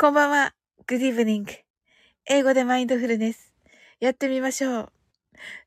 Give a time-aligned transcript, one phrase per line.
[0.00, 0.54] こんばんは。
[0.86, 1.44] Good evening.
[2.26, 3.52] 英語でマインドフルネス。
[3.98, 4.92] やってみましょう。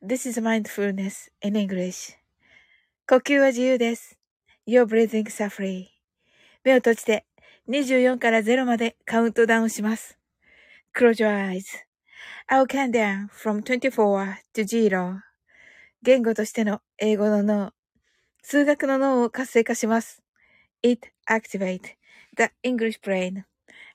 [0.01, 2.15] This is mindfulness in English.
[3.09, 4.17] 呼吸は自由です。
[4.65, 5.87] Your breathing is free.
[6.63, 7.25] 目を閉じて
[7.67, 10.17] 24から0までカウントダウンします。
[10.95, 11.65] Close your eyes.
[12.49, 15.17] I'll count down from 24 to 0.
[16.03, 17.73] 言語としての英語の脳、
[18.41, 20.23] 数学の脳を活性化します。
[20.83, 21.81] It activate
[22.37, 23.43] the English brain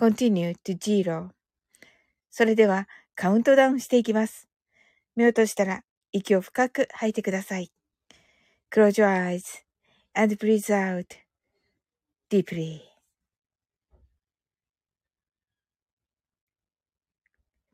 [0.00, 1.28] continue to zero.
[2.30, 4.48] それではカウントダウンしていきます。
[5.14, 7.70] 目を閉じたら息を深く吐いてください。
[8.72, 9.42] Close your eyes
[10.14, 11.04] and breathe out
[12.30, 12.80] deeply.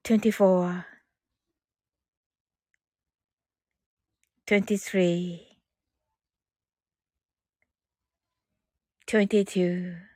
[0.03, 0.85] 24
[4.47, 5.41] 23
[9.07, 10.16] 22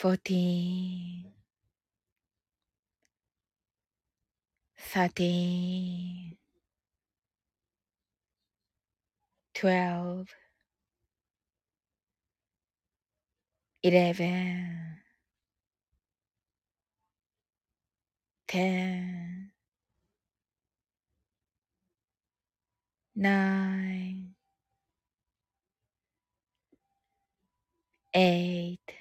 [0.00, 1.26] fourteen,
[4.78, 6.36] thirteen,
[9.54, 10.28] twelve,
[13.82, 14.98] eleven,
[18.48, 19.52] ten,
[23.16, 24.34] nine,
[28.14, 28.99] eight,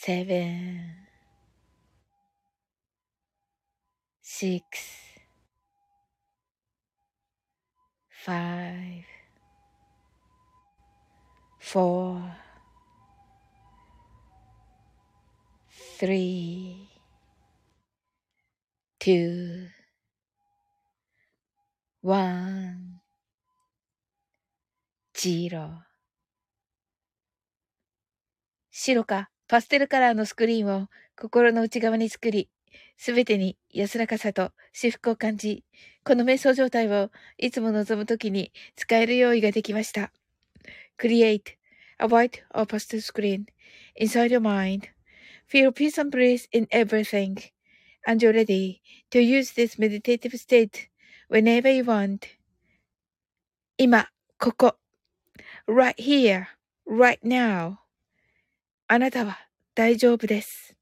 [0.00, 0.94] seven,
[4.22, 4.62] six,
[8.08, 9.04] five,
[11.58, 12.22] four,
[15.98, 16.88] three,
[19.00, 19.66] two,
[22.02, 23.00] one,
[25.12, 25.82] zero
[28.70, 30.88] 白かパステルカラーのスクリーンを
[31.18, 32.50] 心の内側に作り、
[32.98, 35.64] すべてに安らかさと至福を感じ、
[36.04, 40.12] この瞑想状態をいつも望むときに使える用意ができました。
[40.98, 41.56] Create
[41.98, 43.46] a white or pastel screen
[43.98, 44.88] inside your mind.
[45.50, 47.38] Feel peace and bliss in everything.
[48.06, 50.88] And you're ready to use this meditative state
[51.30, 52.20] whenever you want.
[53.78, 54.76] 今、ここ。
[55.66, 56.48] right here,
[56.86, 57.87] right now.
[58.90, 59.36] あなたは
[59.74, 60.74] 大丈夫です。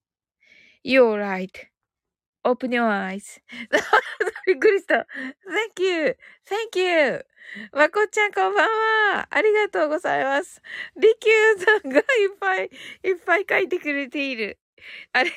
[0.85, 3.41] You're right.Open your eyes.
[4.47, 5.09] びっくりした。
[5.75, 6.17] Thank you.
[6.73, 7.27] Thank you.
[7.73, 8.71] まこちゃんこんばん
[9.17, 9.27] は。
[9.29, 10.63] ありがとうございます。
[10.97, 12.05] りきゅうさんがいっ
[12.39, 12.71] ぱい
[13.03, 14.57] いっぱい書いてくれている。
[15.13, 15.35] あれだ、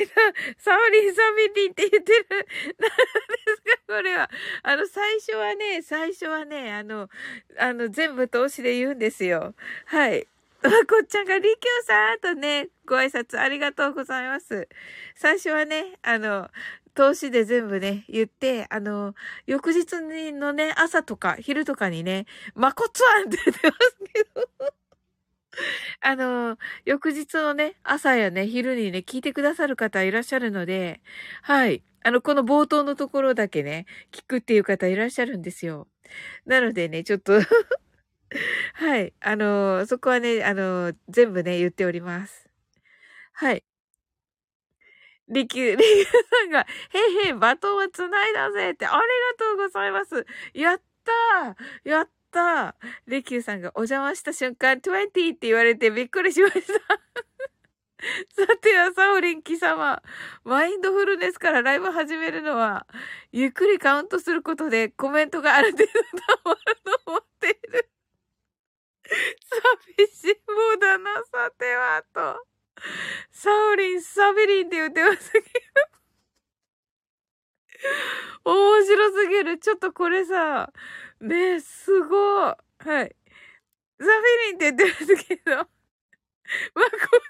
[0.59, 2.27] サオリンサミリンって言ってる。
[2.29, 2.45] 何で
[2.75, 4.29] すかこれは。
[4.61, 7.09] あの、最初はね、最初はね、あの、
[7.57, 9.55] あの、全部通しで言うんですよ。
[9.85, 10.27] はい。
[10.61, 11.49] まこっちゃんが、りきゅ
[11.81, 14.67] うさんとね、ご挨拶ありがとうございます。
[15.15, 16.49] 最初はね、あの、
[16.93, 19.15] 投資で全部ね、言って、あの、
[19.47, 20.01] 翌日
[20.33, 22.25] のね、朝とか昼とかにね、
[22.55, 24.73] まこつわんって言ってますけど。
[26.01, 31.01] あの、翌日のね、朝やね、昼にね、聞いてくださる方いらっしゃるので、
[31.41, 31.83] はい。
[32.03, 35.87] あの、この冒頭のところだけね、聞くっていう方いらっしゃるんですよ。
[36.45, 37.39] なのでね、ちょっと
[38.73, 39.13] はい。
[39.21, 42.47] あのー、そこはね、あのー、全部ね、言っております。
[43.33, 43.63] はい。
[45.29, 50.25] リキュー、 リキューさんが、へいへい、バトンは繋いだぜって、ありがとうございます。
[50.53, 52.73] やったーやったー
[53.07, 56.73] リキューさんがお邪魔した瞬間、20って言われてびっくりしました。
[58.45, 60.01] さては、サオリン貴様。
[60.43, 62.87] マインドフルネスからライブ始めるのは、
[63.31, 66.01] ゆっくりカウントすることでコメントがある程度溜
[66.45, 67.89] まると思っている。
[69.95, 72.45] 寂しいもうだな、さては、と。
[73.31, 75.45] サオリン、サビリンって言ってますけど。
[78.45, 79.57] 面白すぎる。
[79.59, 80.71] ちょっとこれさ、
[81.21, 82.19] ねえ、すごい。
[82.49, 82.55] は
[83.03, 83.15] い。
[83.99, 84.07] サビ
[84.47, 85.55] リンって言ってますけど。
[85.55, 85.69] まこ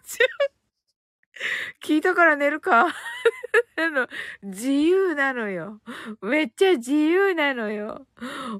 [0.05, 0.58] ちゃん。
[1.83, 2.87] 聞いたから寝るか
[3.77, 4.07] の、
[4.43, 5.81] 自由なのよ。
[6.21, 8.05] めっちゃ自由なのよ。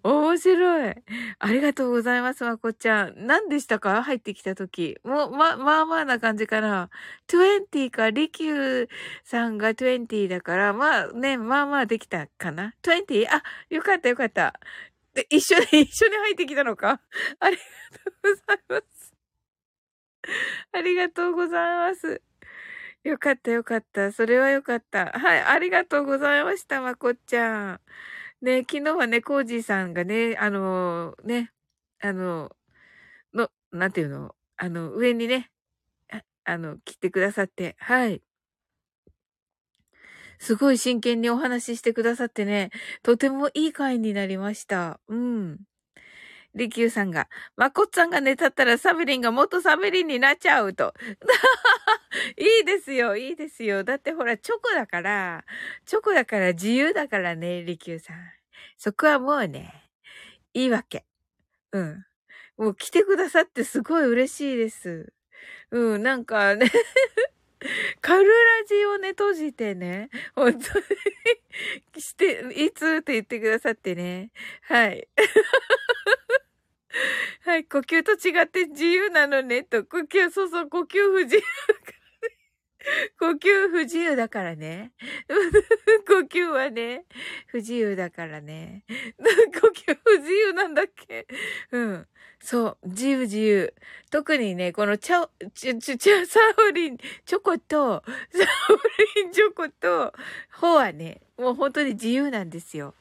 [0.04, 0.96] 面白い。
[1.40, 3.14] ありがとうございます、まこちゃん。
[3.28, 4.04] 何でしたか？
[4.04, 4.98] 入ってきた時。
[5.04, 6.90] もう、ま、まあまあな感じかな。
[7.28, 8.90] 20か、リキュー
[9.24, 12.74] さんが20だから、まあね、まあまあできたかな。
[12.84, 13.28] 20?
[13.30, 14.54] あ、よかったよかった。
[15.14, 17.02] で、一緒に、 一緒に入ってきたのか？
[17.40, 19.12] ありがとうございます。
[20.74, 22.22] ありがとうございます。
[23.04, 24.12] よかったよかった。
[24.12, 25.08] それはよかった。
[25.08, 27.82] はい、ありがとうございました、まこっちゃん。
[28.42, 31.52] ね、昨日はね、コージーさんがね、あのー、ね、
[32.02, 32.52] あの、
[33.34, 35.52] の、なんていうの、あの、上にね、
[36.46, 38.22] あの、来てくださって、はい。
[40.40, 42.72] すごい真剣にお話ししてくださってね、
[43.04, 45.00] とてもいい回になりました。
[45.08, 45.60] うん。
[46.60, 50.94] リキューさんが、まこっさんが寝たったらサビリンがもっとサビリンになっちゃうと。
[52.38, 53.84] いいですよ、いいですよ。
[53.84, 55.44] だってほら、チョコだから、
[55.86, 58.18] チョコだから自由だからね、リキューさん。
[58.78, 59.74] そこはもうね、
[60.54, 61.06] いいわけ。
[61.72, 62.06] うん。
[62.58, 65.14] もう来てくださってすごい嬉しいです。
[65.72, 66.70] うん、なんかね
[68.02, 70.86] カルラジをね、閉じてね、本当に
[72.02, 74.32] して、いつって言ってくださってね。
[74.64, 75.08] はい。
[77.46, 79.84] はい、呼吸と違って自由なのね、と。
[79.86, 81.42] 呼吸、そうそう、呼吸不自由。
[83.20, 84.94] 呼吸不自由だからね。
[86.08, 87.06] 呼吸はね、
[87.48, 88.84] 不自由だからね。
[89.62, 91.28] 呼吸不自由なんだっけ？
[91.72, 92.08] うん。
[92.42, 93.74] そう、自由自由。
[94.12, 96.40] 特にね、このチャオ、チャ、チャ、サ
[96.70, 98.02] オリンチョコと、
[98.32, 100.14] サオリンチョコと、
[100.54, 102.96] ホはね、もう本当に自由なんですよ。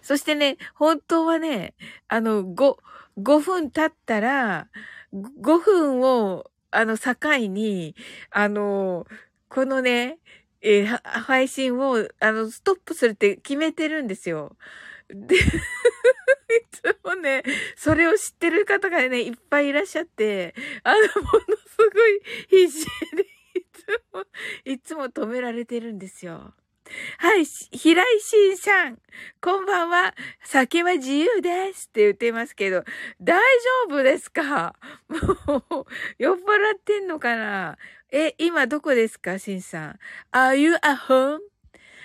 [0.00, 1.74] そしてね、本当はね、
[2.08, 2.78] あの、5、
[3.18, 4.68] 5分経ったら、
[5.12, 7.14] 5分を、あの、境
[7.48, 7.94] に、
[8.30, 9.06] あの、
[9.48, 10.18] このね、
[10.60, 14.56] えー、配信を、あの、ストップするって決めてるんですよ。
[15.08, 15.40] で、 い
[16.70, 17.42] つもね、
[17.76, 22.86] それを知ってる方がね、いっぱいいらっしゃって、あの、ものすごい必死
[23.16, 23.22] で、
[23.54, 24.24] いつも、
[24.64, 26.54] いつも止められてるんですよ。
[27.18, 28.98] はい、平井慎さん。
[29.42, 30.14] こんばんは。
[30.44, 32.84] 酒は自由ですって言ってますけど、
[33.20, 33.40] 大
[33.88, 34.74] 丈夫ですか？
[35.08, 35.86] もう、
[36.18, 36.40] 酔っ払
[36.76, 37.76] ってんのかな？
[38.10, 39.38] え、今どこですか？
[39.38, 39.98] 慎さん。
[40.32, 41.38] Are you at home?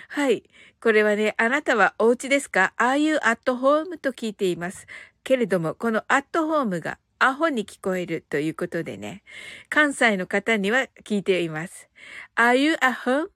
[0.09, 0.43] はい。
[0.81, 3.97] これはね、あなたはお家ですか ?Are you at home?
[3.99, 4.85] と聞いています。
[5.23, 9.23] けれども、この at home がアホに聞こえるということでね、
[9.69, 11.87] 関西の方には聞いています。
[12.35, 13.29] Are you at home?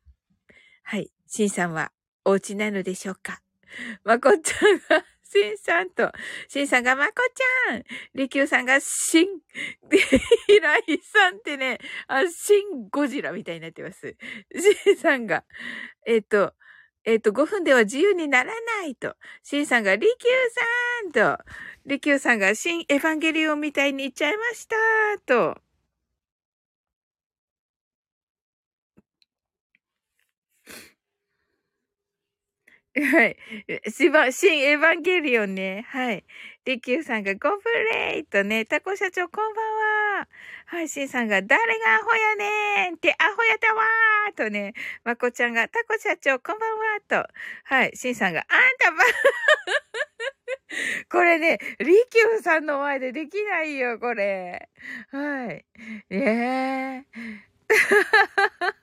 [0.83, 1.09] はい。
[1.27, 1.91] シンさんは
[2.25, 3.41] お家なのでしょうか？
[4.03, 6.11] まこちゃんが、シンさんと、
[6.47, 7.13] シンさんがまこ
[7.67, 7.83] ちゃん、
[8.15, 9.27] リキューさんがシン、
[9.89, 9.97] で、
[10.47, 14.15] ヒライさんってね、あ、シンゴジラみたいになってます。
[14.85, 15.43] シンさんが、
[16.05, 16.53] えっ、ー、と、
[17.03, 19.15] えっ、ー、と、5分では自由にならないと。
[19.43, 21.43] シンさんが、リキューさんと、
[21.85, 24.75] リキューさんが、新エヴァンゲリオンみたいに言っちゃいました
[25.25, 25.57] と。
[32.99, 33.37] はい。
[33.91, 35.85] しば、新エヴァンゲリオンね。
[35.89, 36.23] はい。
[36.65, 37.57] リキューさんがゴブ
[37.93, 39.65] レイとね、タコ社長こんばん
[40.19, 40.27] は。
[40.65, 44.73] はい、シンさんが誰がアホやねんってアホやったわーとね、
[45.05, 46.71] まこちゃんがタコ社長こんばん
[47.19, 47.25] はと。
[47.65, 48.47] はい、シンさんがあん
[48.79, 48.97] たば、
[51.09, 54.69] これね、リキューさんの前でできないよ、これ。
[55.11, 55.65] はい。
[56.09, 58.77] ねえ。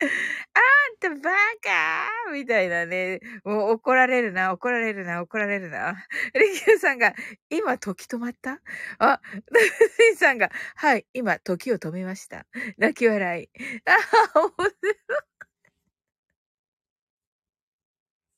[0.54, 1.30] あんたバ
[1.62, 3.20] カーみたいなね。
[3.44, 6.06] もう怒られるな、怒られるな、怒られるな。
[6.34, 7.14] リキューさんが、
[7.50, 8.60] 今時止まった？
[8.98, 9.20] あ、
[9.98, 12.46] シンさんが、はい、今時を止めました。
[12.78, 13.50] 泣き笑い。
[13.86, 14.98] あ、面白い。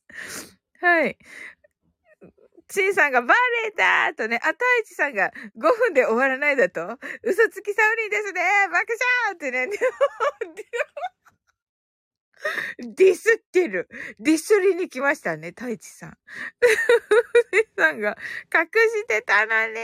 [0.81, 1.19] はい。
[2.71, 8.41] シンさんがバレたとね、あ、太一さんが5分で終わらないだと嘘つきサウリンですね
[8.71, 8.87] 爆
[9.27, 9.69] 笑ってね。
[12.79, 13.89] ディスってる。
[14.19, 16.19] ディスりに来ましたね、太一さん。
[17.77, 18.17] さんが、
[18.53, 19.75] 隠してたのに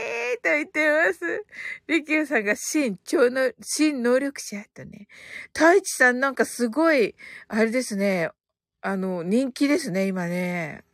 [0.43, 1.45] と言ってます。
[1.87, 5.09] リキューさんが、新、超の、新能力者とね。
[5.55, 7.15] 太一さんなんかすごい、
[7.49, 8.31] あれですね。
[8.81, 10.85] あの、人気ですね、今ね。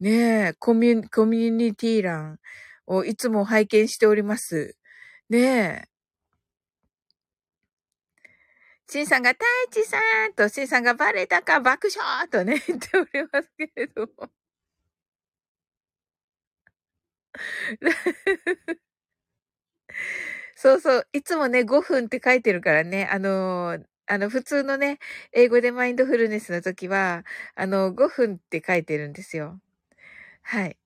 [0.00, 2.40] ねえ、コミュ、コミュニティ欄
[2.86, 4.76] をいつも拝見しております。
[5.28, 5.91] ねえ。
[8.92, 9.96] シンさんが、太一さ
[10.28, 14.30] んと、シンさんがバレたか爆笑とね、 言っておりますけれども。
[20.56, 21.08] そうそう。
[21.12, 23.08] いつもね、5分って書いてるからね。
[23.10, 24.98] あのー、あの、普通のね、
[25.32, 29.58] 英語でマインドフルネスの時は、あの、5分って書いてるんですよ。
[30.42, 30.78] はい。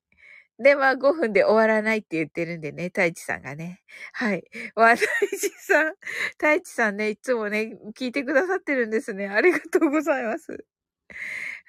[0.59, 3.83] で、まあ5分で終わらないって言ってるんでね、太一さんがね。
[4.13, 4.45] はい。
[4.75, 5.95] わ、太一さん、
[6.39, 9.29] 太一さんね、いつもね、聞いてくださってるんですね。
[9.29, 10.65] ありがとうございます。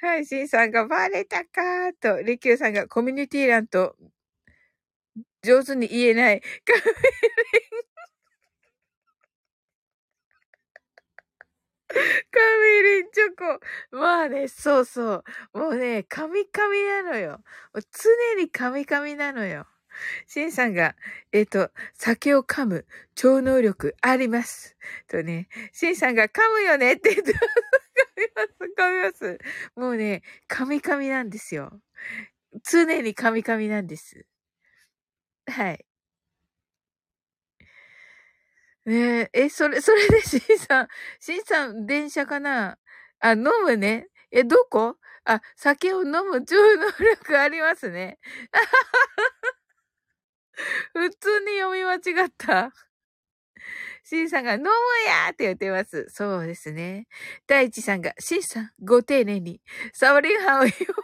[0.01, 3.95] はい、シンさんがバレたかーと、リキューさんがコミュニティ欄と
[5.43, 6.41] 上手に言えない。
[6.41, 6.87] カメカ
[11.93, 13.59] ミリンチョ
[13.91, 13.97] コ。
[13.97, 15.59] まあね、そうそう。
[15.59, 17.41] もうね、カミカミなのよ。
[17.73, 19.65] 常にカミカミなのよ。
[20.27, 20.95] シンさんが、
[21.31, 24.75] えっ、ー、と、酒を噛む超能力あります。
[25.07, 27.33] とね、シンさんが噛むよねって言って。
[27.33, 27.35] 噛
[28.17, 29.39] みます、噛みます。
[29.75, 31.81] もうね、カミカミなんですよ。
[32.63, 34.25] 常にカミカミなんです。
[35.47, 35.86] はい。
[38.87, 40.87] ねえ、え、それ、それで、しんさん、
[41.19, 42.77] しんさん、電車かな？
[43.19, 44.07] あ、飲むね。
[44.31, 44.95] え、どこ？
[45.25, 48.17] あ、酒を飲む超能力ありますね。
[50.93, 52.71] 普通に読み間違った。
[54.05, 54.67] シンさんが飲む
[55.07, 56.07] やーって言ってます。
[56.09, 57.07] そうですね。
[57.47, 59.61] 大地さんが、シンさん、ご丁寧に、
[59.93, 61.03] サオリンハンを読む。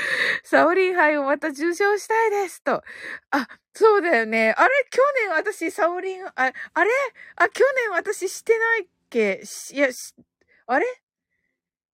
[0.44, 2.82] サオリン杯をまた受賞したいですと。
[3.30, 4.54] あ、そうだよね。
[4.56, 4.70] あれ？
[4.90, 6.90] 去年私サオリン、あ、あれ？
[7.36, 9.42] あ、去年私してないっけ？
[9.72, 10.14] いや、し
[10.66, 10.86] あれ？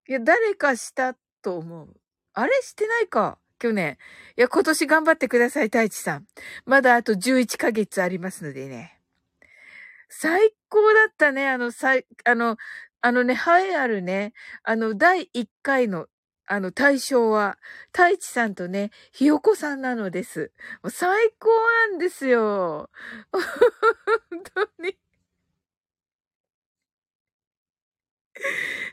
[0.09, 1.95] いや、誰かしたと思う。
[2.35, 2.53] あれ？
[2.63, 3.39] してないか？
[3.59, 3.97] 去年。
[4.37, 6.27] いや、今年頑張ってください、太一さん。
[6.67, 8.99] まだあと11ヶ月ありますのでね。
[10.09, 11.49] 最高だったね。
[11.49, 12.57] あの、さい、あの、
[13.01, 14.33] あのね、栄えあるね、
[14.63, 16.07] あの、第1回の
[16.53, 17.57] あの、対象は、
[17.93, 20.53] 太一さんとね、ひよこさんなのです。
[20.83, 22.91] もう最高なんですよ。
[23.33, 24.43] 本
[24.77, 24.99] 当に。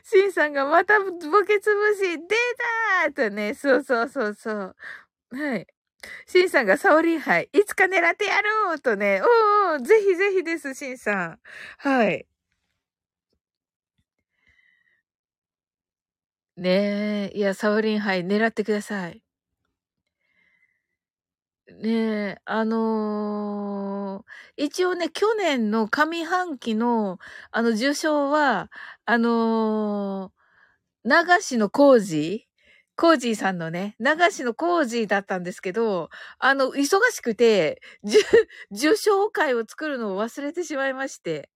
[0.04, 1.10] シンさんがまたボ
[1.44, 2.36] ケつぶし、出
[3.04, 4.76] たーとね、そうそうそうそう。
[5.32, 5.66] はい。
[6.26, 11.40] シンさんがサオリン杯、いつか狙ってやろうとね、おー、ぜひぜひです、シンさん。
[11.78, 12.29] はい。
[16.60, 17.36] ねえ。
[17.36, 19.22] いや、サオリン杯狙ってください。
[21.82, 21.88] ね
[22.36, 27.18] え、あのー、一応ね、去年の上半期の、
[27.52, 28.70] あの、受賞は、
[29.06, 32.50] あのー、流しのコージー
[32.96, 37.80] コージーさんのね、流しのコージーだったんですけど、あの、忙しくて、
[38.72, 41.50] 受賞会を作るのを忘れてしまいまして。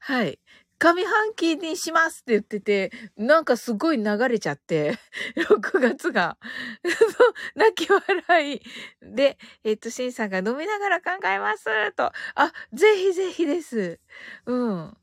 [0.00, 0.38] はい。
[0.78, 4.98] 上半期にしますって言ってて、なんかすごい流れちゃって、
[5.36, 6.36] 6月が。
[7.54, 8.62] 泣き笑い。
[9.02, 12.12] で、えっ、と、シンさんが飲みながら考えますと。
[12.34, 14.00] あ、ぜひぜひです。
[14.46, 14.96] うん。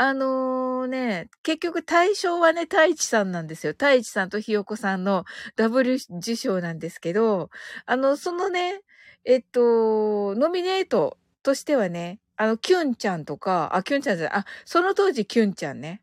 [0.00, 3.72] あのー、ね、結局対象はね、太一さんなんですよ。
[3.72, 5.24] 太一さんとひよこさんの
[5.56, 7.50] ダブル受賞なんですけど、
[7.84, 8.82] あの、そのね、
[9.24, 16.00] えっと、ノミネートとしてはね、あの、キュンちゃんとか、あ、キュンちゃんじゃない、あ、その当時キュンちゃんね。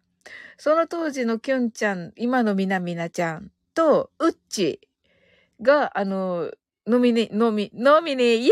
[0.58, 4.82] その当時のキュンちゃん、今のみなみなちゃんと、ウッチ
[5.62, 6.52] が、あの、
[6.86, 8.52] ノミネ、ノミ、ノミネ、イエ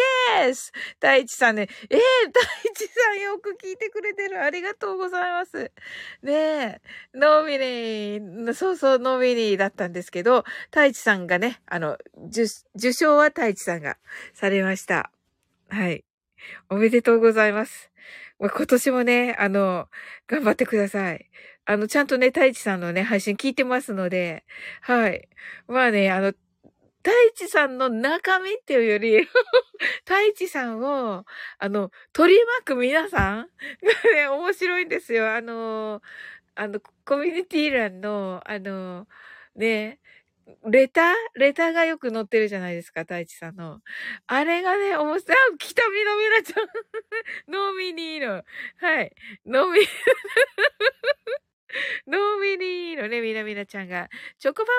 [0.49, 1.67] ース太一さんね。
[1.89, 2.39] ええー、太
[2.73, 4.41] 一さんよく聞いてくれてる。
[4.41, 5.71] ありがとうございます。
[6.23, 6.81] ねえ、
[7.13, 11.97] ノミネ、そうそう、ノミネだったんですけど、太一さんがね、あの、
[12.29, 13.97] 受、受賞は太一さんが
[14.33, 15.11] されました。
[15.69, 16.03] はい。
[16.69, 17.91] おめでとうございます。
[18.39, 19.89] 今年もね、あの、
[20.27, 21.29] 頑張ってください。
[21.65, 24.43] あの、ちゃんとね、太一さんのね、配信聞いてますので、
[24.81, 25.29] はい。
[25.67, 26.33] まあね、あの、
[27.03, 29.27] 太一さんの中身っていうより
[30.05, 31.25] 太一さんを、
[31.59, 33.50] あの、取り巻く皆さん
[34.05, 35.33] がね、面白いんですよ。
[35.33, 36.01] あの、
[36.55, 39.07] あの、コミュニティ欄の、あの、
[39.55, 40.00] ね、
[40.65, 41.13] レター？
[41.35, 43.79] レターがよく載ってるじゃないですか、太一さんの。
[44.27, 45.38] あれがね、面白い。
[45.53, 46.67] あ、来たみなみなちゃん。
[47.51, 48.43] ノーミニーの。
[48.77, 49.13] はい。
[49.45, 49.79] ノミ、
[52.07, 54.09] ノーミニーのね、みなみなちゃんが、
[54.39, 54.73] チョコバ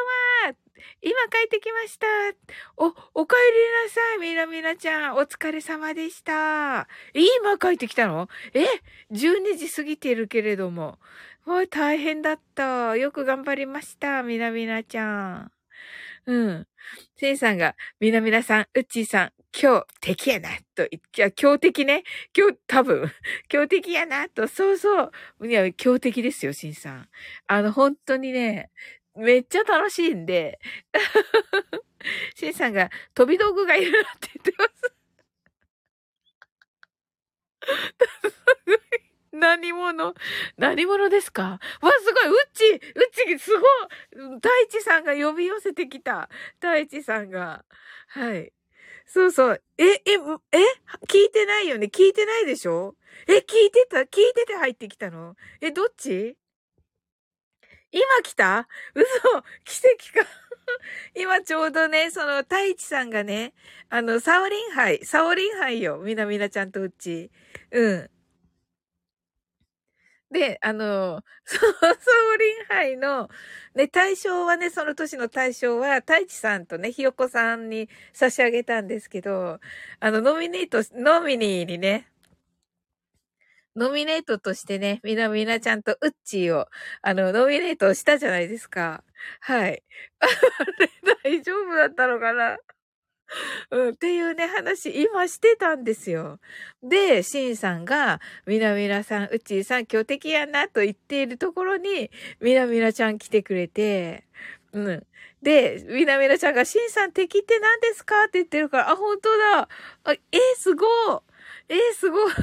[0.47, 0.57] ンは
[1.03, 2.07] 今帰ってきました
[2.77, 5.17] お、お帰りなさい、みなみなちゃん。
[5.17, 6.89] お疲れ様でした。
[7.15, 8.65] 今帰ってきたのえ
[9.13, 10.99] ?12 時過ぎてるけれども。
[11.47, 12.97] もう大変だった。
[12.97, 15.54] よく頑張りました、みなみなちゃん。
[16.27, 16.67] うん。
[17.17, 22.03] センさんが、みなみなさん、うっちーさん、今日敵やな、と、いや、強敵ね。
[22.37, 23.11] 今日、多分、
[23.49, 25.49] 強敵やな、と、そうそう。
[25.49, 27.09] いや、強敵ですよ、シンさん。
[27.47, 28.71] あの、本当にね、
[29.15, 30.59] めっちゃ楽しいんで、
[32.37, 34.95] シンさんが、飛び道具がいるなって言ってます。
[39.35, 40.15] 何者？
[40.57, 41.59] 何者ですか？
[41.81, 42.81] わ、すごいうっちうっ
[43.13, 46.29] ちすごい太一さんが呼び寄せてきた。
[46.61, 47.65] 太一さんが。
[48.09, 48.53] はい。
[49.07, 49.63] そうそう。
[49.79, 50.01] え、え、
[50.53, 50.59] え？
[51.09, 51.87] 聞いてないよね？
[51.93, 52.97] 聞いてないでしょ？
[53.29, 53.99] え、聞いてた？
[53.99, 55.37] 聞いてて入ってきたの？
[55.61, 56.37] え、どっち？
[57.93, 58.69] 今来た？
[58.95, 59.05] 嘘
[59.65, 59.81] 奇
[60.13, 60.31] 跡か
[61.15, 63.53] 今ちょうどね、その、太一さんがね、
[63.91, 65.99] あの、サオリンハイ、サオリンハイよ。
[65.99, 67.31] みなみなちゃんとうち。
[67.71, 68.11] うん。
[70.35, 73.29] で、あの、 そう、ソーリン杯の、
[73.77, 79.61] ね、対象はね、その年の対象は、太一さんとね、ひよこさんに差し上げたんですけど、
[80.01, 82.09] あの、ノミネート、ノミニーにね、
[83.77, 86.67] ノミネートとしてね、みなみなちゃんとウッチーを、
[87.03, 89.03] あの、ノミネートしたじゃないですか。
[89.41, 89.83] はい。
[90.21, 90.27] あ
[90.81, 90.91] れ、
[91.25, 92.59] 大丈夫だったのかな？
[93.71, 96.41] うん、っていうね、話、今してたんですよ。
[96.83, 104.25] で、シンさんが、みなみなさん、うちーさん、強敵やな、と言っているところに、みなみなちゃん来てくれて、
[104.73, 105.07] うん。
[105.43, 109.69] で、みなみなちゃんが、シンさん敵って何ですかって言ってるから、あ、本当だ。
[110.05, 110.89] あえー、すごい。
[111.69, 112.35] えー、すごい。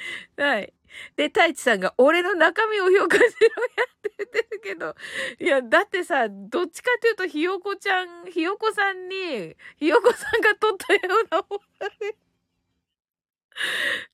[0.36, 0.72] はい。
[1.16, 4.94] で、太一さんが、俺の中身を評価しろやって言ってるけど、
[5.38, 12.16] いや、だってさ、どっちかっていうと、ひよこちゃん、ひよこさんに、ひよこさんが撮ったようなもんだね。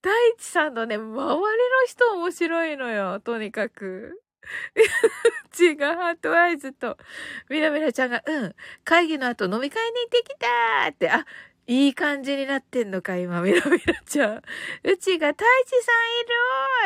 [0.01, 1.43] 太一さんのね、周りの
[1.87, 4.23] 人面白いのよ、とにかく。
[5.59, 6.97] 違う、ハートアイズと、
[7.49, 11.27] みなみなちゃんが、うん、会議の後飲み会に行ってきたーって、あ、
[11.67, 14.37] いい感じになってんのか、今、みなみなちゃん。
[14.37, 15.93] うちが太一さ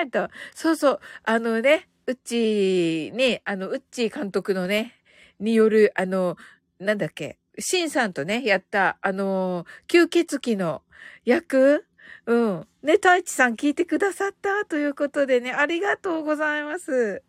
[0.02, 0.34] んいるーと。
[0.54, 1.00] そうそう。
[1.24, 4.94] あのね、うちに、あの、うっち監督のね、
[5.40, 6.36] による、あの、
[6.78, 10.82] なんだっけ、シンさんとね、やった、あの、吸血鬼の
[11.24, 11.86] 役
[12.26, 12.68] うん。
[12.82, 17.22] ね、太一さん聞いてくださったということでね、ありがとうございます。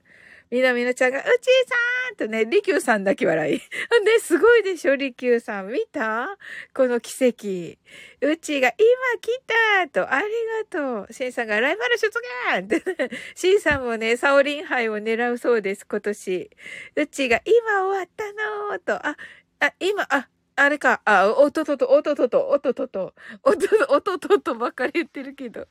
[0.50, 1.30] みなみなちゃんが、うちー
[1.70, 1.76] さ
[2.14, 3.54] んとね、りきゅうさんだけ笑い。
[4.06, 5.68] ね、すごいでしょ、りきゅうさん。
[5.68, 6.38] 見た？
[6.74, 7.78] この奇跡。
[8.22, 8.78] うちーが、今
[9.20, 10.28] 来たと、あり
[10.72, 11.14] がとう。
[11.14, 16.50] しんさんが、ライバル出現って、 しんさんもね、サオリン杯を狙うそうです、今年。
[16.96, 19.18] うちーが、今終わったのーと、あ、
[19.60, 25.68] あ、今、あ、あれか、あ、おととと、おととと、おとと、と、おとととばっかり言ってるけど。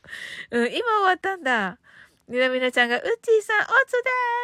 [0.50, 1.78] うん、今終わったんだ。
[2.28, 3.92] みなみなちゃんが、うちーさん、おつ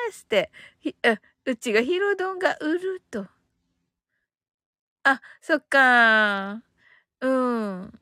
[0.09, 3.27] ですって、ひ、あ、うちがヒロドンが売ると。
[5.05, 6.63] あ、そっか
[7.21, 8.01] うん。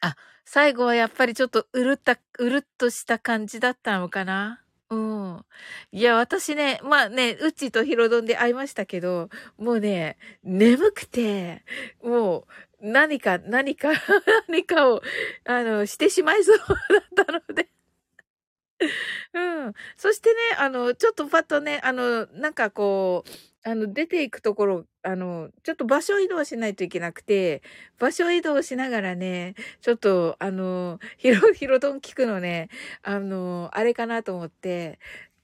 [0.00, 5.44] あ、最後はやっぱりちょっとうるった、うるっとした感じだったのかなうん。
[5.92, 11.64] いや、私ね、まあね、うちとヒロドンで会いましたけど、もうね、眠くて、
[12.02, 12.46] も
[12.80, 13.90] う、何か、何か、
[14.48, 15.02] 何かを、
[15.44, 16.64] あの、してしまいそうだ
[17.24, 17.68] ったので
[19.34, 19.74] うん。
[19.96, 27.62] そしてね、あの、ちょっとパッとね、あの、なんかこう、あの、出ていくところ、あの、ちょっと場所移動しないといけなくて、
[27.98, 32.68] 場所移動しながらね、ちょっと、あの、ヒロ、ヒロドン聞くのね、
[33.02, 34.98] あの、あれかなと思って、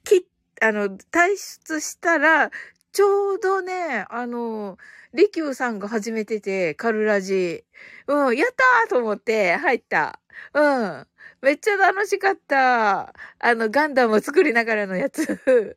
[0.04, 0.26] き、
[0.60, 2.50] あの、退出したら、
[2.94, 4.78] ちょうどね、あの、
[5.14, 7.64] リキューさんが始めてて、カルラジ。
[8.06, 10.20] うん、やったーと思って入った。
[10.54, 10.60] う
[11.00, 11.06] ん。
[11.42, 13.12] めっちゃ楽しかった。
[13.40, 15.26] あの、ガンダムを作りながらのやつ。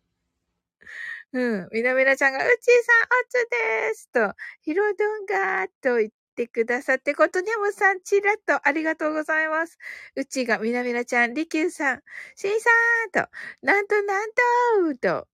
[1.34, 1.70] うん。
[1.72, 3.50] みなみなちゃんが、うちーさん、おつ
[3.90, 9.78] ですと、ひろどんがーと言ってくださって、ことにゃむさん、ちらっとありがとうございます。
[10.16, 12.04] うちがみなみなちゃん、りきゅうさん、
[12.36, 12.70] しんさ
[13.08, 13.30] んと、
[13.64, 14.30] なんとなん
[14.94, 15.28] とと、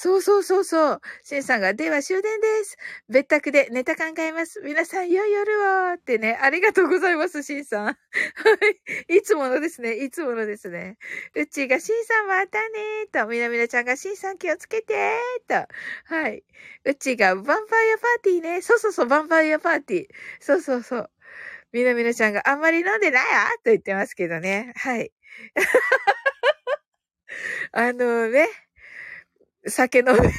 [0.00, 1.00] そうそうそうそう。
[1.24, 2.76] シンさんが、では終電です。
[3.08, 4.60] 別宅でネタ考えます。
[4.60, 7.84] 皆さん、良い夜をってね、ありがとうございます、シンさん。
[7.86, 7.94] は
[9.08, 9.16] い。
[9.16, 9.94] いつものですね。
[9.94, 10.98] いつものですね。
[11.34, 16.14] うちが、シンさんまたねーと、みなみなちゃんが、シンさん気をつけてーと。
[16.14, 16.44] はい。
[16.84, 18.62] うちが、ヴァンパイアパーティーね。
[18.62, 20.06] そうそうそう、ヴァンパイアパーティー。
[20.38, 21.10] そうそうそう。
[21.72, 24.72] みなみなちゃんが、あんまり飲んでないわと言ってますけどね。
[24.76, 25.12] はい。
[27.72, 28.67] あのね。
[29.66, 30.32] 酒飲みのせい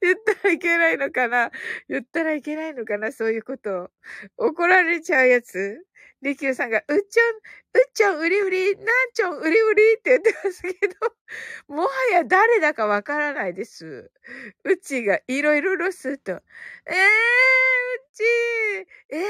[0.00, 1.50] 言ったらいけないのかな
[1.88, 3.90] 言ったらいけないのかなそういうこと。
[4.38, 5.78] 怒られちゃうやつ
[6.22, 7.38] りきゅうさんが、うっちょん、う
[7.86, 10.94] っちょん、うりうり、なんちょん、うりうりって言ってますけど、
[11.68, 14.10] もはや誰だかわからないです。
[14.64, 16.32] うちがいろいろロスと。
[16.32, 16.40] えー、う
[18.12, 18.22] ち
[19.10, 19.20] えー、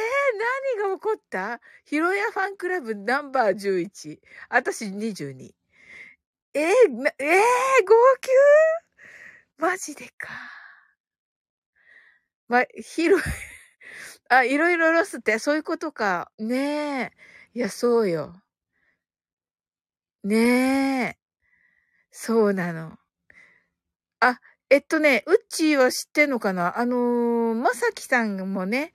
[0.81, 1.61] 何が起こった？
[1.85, 4.21] ヒロヤファンクラブナンバー11。
[4.49, 5.51] 私22。
[6.59, 8.29] えー、えー、号泣？
[9.59, 10.29] マジでか。
[12.49, 13.16] ま、ひろ、
[14.29, 16.33] あ、いろいろロスってそういうことか。
[16.38, 17.12] ね
[17.55, 17.59] え。
[17.59, 18.42] いや、そうよ。
[20.25, 21.18] ねえ。
[22.11, 22.99] そうなの。
[24.18, 26.77] あ、えっとね、うっちーは知ってんのかな？
[26.77, 28.92] あのー、まさきさんもね、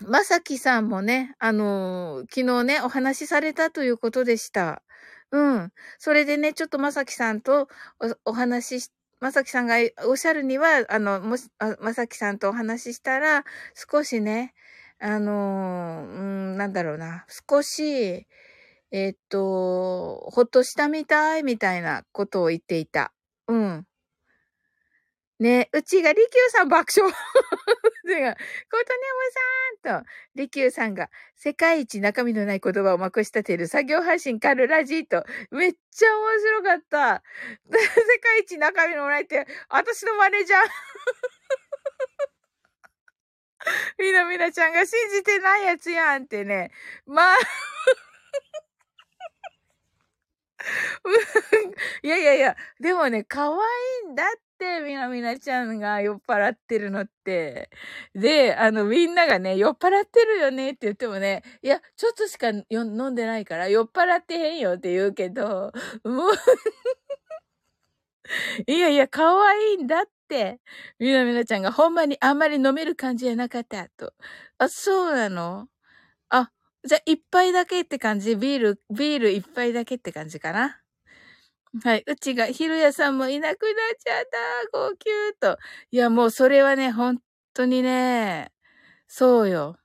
[0.00, 4.82] まさきさんもね、あのー、昨日ね、お話しされたということでした。
[5.32, 5.72] うん。
[5.98, 7.68] それでね、ちょっとまさきさんと
[8.24, 9.74] お話しし、まさきさんが
[10.06, 14.54] おっしゃるには、あの、もし、まさきさんとお話ししたら、少しね、
[15.00, 16.12] あの、う
[16.54, 18.26] ん、なんだろうな、少し、
[18.90, 23.12] えっと、ほっとしたみたいみたいなことを言っていた。
[23.48, 23.86] うん。
[25.40, 27.12] ね、うちが利休さん爆笑。
[28.14, 28.34] ことねも
[29.92, 37.22] さんと、利休さんが世界一中身のない言葉をまくし立てる作業配信カルラジーと、めっちゃ面白かった。
[37.70, 40.60] 世界一中身のないって、私のマネージャー。
[43.98, 46.70] みなみなちゃんが信じてないやつやんってね。
[47.06, 47.36] まあ
[52.02, 53.56] いやいやいや、でもね、可愛
[54.08, 54.26] いんだっ
[54.58, 57.70] て、みなみなちゃんが酔っ払ってるのって。
[58.14, 65.72] で、あの、みんながね、酔っ払ってるよねって言ってもね、いや、ちょっとしか飲んでないから酔っ払ってへんよって言うけど、
[66.04, 66.32] もう
[68.66, 70.60] いやいや、可愛いんだって。
[70.98, 74.12] みなみなちゃんがほんまにあんまり飲める感じじゃなかったと。
[74.58, 75.68] あ、そうなの、
[76.88, 78.34] じゃあ一杯だけって感じ？
[78.34, 80.80] ビール、ビール一杯だけって感じかな？
[81.84, 82.04] はい。
[82.06, 84.24] うちが、ひろやさんもいなくなっちゃっ
[84.72, 84.78] た。
[84.78, 85.04] 号泣
[85.40, 85.58] と。
[85.90, 87.18] いや、もうそれはね、本
[87.54, 88.52] 当にね、
[89.08, 89.78] そうよ。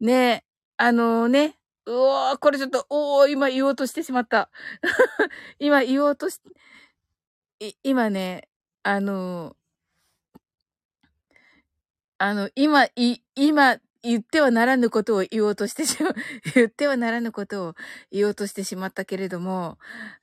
[0.00, 0.44] ね、
[0.76, 4.50] あのね、うおー、これちょっと、おー、今言おうとしてしまった。
[5.60, 6.40] 今言おうとし、
[7.60, 8.48] い、今ね、
[8.84, 9.56] あの、
[12.18, 16.10] あの、今、い、今、言ってはならぬことを言おうとしてしま、
[16.54, 17.74] 言ってはならぬことを
[18.10, 19.78] 言おうとしてしまったけれども、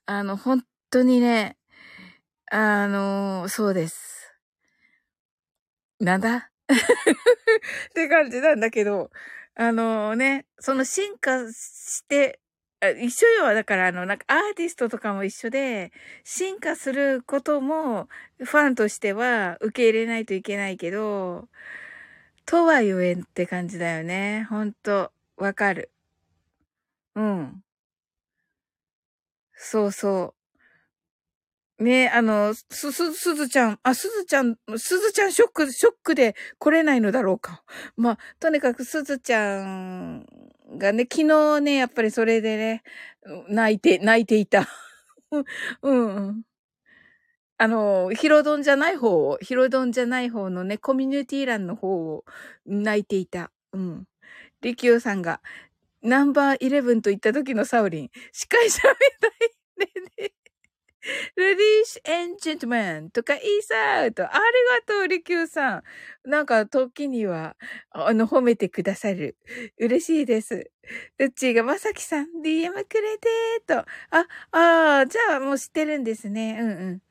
[0.06, 1.58] あの、本当にね、
[2.52, 4.34] あの、そうです。
[6.00, 6.52] なんだ？
[7.90, 9.12] って感じなんだけど、
[9.56, 12.40] あのね、その進化して、
[13.02, 13.54] 一緒よ。
[13.54, 15.92] だから、あの、なんかアーティストとかも一緒で、
[16.24, 18.10] 進化することも、
[18.40, 21.48] ファンとしては受け入れないといけないけど、
[22.48, 24.46] とは言えんって感じだよね。
[24.50, 25.90] ほんと、わかる。
[27.16, 27.62] うん。
[29.54, 30.34] そうそう。
[31.80, 37.64] ねあの、す、す、すずちゃん、あ、すずちゃん、すずちゃんショック、ショックで来れないのだろうか。
[37.98, 40.26] まあ、とにかくすずちゃん
[40.78, 42.84] がね、昨日ね、やっぱりそれでね、
[43.50, 44.68] 泣いて、泣いていた。
[45.84, 45.94] う
[46.32, 46.44] ん。
[47.60, 52.26] あの、ヒロドンじゃない方を、ヒロドンじゃない方のね、コミュニティ欄の方を
[52.66, 53.52] 泣いていた。
[53.72, 54.06] うん。
[54.62, 55.42] リキューさんが、
[56.04, 59.32] ナンバーイレブンと言った時のサウリン、司会者みたい
[60.28, 60.34] ね。
[61.38, 64.42] レディーシュエンジェントマンとかイーサーと、あり
[64.88, 65.84] がとう、リキューさん。
[66.30, 67.58] なんか、時には、
[67.92, 69.38] あの、褒めてくださる。
[69.80, 70.72] 嬉しいです。
[71.20, 73.80] ルッチーがまさきさん、DM くれてーと。
[74.12, 76.58] あ、ああ、じゃあもう知ってるんですね。
[76.62, 77.02] うんうん。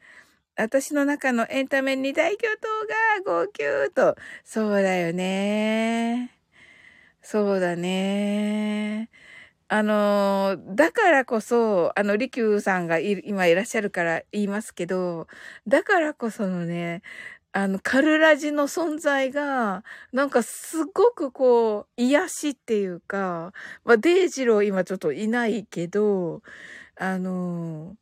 [0.56, 2.48] 私の中のエンタメ二大巨
[3.24, 4.16] 頭が号泣と。
[4.44, 6.30] そうだよね。
[7.22, 9.10] そうだね。
[9.68, 15.26] あの、だからこそ、あの、利休さんが今いらっしゃるから言いますけど、
[15.66, 17.02] だからこそのね、
[17.52, 23.52] あの、カルラジの存在が、なんかすごくこう、癒しっていうか、
[23.84, 26.42] まあ、デイジロー今ちょっといないけど、
[26.96, 27.96] あの、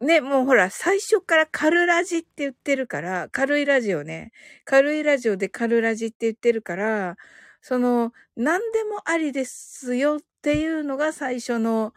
[0.00, 4.30] ね、もうほら、最初からカルラジって言ってるから、軽いラジオね。
[4.64, 7.16] 軽いラジオでカルラジって言ってるから、
[7.62, 11.94] その、何でもありですよっていうのが最初の、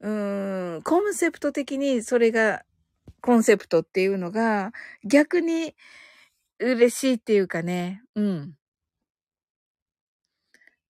[0.00, 2.64] うーん、コンセプト的にそれが、
[3.22, 4.72] コンセプトっていうのが、
[5.04, 5.76] 逆に
[6.60, 8.54] 嬉しいっていうかね、うん。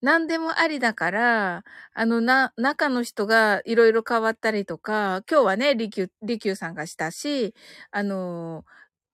[0.05, 1.65] 何でもありだから、
[1.95, 7.55] あの、な、中の人がいろいろ変わったりとか、今日はね、リキュー、リキュさんがしたし、
[7.91, 8.65] あの、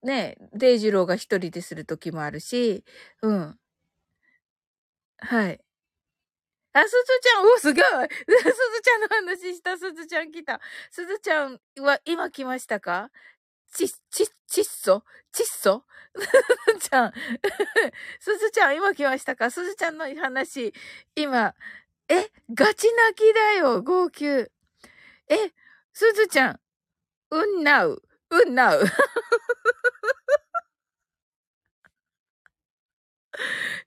[0.02, 2.84] ね、デイジローが一人でする時もあるし、
[3.22, 3.56] うん。
[5.18, 5.60] はい。
[6.72, 10.60] あ、すずちゃん、お、すごい すずちゃんの話した、すずちゃん来た。
[10.90, 13.10] すずちゃんは今来ましたか？
[13.72, 15.04] ち、ち、ちっそ？
[15.32, 15.84] ちっそ？
[16.80, 17.12] ちゃん。
[18.20, 19.50] すずちゃん、今来ましたか？
[19.50, 20.72] すずちゃんの話、
[21.14, 21.54] 今、
[22.08, 24.26] え、ガチ泣きだよ、号泣。
[25.28, 25.52] え、
[25.92, 26.60] すずちゃん、
[27.32, 28.82] うんなう、うんなう。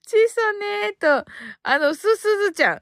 [0.06, 1.26] ちさねーと、
[1.64, 2.82] あの、す、すずちゃん、は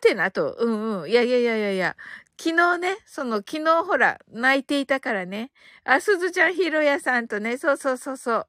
[0.00, 1.10] てなと、うんうん。
[1.10, 1.96] いやいやいやいやいや、
[2.40, 5.50] 昨日ね、その、昨日ほら、泣いていたからね。
[5.88, 8.46] あ、すずちゃんひろやさんとね、そうそうそうそう。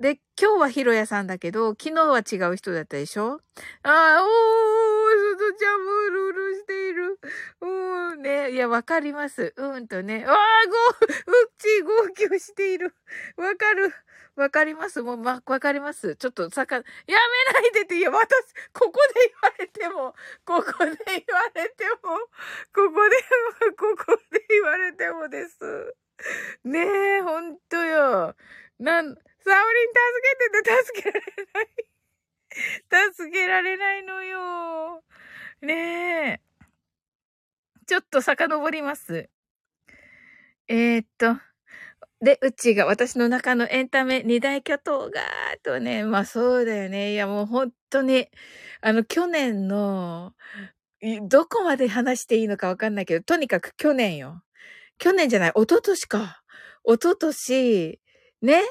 [0.00, 3.42] で、今日はひろやさんだけど、昨日は違う人だったでしょ？
[3.82, 4.28] ああ、おー、
[5.36, 7.20] すずちゃんムールールしている。
[7.60, 9.52] うん、ね、いや、わかります。
[9.58, 10.24] うんとね。
[10.26, 10.34] ああ、
[10.66, 12.94] ご、うっち、号泣している。
[13.36, 13.92] わかる。
[14.36, 15.02] わかります？
[15.02, 16.16] もう、ま、わかります？
[16.16, 18.28] ちょっと、さか、やめないでって、いや、私、
[18.72, 20.14] ここで言われても、
[20.46, 22.18] ここで言われても、
[22.72, 23.16] ここで、
[23.76, 25.58] ここで言われてもです。
[26.64, 26.80] ね
[27.18, 28.36] え、ほんとよ。
[28.78, 31.22] なん、サオリン助けてて助けられ
[31.54, 31.68] ない。
[33.14, 35.04] 助けられないのよ。
[35.62, 36.40] ねえ。
[37.86, 39.30] ちょっと遡ります。
[40.68, 41.40] えー、っと、
[42.20, 45.20] で、うちが私の中のエンタメ二大巨頭が、
[45.62, 47.12] とね、まあそうだよね。
[47.12, 48.28] いやもう本当に、
[48.80, 50.34] あの去年の、
[51.28, 54.42] どこまで話していいのかわかんないけど、とにかく去年よ。
[54.98, 56.42] 去年じゃない、一昨年か。
[56.84, 58.00] 一昨年、
[58.42, 58.62] ね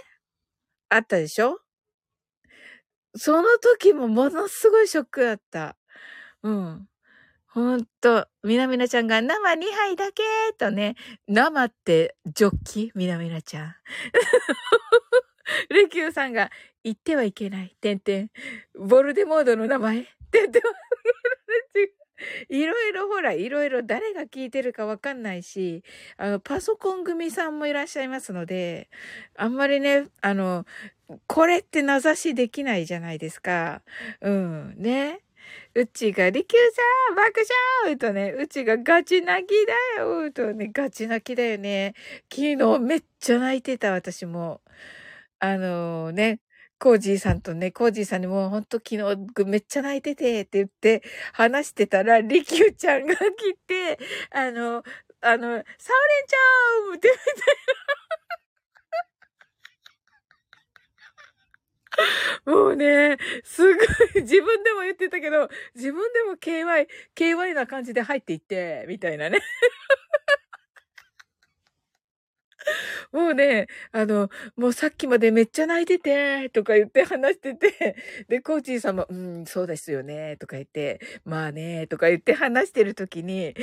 [0.90, 1.60] あったでしょ？
[3.16, 5.76] その時もものすごいショックだった。
[6.44, 6.88] うん。
[7.48, 10.24] ほんと、みなみなちゃんが生2杯だけ
[10.58, 10.96] とね、
[11.28, 12.92] 生ってジョッキ？
[12.96, 13.76] みなみなちゃん。
[15.74, 16.52] レキューさんが
[16.84, 17.76] 言ってはいけない。
[17.82, 18.32] てんてん。
[18.76, 20.06] ボルデモードの名前？
[20.32, 20.62] てんてん。
[22.50, 25.84] いろいろほら、いろいろ誰が聞いてるかわかんないし、
[26.18, 28.90] あの、パソコン組さんもいらっしゃいますので、
[29.36, 30.66] あんまりね、あの、
[31.28, 33.82] これって名指しできないじゃないですか。
[34.22, 35.20] うん、ね。
[35.76, 36.62] うちが、リキュー
[37.08, 37.42] さん爆
[37.84, 39.54] 笑とね、うちがガチ泣き
[39.96, 41.94] だよとね、ガチ泣きだよね。
[42.34, 44.62] 昨日めっちゃ泣いてた、私も。
[45.40, 46.40] あのー、ね、
[46.80, 54.00] コージーさんとね、コージーさんにもうほんと昨日めっちゃ泣いててって言って話してたら、リキューちゃんが来て、
[54.32, 54.84] あの、
[55.22, 55.64] あの、サオレン
[56.28, 57.16] ちゃんって言っ
[62.46, 63.88] て、もうね、すごい、
[64.22, 69.40] 自分でも言ってたけど、自分でも KY、KY な感じで入っていって、みたいなね。
[73.12, 77.96] もうね、あの、もうさっきまでめっちゃ泣いてて、とか言って話してて、
[78.28, 83.54] で、コーチーさんも、うん、そうですよね、とか言って、まあね、とか言って話してる時に、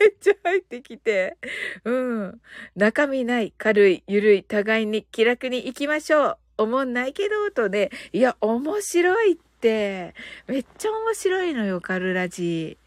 [0.00, 1.36] めっちゃ入ってきて、
[1.84, 2.40] うん。
[2.76, 6.38] 中身ない、軽い、ゆるい、互いに気楽に行きましょう。
[6.58, 10.14] 思んないけど、とね、いや、面白いって、
[10.48, 12.78] めっちゃ面白いのよ、カルラジ。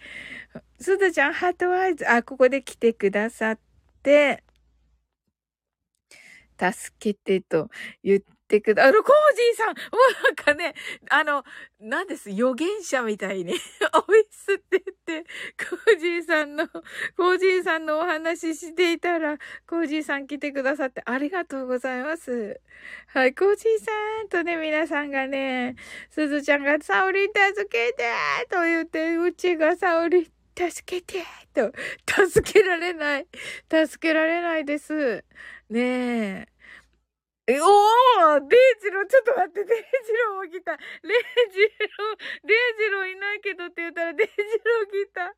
[0.79, 3.59] すずちゃん、ハートワイズ、あ、ここで来てくださっ
[4.03, 4.43] て、
[6.61, 7.69] 助けてと
[8.03, 10.75] 言ってくだ、 あの、コージーさんもうなんかね、
[11.09, 11.43] あの、
[11.79, 13.53] なんです、預言者みたいに
[14.07, 22.59] おいすって言って、コージーさんの、コージーさんのお話していたら、コージーさん来てくださってありがとうございます。
[23.07, 25.75] はい、コージーさんとね、皆さんがね、
[26.09, 28.03] すずちゃんがサオリン助けて
[28.49, 31.71] と言って、うちがサオリン助けてと、
[32.29, 33.27] 助けられない。
[33.69, 35.23] 助けられないです。
[35.69, 36.50] ねえ。
[37.51, 40.71] え、おーデイジロー、ちょっと待って、 デイジローも来た。
[40.77, 45.35] デイジロー、デイジローいないけどって言ったら、デイジロー来た。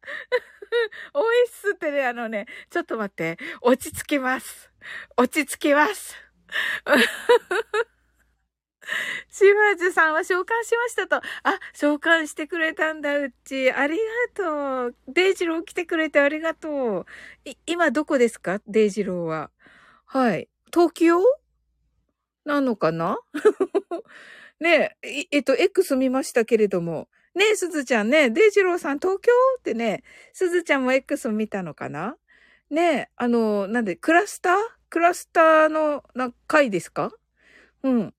[1.16, 4.70] おいっすってね、あのね、ちょっと待って、落ち着きます。
[5.18, 6.16] 落ち着きます。
[9.30, 11.16] 島津さんは召喚しましたと。
[11.16, 11.24] あ、
[11.74, 13.72] 召喚してくれたんだ、うち。
[13.72, 14.04] ありが
[14.36, 14.96] とう。
[15.08, 17.06] デイジロー来てくれてありがとう。
[17.46, 18.62] い、今どこですか？
[18.68, 19.52] デイジローは。
[20.06, 20.50] はい。
[20.72, 21.24] 東京？
[22.46, 23.18] なのかな？
[24.60, 27.10] ねえ、えっと、X 見ましたけれども。
[27.36, 29.32] ねえ、すずちゃんね、デイジローさん東京？
[29.60, 30.04] ってね、
[30.34, 32.18] すずちゃんも X 見たのかな？
[32.70, 34.56] ねえ、あの、なんで、クラスター？
[34.90, 37.12] クラスターの、な、回ですか？
[37.84, 38.14] うん。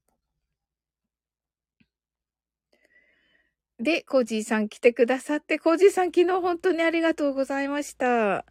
[3.81, 8.45] で、コージーさん来てくださって、コージーさん昨日本当にありがとうございました。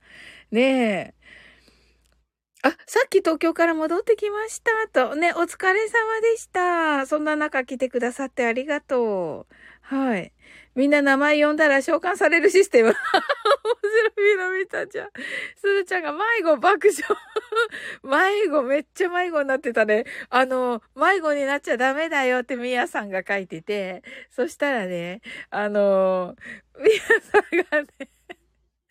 [0.51, 1.13] ねえ。
[2.65, 5.09] あ、さっき東京から戻ってきました。
[5.09, 5.15] と。
[5.17, 7.05] ね、お疲れ様でした。
[7.05, 9.53] そんな中来てくださってありがとう。
[9.81, 10.31] はい。
[10.73, 12.89] みんな名前呼んだら召喚されるシステム。
[12.95, 12.95] 面
[14.15, 15.09] 白いの見たじゃん。
[15.57, 17.03] すずちゃんが迷子爆笑。
[18.01, 20.05] 迷子めっちゃ迷子になってたね。
[20.29, 26.37] あの、迷子になっちゃダメだよってみやさんが書いてて、そしたらね、あの、
[26.79, 28.09] みやさんがね、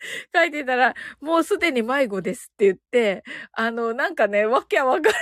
[0.33, 5.13] 書いてたら、もうすでに迷子ですって言って、あの、なんかね、わけわからない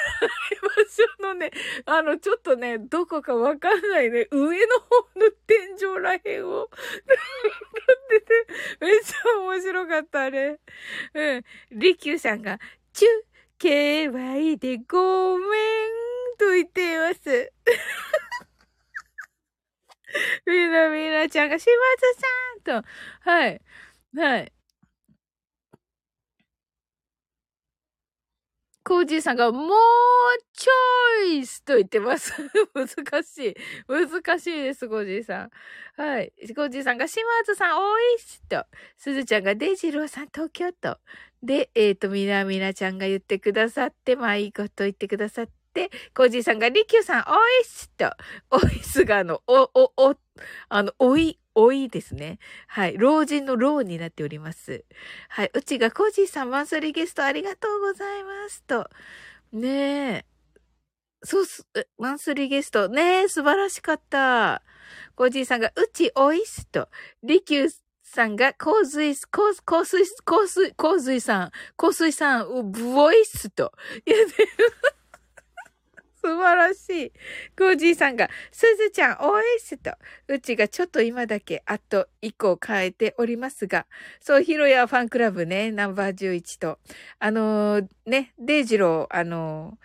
[0.61, 0.69] 場
[1.21, 1.51] 所のね、
[1.85, 6.67] あの、ちょっとね、どこかわかんないね、上の方の天井らへんを、っ
[8.09, 8.47] てて、
[8.79, 10.59] めっちゃ面白かった、あれ。
[11.13, 11.43] うん。
[11.71, 12.59] リキューさんが、
[12.93, 13.07] チュ、
[13.59, 15.49] KY でごめん、
[16.37, 17.51] と言っています。
[20.45, 21.71] みなみなちゃんが、島津
[22.65, 22.87] さんと、
[23.21, 23.61] はい。
[24.15, 24.51] はい。
[28.91, 29.69] コージーさんが、もう、
[30.51, 32.33] チョイスと言ってます。
[32.75, 33.55] 難しい。
[33.87, 35.49] 難しいです、コージーさん。
[35.95, 36.33] はい。
[36.53, 38.65] コージーさんが、島津さん、おいしと。
[38.97, 40.97] すずちゃんが、デジローさん、東京と。
[41.41, 48.11] で、えっ、ー、と、みなみなちゃんが言ってくださって、まあ、いいこと言ってくださって、でコージーさんが、リキューさん、おいしと。
[48.51, 50.15] おいすが、あの、お、お、お、
[50.69, 52.39] あの、おい、老いですね。
[52.67, 52.97] はい。
[52.97, 54.85] 老人の老になっております。
[55.29, 55.51] はい。
[55.53, 58.89] うちがコージーさんマンスリーゲストありがとうございますと。
[59.51, 60.25] ねえ。
[61.23, 62.89] そうす、マンスリーゲスト。
[62.89, 64.63] ねえ、素晴らしかった。
[65.15, 66.89] コージーさんが、うちおいすと。
[67.23, 67.69] リキュー
[68.03, 73.71] さんが、洪水、洪水、洪水、洪水、洪水さん、洪水さん、ブボイスと。
[74.05, 74.33] いや、ね、
[76.23, 77.11] 素晴らしい。
[77.57, 79.91] コージーさんが、すずちゃん、おいしと。
[80.27, 83.87] うちがちょっと今だけ、あと1個変えておりますが、
[84.19, 86.79] そう、ヒロヤファンクラブね、ナンバー11と。
[87.19, 89.77] あのー、ね、デイジロー、あの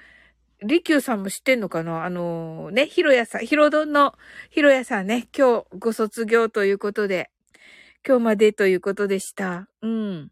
[0.63, 2.05] ー、リキューさんも知ってんのかな？
[2.05, 4.15] あのー、ね、ヒロヤさん、ヒロドンの
[4.51, 7.31] ヒロヤさんね、今日ご卒業ということで、
[8.07, 9.69] 今日までということでした。
[9.83, 10.31] うん。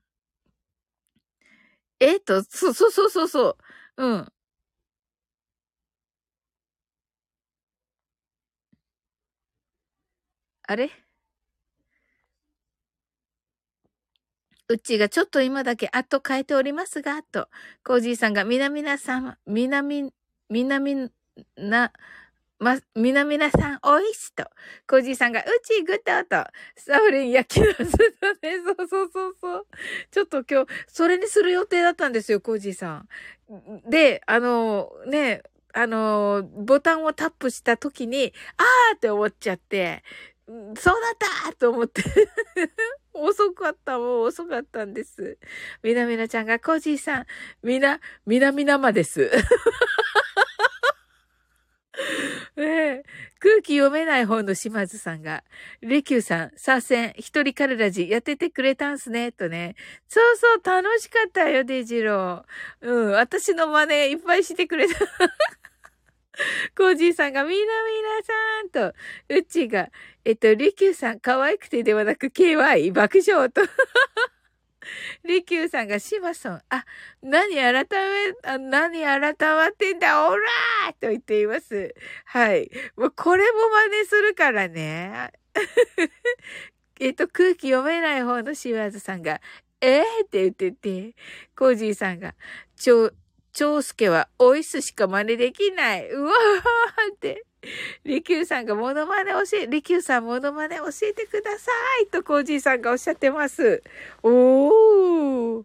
[2.01, 3.57] えっと、そうそうそうそうそ
[3.97, 4.05] う。
[4.07, 4.33] うん。
[10.67, 10.91] あれ？
[14.69, 17.49] うちがちょっと今だけあっと変えておりますが、と、
[17.85, 20.11] コージーさんが、みなみなさん、みなみ、
[20.49, 21.11] みなみ
[21.59, 21.93] な、
[22.59, 24.45] ま、みなみなさん、おいしと。
[24.89, 26.47] コージーさんが、うちぐとと。
[26.77, 27.87] サウリン焼きのすと
[28.43, 28.57] ね。
[28.65, 29.67] そうそうそうそう。
[30.11, 33.09] ちょっと今日、それにする予定だったんですよ、コージーさん。
[33.91, 35.43] で、あの、ね、
[35.75, 40.03] あの、ボタンをタップした時に、あーって思っちゃって、
[40.47, 41.17] そうだっ
[41.49, 42.03] たと思って
[43.15, 45.39] 遅かった、もう遅かったんです。
[45.83, 47.27] みなみなちゃんが、コージーさん、
[47.63, 49.31] みな、みなみなまです。
[52.57, 53.03] ね
[53.39, 55.45] 空気読めない方の島津さんが、
[55.81, 59.77] レキューさん、左遷、一人カルラジやっててくれたんすね、とね。
[60.09, 62.89] そうそう、楽しかったよ、デジロー。
[62.89, 64.95] うん、私の真似いっぱいしてくれた。
[66.77, 68.97] コージーさんがみなみなさんと、
[69.29, 69.91] うちが、
[70.25, 73.63] えっと、リキューさん、可愛くてではなく、KY、爆笑と。
[75.25, 76.85] リキューさんがシマソン、あ、
[77.23, 77.87] 何改め、
[78.43, 81.95] あ何改まってんだ、オラーと言っています。
[82.27, 82.71] はい。
[82.97, 83.59] もうこれも
[83.91, 85.33] 真似するからね。
[87.01, 89.41] えっと、空気読めない方のシワーズさんが、
[89.81, 91.15] えー、って言ってて、
[91.57, 92.35] コージーさんが、
[92.77, 93.11] ちょ、
[93.55, 96.11] 長介はオイスしか真似できない。
[96.11, 97.47] うわーって。
[98.05, 101.71] リキューさんがモノマネ教え、リキューさんモノマネ教えてくださ
[102.03, 103.83] いとコージーさんがおっしゃってます。
[104.23, 105.65] おー。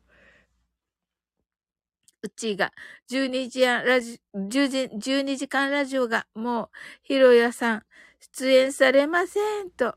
[2.21, 2.71] うちが、
[3.09, 6.69] 12時ラジ、12時間ラジオが、もう、
[7.01, 7.83] ひろやさん、
[8.33, 9.95] 出演されませんと。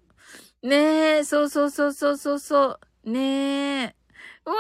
[0.63, 3.11] ねえ、そうそうそうそうそうそう。
[3.11, 3.97] ねえ。
[4.47, 4.57] うわ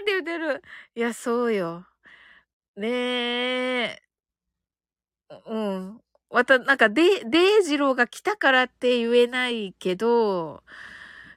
[0.00, 0.62] ーって言ってる。
[0.94, 1.86] いや、そうよ。
[2.76, 4.06] ねえ。
[5.46, 6.00] うん。
[6.30, 10.62] また、なんか、デ、デイジローが来たからって言えないけど、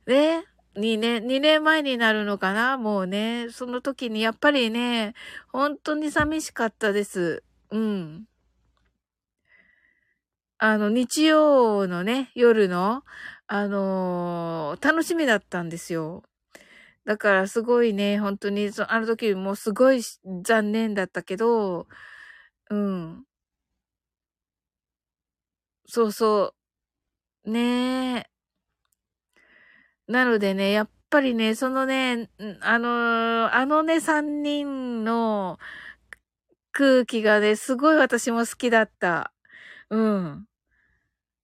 [0.08, 0.46] ね。
[0.76, 3.48] 2年、2年前になるのかなもうね。
[3.52, 5.14] その時にやっぱりね、
[5.52, 7.44] 本当に寂しかったです。
[7.72, 8.26] うん。
[10.62, 13.04] あの、日曜のね、夜の、
[13.48, 16.29] あのー、楽しみだったんですよ。
[17.10, 20.04] だからすごいね、本当に、そあの時もすごい
[20.44, 21.88] 残念だったけど、
[22.70, 23.26] うん。
[25.88, 26.54] そうそ
[27.46, 27.52] う。
[27.52, 28.30] ねえ。
[30.08, 32.30] なのでね、やっぱりね、そのね、
[32.62, 35.60] あの、あのね、三人の
[36.72, 39.34] 空気がね、すごい私も好きだった。
[39.90, 40.48] うん。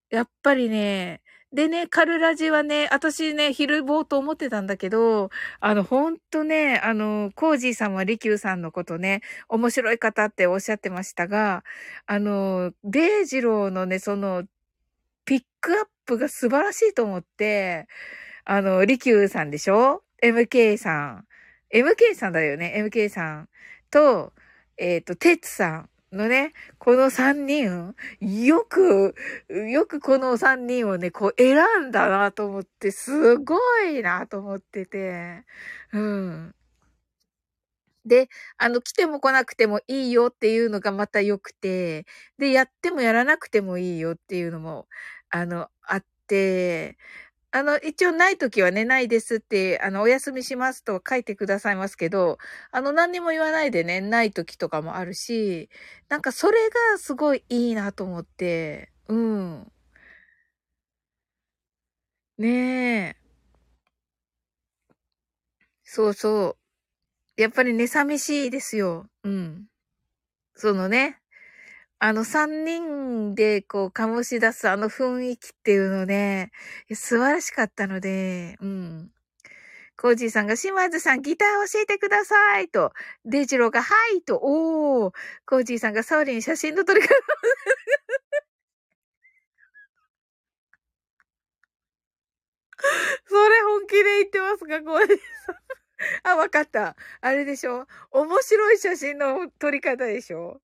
[0.10, 1.22] やっぱりね、
[1.56, 5.30] でね、カルラジはね、私ね、昼ぼうと思ってたんだけど、
[5.62, 11.64] あの、ほんとね、あの、コージーさんはリキューさんのことね、面白い方っておっしゃってましたが、
[12.08, 14.44] あの、デイジローのね、その、
[15.24, 17.88] ピックアップが素晴らしいと思って、
[18.44, 21.26] あの、リキューさんでしょ ?MK さん。
[21.74, 23.50] MK さんだよね ?MK さん。
[23.90, 24.34] と、
[24.78, 25.90] えっ、ー、と、テツさん。
[26.16, 29.16] のね、この三人、よく、
[29.50, 31.58] よくこの三人をね、こう選
[31.88, 35.44] んだなと思って、すごいなと思ってて、
[35.94, 36.56] うん。
[38.06, 42.06] で、あの、来ても来なくてもいいよっていうのがまた良くて、
[42.38, 44.88] で、やってもやらなくてもいいよっていうのも、
[45.30, 46.98] あの、あって、
[47.56, 52.38] あの、一応ない時はね、ないですって、あの、お休みしますと書いてくださいますけど、
[52.72, 55.70] あの、何にも言わないでね、ない時とかもあるし、
[56.10, 56.58] なんかそれ
[56.92, 59.72] がすごいいいなと思って、うん。
[62.38, 62.48] ね
[63.10, 63.16] え。
[65.84, 66.58] そうそ
[67.38, 67.42] う。
[67.42, 69.08] やっぱりね、寂しいですよ。
[69.24, 69.68] うん。
[70.56, 71.20] そのね、
[72.08, 76.52] あの三人でこう醸し出すあの雰囲気っていうのね、
[76.94, 79.12] 素晴らしかったので、うん。
[79.98, 82.94] コージーさんが、島津さんギター教えてくださいと、
[83.26, 85.14] デジローが、はいと、おー、
[85.48, 87.08] コージーさんがサウリン写真の撮り方
[93.26, 96.34] それ本気で言ってますか、コージーさん。
[96.34, 96.96] あ、わかった。
[97.22, 97.88] あれでしょ？
[98.12, 100.62] 面白い写真の撮り方でしょ？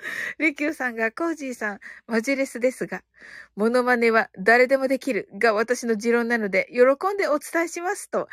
[0.38, 3.02] リキューさんが、コージーさん、マジレスですが、
[3.56, 8.20] モノマネは誰でもできるが私の持論なので、喜んでお伝えしますと。
[8.20, 8.28] わ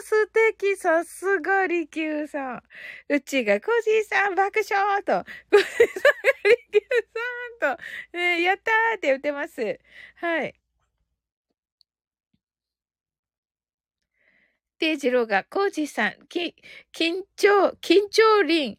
[0.00, 2.62] ー、素敵、さすがリキューさん。
[3.08, 5.86] うちが、コージーさん、爆笑と、コージーさんが
[6.44, 6.84] リキュー
[7.60, 9.78] さんと、えー、やったーって言ってます。
[10.16, 10.54] はい。
[14.78, 16.54] デイジローが、コージーさん、き、
[16.94, 18.76] 緊張、緊張輪、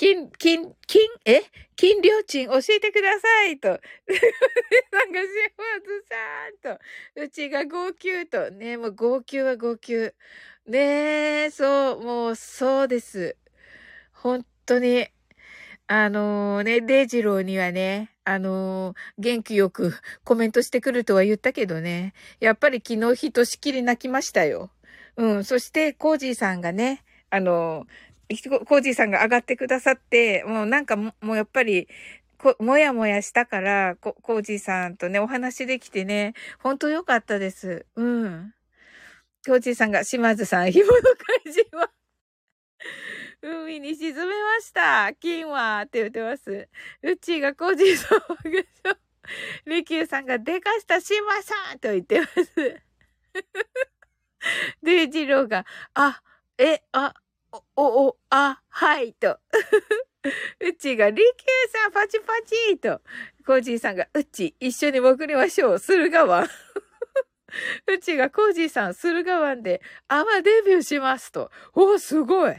[0.00, 1.42] 金、金、金、え？
[1.76, 3.68] 金料賃教えてくださいと。
[3.68, 5.52] なんか、シェ
[5.84, 6.80] フさんと。
[7.16, 8.50] うちが号泣と。
[8.50, 10.14] ねもう号泣は号泣。
[10.64, 13.36] ねえ、そう、もう、そうです。
[14.12, 15.06] 本当に。
[15.86, 19.92] あのー、ね、デイジローにはね、あのー、元気よく
[20.24, 24.70] コメントしてくるとは言ったけどね、やっぱり昨日ひとしきり泣きましたよ。
[25.16, 28.09] うん、そして、コージーさんがね、あのー、
[28.66, 31.88] コージーさんが上がってくださって、もうなんかもうやっぱり、
[32.38, 37.86] こ、もやもやしたから、コージーさんとね、お話できてね、ほんとよかったです。
[37.96, 38.54] うん。
[39.44, 41.00] コージーさんが、島津さん、紐の
[41.44, 41.90] 怪人は
[43.42, 45.12] 海に沈めました。
[45.20, 46.68] 金はって言ってます。
[47.02, 48.20] うちがコージーさんを。
[49.66, 52.82] リキューさんが、でかした島さんと言ってます。
[54.82, 56.22] デイジローが、あ、
[56.58, 57.14] え、あ、
[57.76, 59.38] お、お、あ、はいと。
[60.60, 63.00] うちが、りきゅうさん、パチパチと。
[63.46, 65.78] コージーさんが、うち、一緒に潜りましょう。
[65.78, 66.48] 駿河湾。
[67.88, 71.50] うちが、コージーさん、駿河湾で、アマデビューしますと。
[71.72, 72.56] おすごい。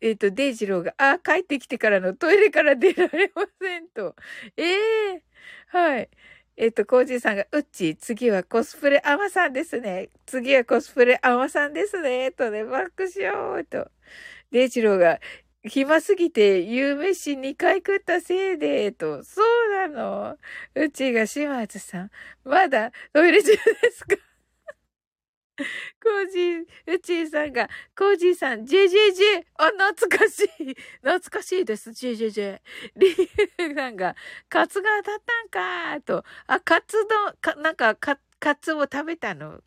[0.00, 4.14] えっ、ー、と、デイジローが、あ、帰ってきてからのトイレから出られませんと。
[4.56, 4.74] え
[5.14, 6.10] えー、はい。
[6.58, 10.08] えっ、ー、と、コージーさんが、うっち、次はコスプレアマさんですね。
[10.24, 12.30] 次はコスプレアマさんですね。
[12.32, 13.90] とね、バックしようと。
[14.52, 15.20] デイジローが、
[15.64, 19.22] 暇すぎて、夕飯2回食ったせいで、と。
[19.24, 20.38] そうなの
[20.74, 22.10] うちが島津さん。
[22.44, 24.25] まだトイレ中ですか？
[26.02, 32.60] コージー、うちーさんが、コージーさん、ジェジェジェあ、懐かしい 懐かしいです、ジェジェジェ。
[32.96, 34.14] リーさんが、
[34.48, 36.24] カツが当たったんかと。
[36.46, 39.62] あ、カツ丼、か、なんか、カ、カツを食べたの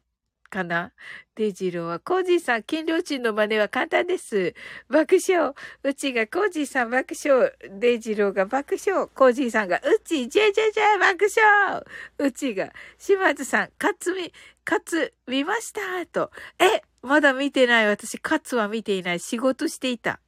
[0.49, 0.91] かな？
[1.35, 4.53] デイジローは、コージーさん、金良鎮の真似は簡単です。
[4.89, 5.53] 爆笑。
[5.83, 7.53] うちがコージーさん爆笑。
[7.79, 9.07] デイジローが爆笑。
[9.13, 11.83] コージーさんが、うち、ジェジェジェ爆笑。
[12.17, 14.33] うちが、島津さん、カツミ、
[14.65, 16.31] カツ、見ましたと。
[16.59, 17.87] え、まだ見てない。
[17.87, 19.19] 私、カツは見ていない。
[19.19, 20.19] 仕事していた。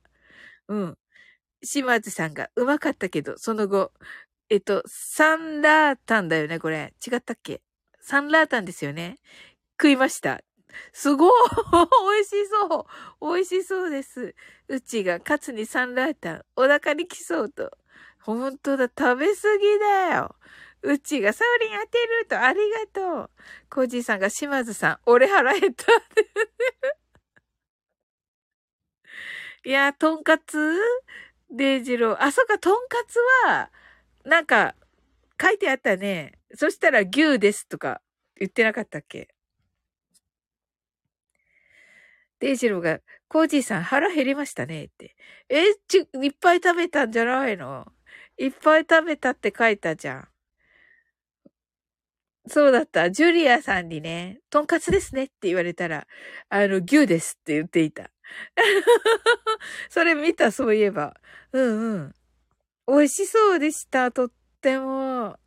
[0.67, 0.97] うん。
[1.63, 3.91] 島津さんが、うまかったけど、その後、
[4.49, 6.93] えっと、サンラータンだよね、これ。
[7.05, 7.61] 違ったっけ？
[8.01, 9.19] サンラータンですよね。
[9.81, 10.41] 食いました。
[10.93, 11.31] すごい
[12.13, 12.85] 美味しそ
[13.21, 14.35] う美味しそうです。
[14.67, 17.71] うちがカツにサンラータン、お腹に来そうと。
[18.21, 20.35] ほんとだ、食べすぎだよ。
[20.83, 23.29] うちがサウリン当てるとありがとう。
[23.71, 25.85] コージーさんが島津さん、俺腹減った。
[29.63, 30.79] いや、とんかつ
[31.49, 32.17] デイジロー。
[32.21, 33.17] あ、そっか、とんかつ
[33.47, 33.71] は、
[34.25, 34.75] なんか、
[35.41, 36.33] 書いてあったね。
[36.53, 38.01] そしたら牛ですとか
[38.39, 39.29] 言ってなかったっけ？
[42.41, 45.15] デイジローが、コージーさん腹減りましたねって。
[45.49, 47.85] え、ち、いっぱい食べたんじゃないの？
[48.37, 50.27] いっぱい食べたって書いたじゃん。
[52.47, 53.11] そうだった。
[53.11, 56.07] ジュリアさんにね、とんかつですねって言われたら、
[56.49, 58.09] あの、牛ですって言っていた。
[59.89, 61.15] それ見た、そういえば。
[61.53, 62.13] うんうん。
[62.87, 64.31] 美味しそうでした、とっ
[64.61, 65.37] ても。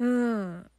[0.00, 0.70] うん。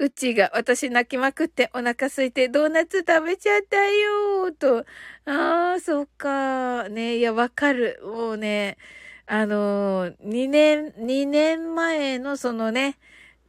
[0.00, 4.78] うちが私泣きまくってお腹空いてドーナツ食べちゃったよーと。
[5.26, 6.88] ああ、そっか。
[6.88, 8.00] ね、いや、わかる。
[8.02, 8.78] もうね、
[9.26, 12.96] あのー、2年、2年前のそのね、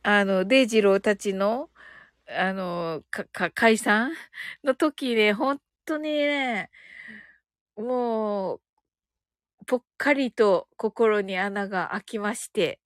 [0.04, 1.70] あの、デイジローたちの、
[2.28, 4.14] あの、か、か、解散
[4.64, 6.72] の時ね、本当にね、
[7.76, 8.62] もう、
[9.68, 12.81] ぽっかりと心に穴が開きまして。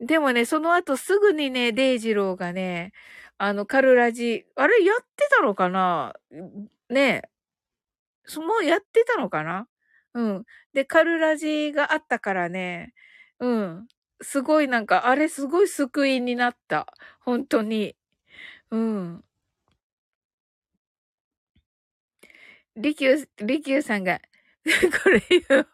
[0.00, 2.92] でもね、その後すぐにね、デイジローがね、
[3.38, 6.14] あの、カルラジ、あれやってたのかな？
[6.88, 7.28] ねえ。
[8.38, 9.66] もうやってたのかな？
[10.14, 10.44] うん。
[10.74, 12.94] で、カルラジがあったからね、
[13.40, 13.88] うん。
[14.22, 16.86] すごいなんか、あれすごい救いになった。
[17.20, 17.96] 本当に。
[18.70, 19.24] うん。
[22.76, 24.20] リキュー、リキューさんが、
[25.02, 25.66] これ言う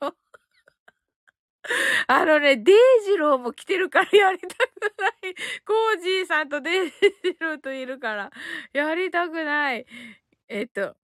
[2.08, 4.50] あのね、デイジローも来てるからやりたく
[5.00, 5.34] ない。
[5.66, 8.30] コージーさんとデイジローといるから、
[8.72, 9.86] やりたくない。
[10.48, 10.96] えっ、と、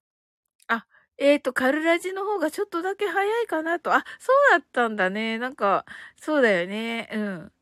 [0.69, 0.87] あ、
[1.19, 3.93] えっ、と、カルラジの方がちょっとだけ早いかなと。
[3.95, 5.39] あ、そうだったんだね。
[5.39, 5.87] なんか、
[6.17, 7.09] そうだよね。
[7.13, 7.53] うん。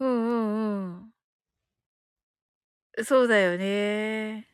[0.00, 1.12] うんうんうん。
[3.04, 4.48] そうだよね。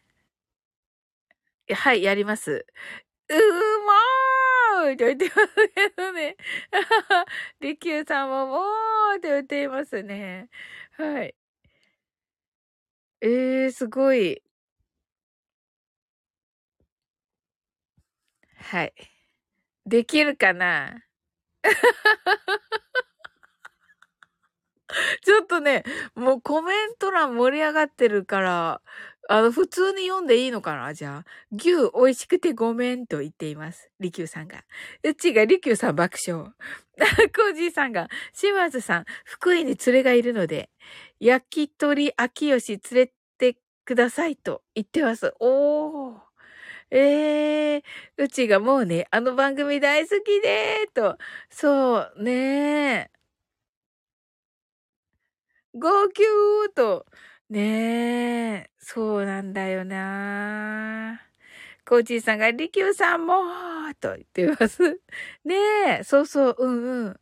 [1.73, 2.67] はい、やります。
[3.31, 4.34] うーまー
[4.93, 6.37] って言ってますけどね。
[7.61, 10.49] リキューさんももーって言っていますね。
[10.97, 11.35] はい。
[13.21, 14.41] えー、すごい。
[18.57, 18.95] はい。
[19.87, 21.05] できるかな？
[25.23, 25.83] ちょっとね、
[26.15, 28.81] もうコメント欄盛り上がってるから、
[29.29, 30.93] あの、普通に読んでいいのかな？
[30.93, 31.31] じゃあ。
[31.51, 33.91] 牛美味しくてごめんと言っています。
[33.99, 34.65] 利休さんが。
[35.03, 36.45] うちが利休さん爆笑。
[36.47, 40.71] コージーさんが、島津さん、福井に連れがいるので、
[41.21, 45.33] 焼き鳥秋吉連れてくださいと言ってます。
[45.41, 46.21] おー。
[46.91, 47.83] ええー、
[48.25, 51.17] うちがもうね、あの番組大好きでーと。
[51.51, 52.31] そう、ね
[52.95, 53.11] え。
[55.75, 56.23] 号泣
[56.75, 57.07] と。
[57.55, 61.21] ねえ、そうなんだよな
[61.87, 63.35] コーチーさんが、リキューさんも
[64.01, 64.83] と言ってます。
[65.45, 65.55] ね
[66.01, 67.21] え、そうそう、うんうん。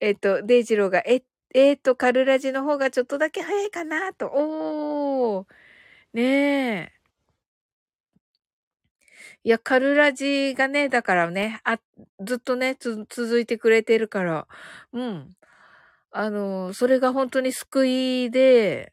[0.00, 1.24] えっ、と、デイジローが、え、
[1.54, 4.28] えっ、と、カルラジの方がちょっとだけ早いかなと。
[4.28, 5.46] おー。
[6.14, 6.22] ね
[6.94, 7.00] え。
[9.44, 11.78] いや、カルラジがね、だからね、あ、
[12.22, 14.46] ずっとね、つ、続いてくれてるから、
[14.92, 15.34] うん。
[16.10, 18.92] あの、それが本当に救いで、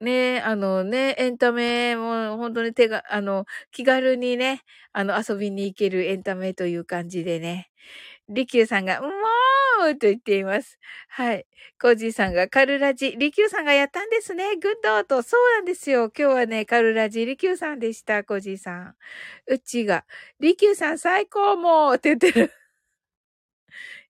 [0.00, 4.62] ね、あのね、エンタメも本当に手が、あの、気軽にね、
[4.94, 7.70] あの、遊びに行けるエンタメという感じでね。
[8.28, 9.10] リキューさんが、うも
[9.90, 10.78] うと言っています。
[11.08, 11.46] はい。
[11.80, 14.56] コージーさんが、カルラジ、リキューさんがやったんですね。
[14.56, 15.22] グッドと。
[15.22, 16.12] そうなんですよ。
[16.16, 18.24] 今日はね、カルラジ、リキューさんでした。
[18.24, 18.96] コージーさん。
[19.48, 20.04] うちが、
[20.40, 22.52] リキューさん最高もうって言ってる。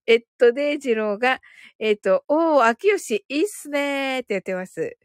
[0.06, 1.40] えっと、デイジローが、
[1.78, 4.96] えっと、おー、秋吉、いいっすねーってやってます。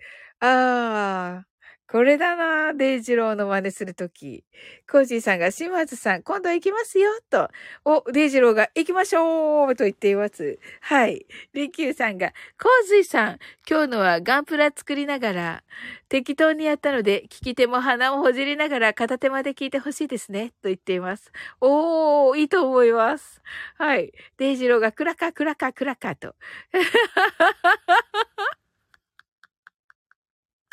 [0.48, 1.48] ああ、
[1.92, 4.44] これだなデイジローの真似するとき。
[4.90, 7.50] コージーさんが、島津さん、今度行きますよ、と。
[7.84, 10.60] お、デイジローが、行きましょうと言っています。
[10.82, 11.26] はい。
[11.54, 12.32] リキューさんが、
[12.62, 15.64] コージーさん、今日のはガンプラ作りながら、
[16.10, 21.32] 適当にやったので、聞き手も鼻をほじりながら片手間で聞いてほしいですね、と言っています。
[21.60, 23.42] おー、いいと思います。
[23.80, 24.12] はい。
[24.38, 26.36] デイジローが、クラカ、クラカ、クラカと。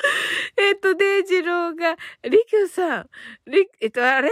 [0.57, 3.11] えっと、デイジローが、リキューさん、
[3.47, 4.31] リ、えっと、あれ？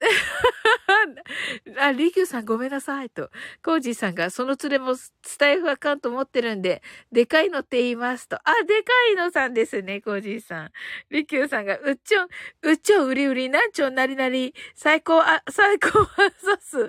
[1.78, 3.30] あ、リキューさんごめんなさいと。
[3.64, 6.82] コージーさんが、その連れもスタイフアカウント持ってるんで、
[7.12, 8.36] でかいのって言いますと。
[8.36, 10.70] あ、でかいのさんですね、コージーさん。
[11.10, 12.28] リキューさんが、うっちょん、
[12.62, 16.78] うっちょん、うりうり、なんちょん、なりなり、最高、あ、最高はさす。
[16.80, 16.82] う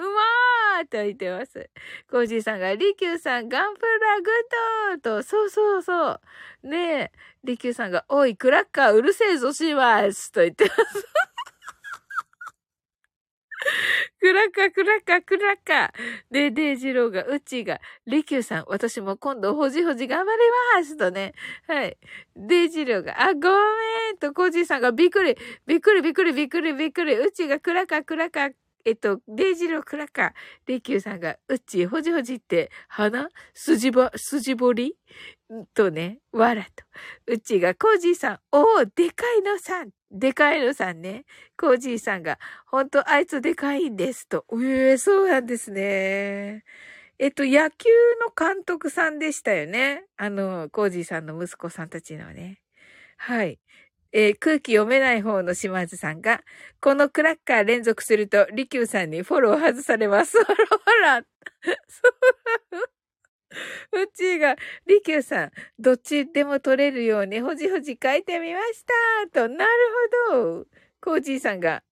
[0.00, 1.70] まーと言ってます。
[2.10, 4.30] コージーさんが、リキューさん、ガンプラグ
[4.96, 6.20] ッドと、そうそうそう。
[6.62, 7.12] ねえ、
[7.44, 11.06] リキューさんが、おい、クラッカーうるせえぞしますと言ってます。
[14.20, 15.92] クラッカ、クラッカ、クラッカ。
[16.30, 20.38] で、デイジローが、うちが、リキューさん、私も今度、ほじほじ頑張り
[20.74, 21.34] ますとね。
[21.66, 21.96] はい。
[22.36, 25.36] デイジローが、あ、ごめんと、コージーさんが、びっくり、
[25.66, 27.14] びっくり、びっくり、びっくり、びっくり。
[27.16, 28.50] うちが、クラッカ、クラッカ、
[28.84, 30.32] えっと、デイジロークラッカー、
[30.66, 33.28] リキューさんが、うっち、ほじほじって、鼻？
[33.52, 34.96] 筋ぼ、筋彫り？
[35.74, 36.84] とね、わらと。
[37.26, 39.90] うちが、コージーさん、おー、でかいのさん。
[40.10, 41.24] でかいのさんね。
[41.56, 44.44] コージーさんが、ほんとあいつでかいんですと。
[44.52, 46.64] ええー、そうなんですね。
[47.18, 47.88] えっと、野球
[48.20, 50.04] の監督さんでしたよね。
[50.16, 52.60] あの、コージーさんの息子さんたちのね。
[53.18, 53.58] はい。
[54.12, 56.42] えー、空気読めない方の島津さんが、
[56.80, 60.42] このクラッカー連続すると、リキューさんにフォロー外されます。
[60.44, 61.22] ほらほら。
[61.88, 62.95] そう
[63.92, 68.84] うちが、りきゅうさん、どっちでも取れるようにほじほじ書いてみまし
[69.32, 69.40] た。
[69.42, 69.70] と、なる
[70.30, 70.66] ほど。
[71.00, 71.82] コージーさんが、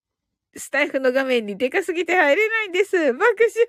[0.57, 2.95] スタイフの画面にでかすぎて入れないんです。
[3.13, 3.67] 爆笑。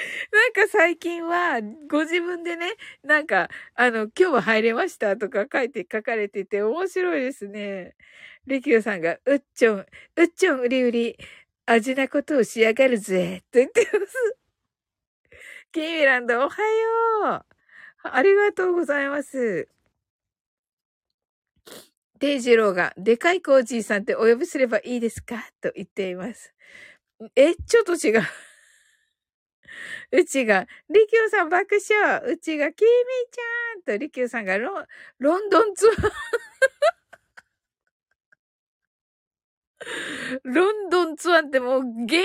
[0.32, 1.60] なんか最近は、
[1.90, 7.94] ご自分でね、なんか、あの、今日は入れましたとか書いて、書かれてて面白いですね。
[8.46, 9.86] りきゅうさんが、うっちょん、う
[10.24, 11.16] っちょんうりうり、
[11.66, 14.36] 味なことをしやがるぜ、と言ってます。
[15.72, 16.62] キーミランド、おは
[17.30, 17.44] よ
[18.04, 18.08] う。
[18.10, 19.68] ありがとうございます。
[22.20, 25.36] デイジローが、でかいコージーさんってお呼びすればいいですか？
[25.62, 26.52] と言っています。
[27.34, 28.22] え、ちょっと違う。
[30.12, 32.22] うちが、リキューさん爆笑。
[32.26, 34.84] うちが、キーミーちゃんとリキューさんがロ
[35.20, 35.94] ロンドンツアー
[40.44, 42.22] ロンドンツアーってもう原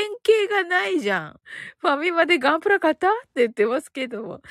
[0.48, 1.40] 型がないじゃん。
[1.80, 4.42] ファミマでガンプラ買ったって言ってますけども。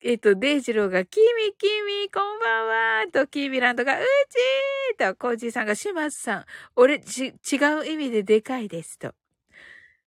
[0.00, 2.66] えっと、デイジローが、キミキミ、こんばん
[3.02, 6.44] はと、キーミランドが、うちーと、コージーさんが、シマスさん、
[6.76, 9.14] 俺、ち、違う意味ででかいですと。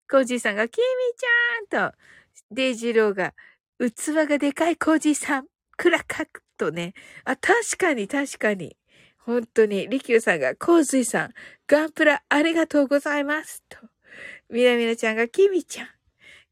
[0.10, 0.86] コージーさんが、キミ
[1.70, 1.98] ちゃんと、
[2.52, 3.34] デイジローが、
[3.80, 6.94] 器がでかいコージーさん、クラッカーとね。
[7.26, 8.79] あ、確かに確かに。
[9.26, 11.34] 本当に、リキューさんが、コーズイさん、
[11.68, 13.64] ガンプラありがとうございます。
[13.70, 13.78] と。
[14.50, 15.88] ミラミラちゃんが、キミちゃん。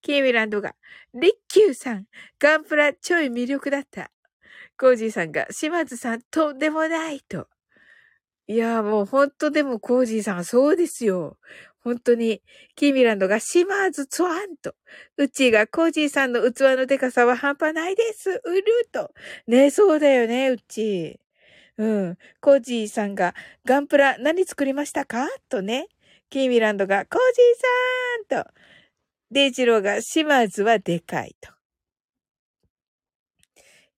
[0.01, 0.75] キーミランドが、
[1.13, 2.05] リッキューさん、
[2.39, 4.11] ガンプラちょい魅力だった。
[4.79, 7.21] コージーさんが、島津さん、とんでもない。
[7.21, 7.47] と。
[8.47, 11.37] いや、もう本当でもコージーさん、そうですよ。
[11.79, 12.41] 本当に、
[12.75, 14.75] キーミランドが島津ツワンと、
[15.17, 18.41] うちがコージーさんの器のデカさは半端ないです。
[18.43, 19.13] うると。
[19.47, 21.19] ね、そうだよね、うち。
[21.77, 22.17] うん。
[22.41, 25.27] コージーさんが、ガンプラ何作りましたか？
[25.49, 25.87] とね。
[26.29, 28.51] キーミランドが、コージーさんと。
[29.29, 31.51] デイジローが、島津はでかいと。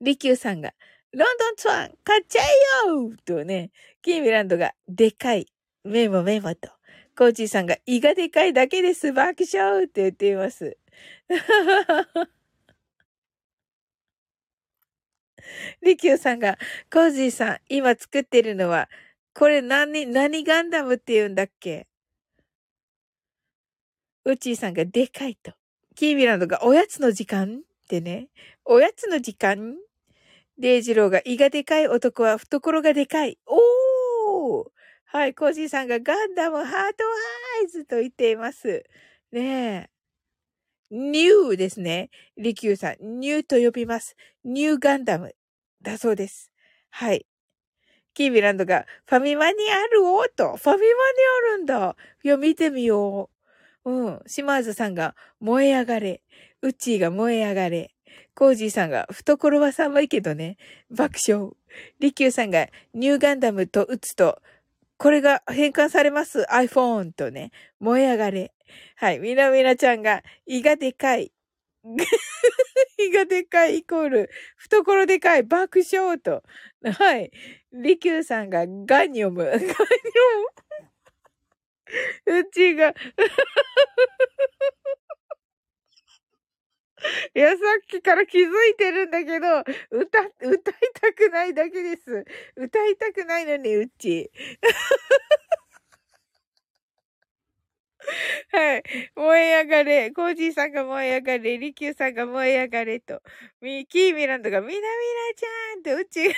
[0.02, 0.74] リキューさんが、
[1.12, 3.72] ロンドンツワン買っちゃえよとね。
[4.02, 5.48] キーミランドが、でかい。
[5.84, 6.70] メモメモと。
[7.18, 9.14] コージーさんが、胃がでかいだけです。
[9.14, 10.78] 爆笑って言っています。
[15.82, 16.58] リキューさんが、
[16.92, 18.90] コージーさん、今作ってるのは、
[19.34, 21.88] これ何、何ガンダムって言うんだっけ？
[24.26, 25.54] ウチーさんがでかいと。
[25.96, 28.30] キーミランドがおやつの時間ってね。
[28.66, 29.76] おやつの時間？
[30.58, 33.38] デイジローが胃がでかい男は懐がでかい。
[33.46, 34.70] おー
[35.06, 37.04] はい、コージーさんがガンダムハート
[37.62, 38.84] アイズと言っています。
[39.32, 39.90] ね
[40.92, 40.96] え。
[40.96, 42.10] ニューですね。
[42.36, 44.16] リキューさん、ニューと呼びます。
[44.44, 45.34] ニューガンダム
[45.82, 46.52] だそうです。
[46.90, 47.26] はい。
[48.14, 50.06] キービランドが、ファミマにある？
[50.06, 50.58] おと。
[50.58, 50.88] ファミマに
[51.54, 51.96] あるんだ。
[52.24, 53.30] いや、見てみよ
[53.86, 53.92] う。
[53.92, 54.20] うん。
[54.28, 56.22] 島津さんが、燃え上がれ。
[56.62, 57.96] ウッチーが燃え上がれ。
[58.34, 60.58] コージーさんが、懐は寒いけどね、
[60.90, 61.52] 爆笑。
[62.00, 64.42] リキューさんが、ニューガンダムと打つと、
[64.98, 68.54] これが変換されます iPhone とね、燃え上がれ。
[68.96, 69.20] はい。
[69.20, 71.32] みなみなちゃんが、胃がでかい。
[73.00, 76.44] 胃がでかいイコール、懐でかい、爆笑と。
[76.84, 77.32] はい。
[77.72, 79.44] リキューさんがガニョム。
[79.46, 79.70] ガニョ
[82.26, 82.40] ム。
[82.40, 82.94] うちが
[87.36, 89.48] いや、さっきから気づいてるんだけど、
[89.92, 92.26] 歌、歌いたくないだけです。
[92.56, 94.32] 歌いたくないのに、うち。
[98.52, 98.84] はい。
[99.16, 100.12] 燃え上がれ。
[100.12, 101.58] コージーさんが燃え上がれ。
[101.58, 103.22] リキューさんが燃え上がれと。
[103.62, 104.84] ミキーミランドがミナミナ
[105.36, 106.34] ちゃんとうちが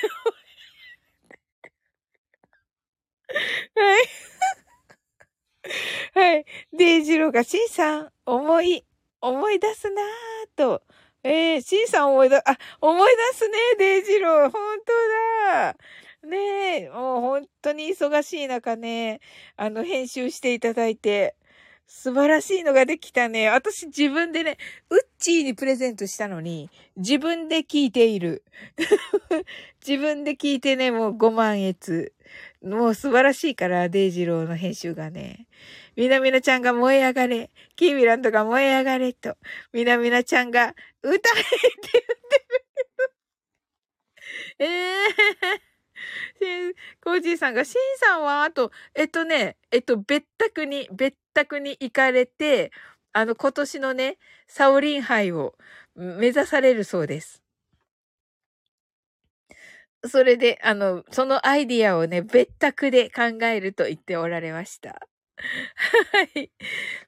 [3.76, 4.08] はい。
[6.14, 6.46] はい。
[6.74, 8.86] デイジローが、シンさん、思い、
[9.22, 10.06] 思い出すなぁ
[10.56, 10.84] と。
[11.24, 12.44] えー、シンさん思い出、あ、
[12.82, 14.50] 思い出すね、デイジロー。
[14.50, 14.94] 本当
[15.54, 15.78] だ。
[16.24, 19.22] ねえ、もう本当に忙しい中ね、
[19.56, 21.36] あの、編集していただいて、
[21.88, 23.50] 素晴らしいのができたね。
[23.50, 24.58] 私自分でね、
[24.90, 28.44] ウッチーにプレゼントしたのに、自分で聞いている。
[29.86, 31.76] 自分で聞いてね、もう5万円。
[32.64, 35.48] もう素晴らしいから、デイジローの編集がね。
[35.96, 37.52] みなみなちゃんが燃え上がれ。
[37.76, 39.38] キーミランドが燃え上がれと。
[39.74, 42.22] みなみなちゃんが歌えって言ってる。
[44.60, 45.71] ええー。
[47.04, 52.72] コージーさんが、シンさんは、あと、えっとね、えっと、別宅に、別宅に行かれて、
[53.14, 55.56] あの、今年のね、サオリン杯を
[55.96, 57.42] 目指されるそうです。
[60.08, 65.08] それで、あの、そのアイディアをね、別宅で考えると言っておられました。
[66.14, 66.52] はい。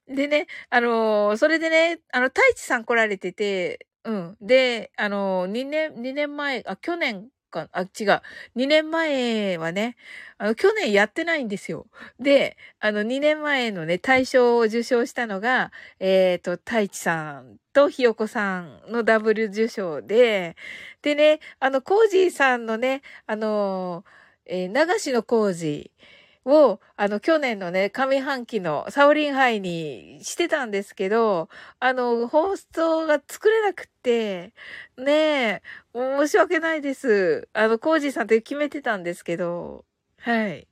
[0.07, 4.37] でね、あの、それでね、あの、太一さん来られてて、うん。
[4.41, 8.21] で、あのー、2年、2年前、あ、去年か、あ、違う。
[8.57, 9.95] 2年前はね、
[10.37, 11.87] あの、去年やってないんですよ。
[12.19, 20.57] で、あの、2年前のね、大賞を受賞したのが、えっ、ー、と、太一さんとひよこさんのダブル受賞で、
[21.03, 24.03] でね、あの、コージーさんのね、あの、
[24.45, 26.03] えー、流しのコージー、
[26.45, 34.53] を、あの、去年のね、上半期のサオリンハイにしてたんですけど、あの、放送が作れなくって、
[34.97, 35.61] ねえ、
[35.93, 37.47] 申し訳ないです。
[37.53, 39.85] あの、コージーさんって決めてたんですけど、
[40.19, 40.67] はい。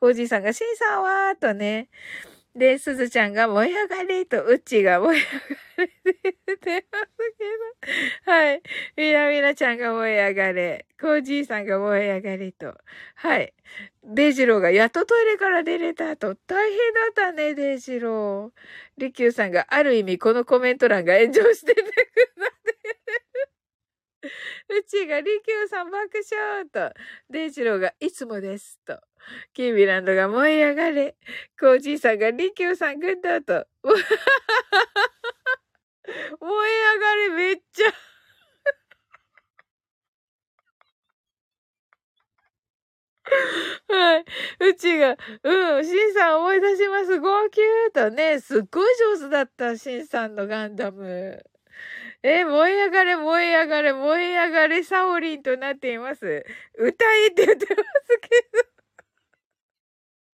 [0.00, 1.88] コージーさんが、シンさんは、とね、
[2.58, 5.38] で、すずちゃんが燃え上がれと、うっちが燃え上が
[5.76, 7.06] れって言ってます
[7.38, 7.44] け
[8.26, 8.32] ど。
[8.32, 8.62] はい。
[8.96, 10.86] みなみなちゃんが燃え上がれ。
[11.00, 12.74] コージーさんが燃え上がれと。
[13.14, 13.54] はい。
[14.02, 16.34] デイジローがやっとトイレから出れたと。
[16.34, 18.50] 大変だったね、デイジロー。
[18.98, 21.86] リキューさんがある意味このコメント欄が炎上しててく
[22.40, 23.27] なって。
[24.68, 26.92] うちがリキューさん爆笑と。
[27.30, 29.00] デイジローがいつもですと。
[29.52, 31.16] キービランドが燃え上がれ。
[31.58, 33.66] コージーさんがリキューさんグッドと。
[36.40, 37.92] 燃え上がれめっちゃ
[43.88, 44.24] はい。
[44.70, 47.18] うちが、うん、シンさん思い出します。
[47.20, 47.60] 号泣
[47.92, 51.44] とね、すっごい上手だった、シンさんのガンダム。
[52.22, 56.44] え、燃え上がれ、燃え上がれ、燃え上がれ、サオリンとなっています。
[56.76, 58.78] 歌いって言ってますけど。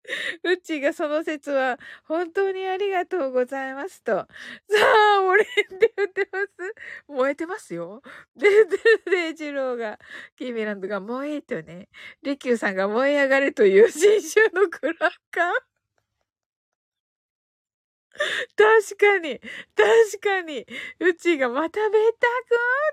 [0.44, 4.12] うちがその説は本当にありがとうございますと。
[4.14, 4.28] さ
[5.20, 6.48] あ、俺って言ってます
[7.08, 8.02] 燃えてますよ。
[8.36, 8.78] で、で、
[9.10, 10.00] で、イジローが、
[10.38, 11.90] キーミランドが燃えとね、
[12.24, 15.73] リキューさんが燃え上がれという新種のクラッカー。
[18.56, 19.40] 確かに、
[19.76, 20.66] 確かに、
[21.00, 22.28] うちがまたべった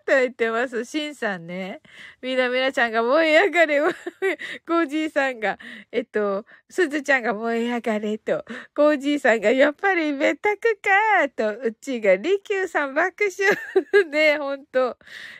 [0.04, 0.84] くと言ってます。
[0.84, 1.80] しんさんね。
[2.22, 3.80] みなみなちゃんが燃え上がれ。
[3.80, 5.58] コージーさんが、
[5.92, 8.44] えっと、すずちゃんが燃え上がれと。
[8.74, 11.58] コージーさんがやっぱりべったくかと。
[11.58, 14.06] うちがりきゅうさん爆笑。
[14.10, 14.96] ね、ほんと。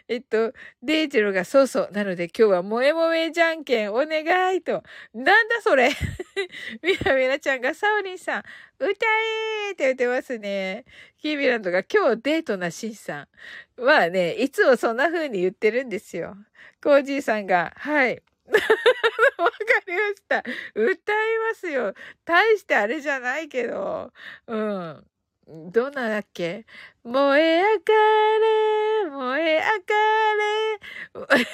[0.09, 0.53] えっと、
[0.83, 1.91] デイジロがそうそう。
[1.93, 4.83] なので今日は萌え萌えじゃんけんお願いと。
[5.15, 5.91] なんだそれ
[6.83, 8.43] みなみなちゃんがサオリンさん、
[8.81, 10.87] 歌えーって言ってますね。
[11.19, 13.29] キービランドが今日デートなシンさ
[13.77, 13.83] ん。
[13.83, 16.35] まあね、いつもそんな風に言ってるんですよ。
[16.83, 18.23] コージーさんが、はい。
[18.51, 20.43] わかりました。
[20.75, 21.95] 歌いますよ。
[22.25, 24.13] 大してあれじゃないけど。
[24.47, 25.07] うん。
[25.47, 26.65] どんなだっけ？
[27.05, 27.95] 燃え上が
[29.05, 31.45] れ、燃え上がれ。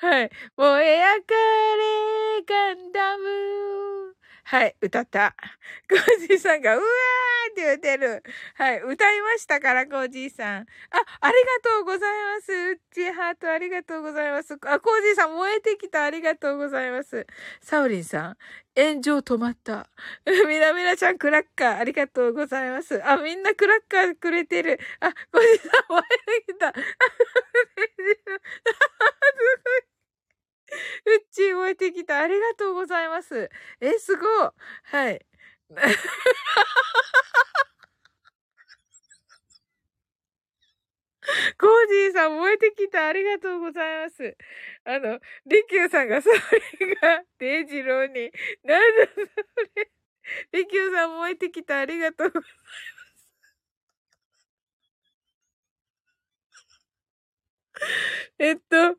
[0.08, 0.30] はい。
[0.56, 1.36] 燃え上が
[1.76, 4.03] れ、ガンダム。
[4.44, 5.34] はい、歌った。
[5.88, 8.22] コージーさんが、うわーって言ってる。
[8.54, 10.60] はい、歌いましたから、コージーさん。
[10.60, 10.64] あ、
[11.20, 12.52] ありがとうございます。
[12.52, 14.52] うっちハートありがとうございます。
[14.54, 16.04] あ、コージーさん燃えてきた。
[16.04, 17.26] ありがとうございます。
[17.62, 18.36] サウリンさん、
[18.76, 19.88] 炎上止まった。
[20.26, 23.00] みなみなちゃんクラッカーありがとうございます。
[23.02, 24.78] あ、みんなクラッカーくれてる。
[25.00, 26.72] あ、コージーさん燃えてきた。
[26.74, 26.82] すご
[29.90, 29.93] い。
[31.06, 32.18] うっちー燃えてきた。
[32.20, 33.50] ありがとうございます。
[33.80, 34.50] え、すごい。
[34.84, 35.26] はい。
[41.58, 43.06] コージーさん燃えてきた。
[43.08, 44.36] ありがとうございます。
[44.84, 46.38] あの、リキューさんがそれ
[46.96, 48.30] が、デイジローに、
[48.64, 49.20] なんだそ
[49.74, 49.90] れ。
[50.52, 51.78] リキューさん燃えてきた。
[51.80, 52.54] ありがとうございます。
[58.38, 58.96] えっと、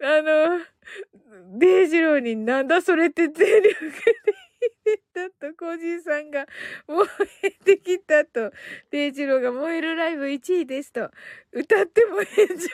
[0.00, 0.60] あの、
[1.58, 3.72] デイジローになんだそれって全力で
[4.86, 4.94] 言
[5.26, 6.46] ったと、コージーさんが
[6.88, 7.06] 燃
[7.44, 8.52] えてきたと、
[8.90, 11.10] デイジローが燃えるライブ1位ですと、
[11.52, 12.68] 歌っても炎上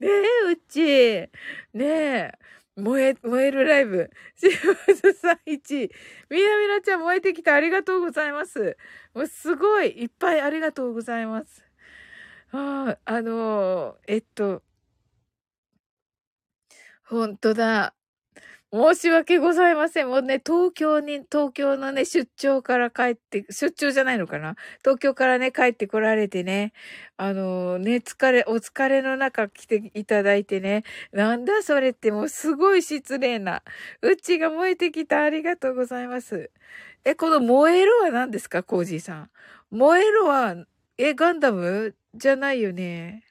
[0.00, 1.30] ねえ、うち。
[1.72, 2.32] ねえ。
[2.76, 4.10] 燃え、燃えるライブ。
[4.36, 5.90] シーズさん1位。
[6.28, 8.76] みなみなちゃん燃えてきてありがとうございます。
[9.14, 11.65] もうすごい、いっぱいありがとうございます。
[12.52, 14.62] ああ、の、えっと、
[17.04, 17.94] ほんとだ。
[18.72, 20.08] 申し訳ございません。
[20.08, 26.72] もうね、東京に、東京のね、出張から帰って、出張じゃないのかな東京からね、帰ってこられてね、
[27.16, 33.62] あのね、疲れ、お疲れの中来ていただいてね、なんだそれってもうすごい失礼な。
[34.02, 35.22] うちが燃えてきた。
[35.22, 36.50] ありがとうございます。
[37.04, 39.30] え、この燃えるは何ですかコージーさん。
[39.70, 40.56] 燃えるは、
[40.98, 41.94] え、ガンダム？
[42.16, 43.24] じゃないよね。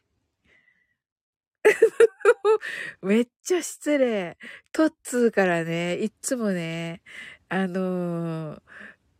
[3.02, 4.38] めっちゃ失礼。
[4.72, 7.02] トッツーからね、いっつもね、
[7.50, 8.62] あのー、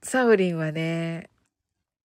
[0.04, 1.30] サウリンはね、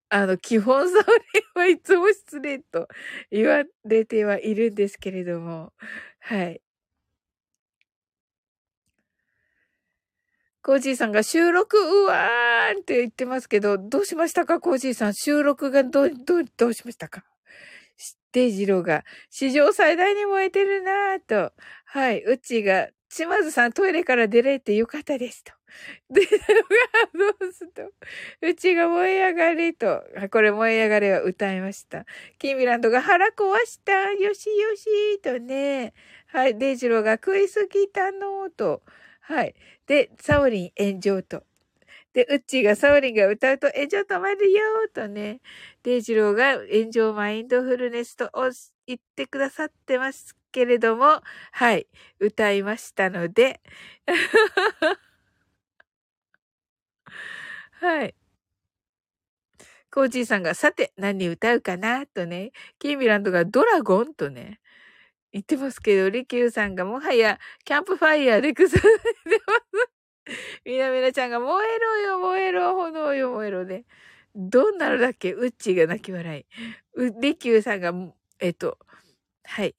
[0.09, 2.89] あの、基本サウリンはいつも失礼と
[3.31, 5.73] 言われてはいるんですけれども、
[6.21, 6.63] はい。
[10.63, 14.61] コージーさんが収録うわーんって言ってますけど、どうしましたか？
[14.61, 15.15] コージーさん。
[15.15, 17.25] 収録がど、どう、どうしましたか？
[18.33, 21.53] デイジローが、史上最大に燃えてるなぁと。
[21.87, 25.53] はい、うちが、島津さんトイレから出れてよかったですと。
[26.11, 26.29] で、が、
[27.15, 27.93] どうすと。
[28.43, 30.05] うちが燃え上がりと。
[30.31, 32.07] これ燃え上がれは歌いました。
[32.39, 34.13] キーミランドが腹壊した。
[34.13, 35.93] よしよしとね。
[36.27, 38.83] はい、デイジローが食いすぎたのと。
[39.21, 39.55] はい。
[39.87, 41.45] で、サオリン炎上と。
[42.13, 44.61] で、ウッチーがサオリンが歌うと炎上止まるよ
[44.93, 45.41] とね、
[45.83, 48.31] デイジローが炎上マインドフルネスと
[48.87, 51.23] 言ってくださってますけれども、
[51.53, 51.87] はい、
[52.19, 53.61] 歌いましたので、
[57.81, 58.15] はい。
[59.93, 62.07] コージーさんが、さて、何歌うかな？
[62.07, 64.15] とね、キーミランドがドラゴン？
[64.15, 64.61] とね、
[65.33, 68.89] 言ってますけど、リキューさんがもはや、キャンプファイヤーでくされて
[69.47, 69.91] ます。
[70.65, 73.85] みなみなちゃんが燃えろよ、燃えろ、炎よ、燃えろね。
[74.35, 75.33] どんなのだっけ？
[75.33, 76.47] ウッチーが泣き笑い。
[76.95, 77.93] う、リキューさんが、
[78.39, 78.79] えっと、
[79.45, 79.75] はい。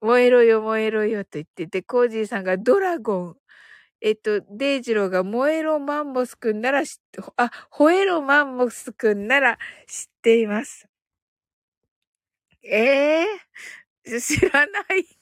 [0.00, 3.36] 燃えろよ、燃えろよと言ってて、コージーさんがドラゴン。
[4.00, 10.88] えっと、デイジローが燃えろマンモスくんなら知って、あ、吠えろマンモスくんなら知っています。
[12.62, 15.19] ええー、知らない。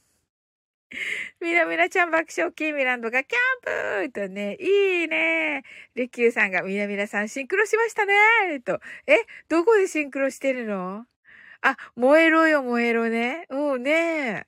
[1.41, 5.63] みなみなちゃん爆笑キーミランドがキャンプとね、いいね。
[5.95, 8.81] リキューさんがみなみなさんシンクロしましたねと。
[9.07, 9.19] え、
[9.49, 11.05] どこでシンクロしてるの？
[11.61, 13.47] あ、燃えろよ燃えろね。
[13.51, 14.47] うんね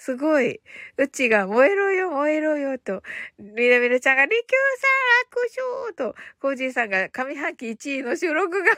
[0.00, 0.62] すごい。
[0.96, 3.02] うちが燃えろよ、燃えろよ、と。
[3.38, 4.88] みなみなちゃんが、りきゅうさ
[5.82, 8.74] ん、握手と、コージーさんが上半期1位の収録が、うわ、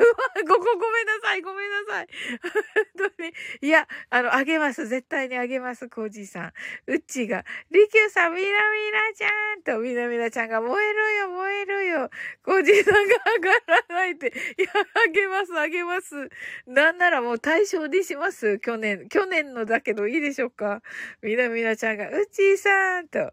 [0.48, 2.08] こ こごめんなさい、ごめんなさい。
[2.96, 3.32] 本当に。
[3.60, 4.88] いや、あの、あげます。
[4.88, 6.52] 絶対にあげます、コージーさん。
[6.88, 12.10] うちが、りきゅうさん、みなみなちゃんと、みなみなちゃんが、燃えろよ、燃えろよ。
[12.44, 14.26] コージーさんが上がらないで、
[14.58, 14.68] いや、
[15.06, 16.28] あげます、あげます。
[16.66, 18.58] なんならもう対象にします。
[18.58, 20.82] 去年、去年のだけどいいでしょうか。
[21.22, 23.30] みなみなちゃんが、うちーさんと、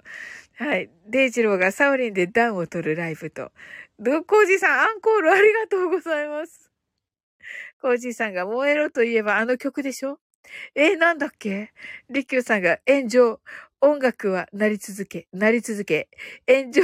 [0.58, 0.90] はい。
[1.08, 3.52] デイジローがサオリンでダウンを取るライブと、
[3.98, 6.72] どコージさん、アンコールありがとうございます。
[7.82, 10.20] コージさんが燃えろといえばあの曲でしょ？
[10.76, 11.72] えなんだっけ？
[12.10, 13.40] リキューさんが炎上。
[13.82, 16.10] 音楽は鳴り続け、鳴り続け。
[16.48, 16.84] 炎上。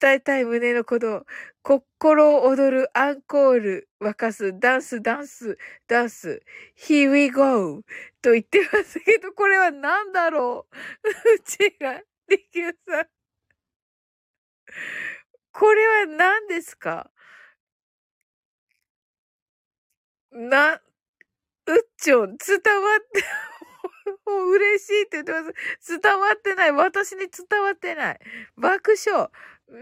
[0.00, 1.26] 伝えたい胸の鼓動。
[1.62, 3.88] 心を踊るアンコール。
[4.00, 4.58] 沸かす。
[4.58, 6.42] ダンス、ダンス、ダンス。
[6.76, 7.82] Here we go!
[8.20, 10.66] と言ってますけど、これは何だろ
[11.04, 11.08] う？
[11.08, 12.00] うちが。
[12.28, 13.06] リキューさん。
[15.52, 17.10] これは何ですか？
[20.30, 20.82] な、うっ
[21.96, 23.24] ちょん、伝わって、
[24.26, 25.42] もう嬉しいって言ってま
[25.80, 26.00] す。
[26.00, 26.72] 伝わってない。
[26.72, 28.18] 私に伝わってない。
[28.56, 29.28] 爆笑。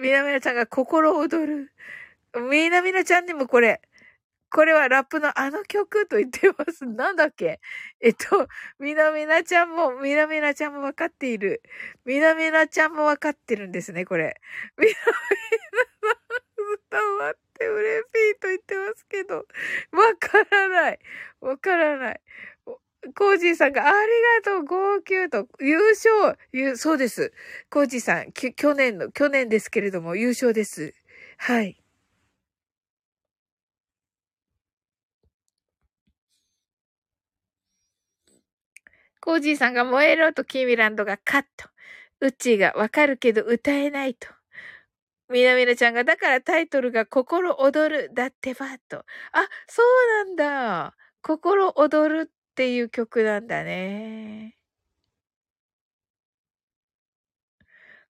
[0.00, 1.72] みなみなちゃんが心躍る。
[2.50, 3.80] みなみなちゃんにもこれ、
[4.50, 6.86] これはラップのあの曲と言ってます。
[6.86, 7.60] なんだっけ？
[8.00, 8.48] えっと、
[8.78, 11.62] みなみなちゃんも、みなみなちゃんもわかっている。
[12.04, 14.40] みなみなちゃんもわかってるんですね、これ。
[14.78, 15.00] みなみな
[16.90, 19.36] さん、伝わってうれぴーと言ってますけど、
[19.92, 20.98] わからない。
[21.40, 22.20] わからない。
[23.14, 23.92] コージーさんが、あり
[24.44, 27.32] がとう、号泣と、優勝ゆそうです。
[27.70, 30.94] コージーさん、き去年の、去年ですけれども、優勝です。
[31.38, 31.76] はい。
[39.20, 41.68] コージーさんが燃えろとキーミランドがカット。
[42.20, 44.28] ウッチーがわかるけど歌えないと。
[45.28, 48.98] みなみなちゃんが、だからタイトルが心躍るだってばと。
[49.32, 50.96] あ、そうなんだ。
[51.22, 54.56] 心躍るっていう曲なんだね。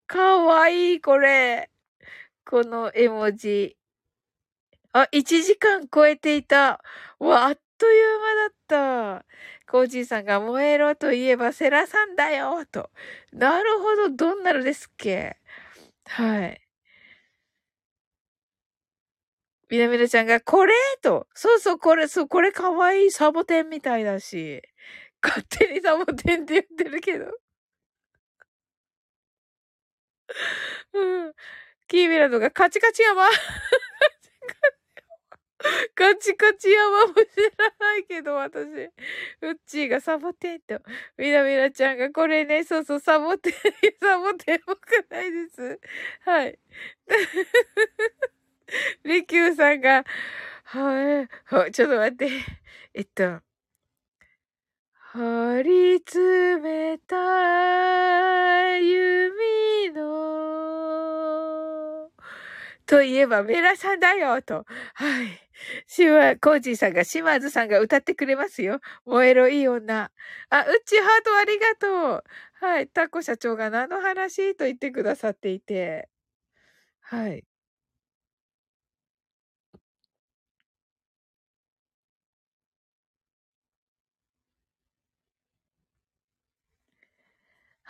[0.07, 1.71] かわいい、これ。
[2.45, 3.77] この絵文字。
[4.93, 6.83] あ、1時間超えていた。
[7.19, 9.27] わ、あっという間だった。
[9.71, 12.91] コージーさんが燃えろといえばセラさんだよと。
[13.33, 15.39] なるほど、どんなのですっけ
[16.07, 16.66] はい。
[19.71, 20.75] みなみなちゃんが、これ？
[21.03, 21.27] と。
[21.35, 24.63] そうそう、これ、そう、これかわいいサボテンみたいだし。
[25.23, 27.27] 勝手にサボテンって言ってるけど。
[30.95, 31.33] うん。
[31.89, 33.25] キーミランドがカチカチ山
[35.95, 37.21] カチカチ山も知
[37.59, 38.57] らないけど、私。
[38.59, 38.91] ウ
[39.51, 40.81] ッチーがサボテンと。
[41.19, 43.53] みなみなちゃんがこれね、そうそう、サボテン、
[44.01, 45.81] サボテンっぽくないです。
[46.25, 46.59] はい。
[49.05, 50.05] リキューさんが、
[50.65, 51.23] は
[51.69, 52.29] い、ちょっと待って。
[52.95, 53.41] えっと。
[55.13, 57.17] 張り詰めた
[58.77, 62.11] 弓の、
[62.87, 64.65] といえばメラさんだよ、と。
[64.95, 65.27] はい。
[65.87, 68.81] しわ、コージーさんが、島津さんが歌ってくれますよ。
[69.07, 70.11] 燃えろいい女。
[70.51, 72.25] あ、うちハートありがとう。
[72.67, 72.89] はい。
[72.89, 76.09] タコ社長が何の話と言ってくださっていて。
[77.01, 77.45] はい。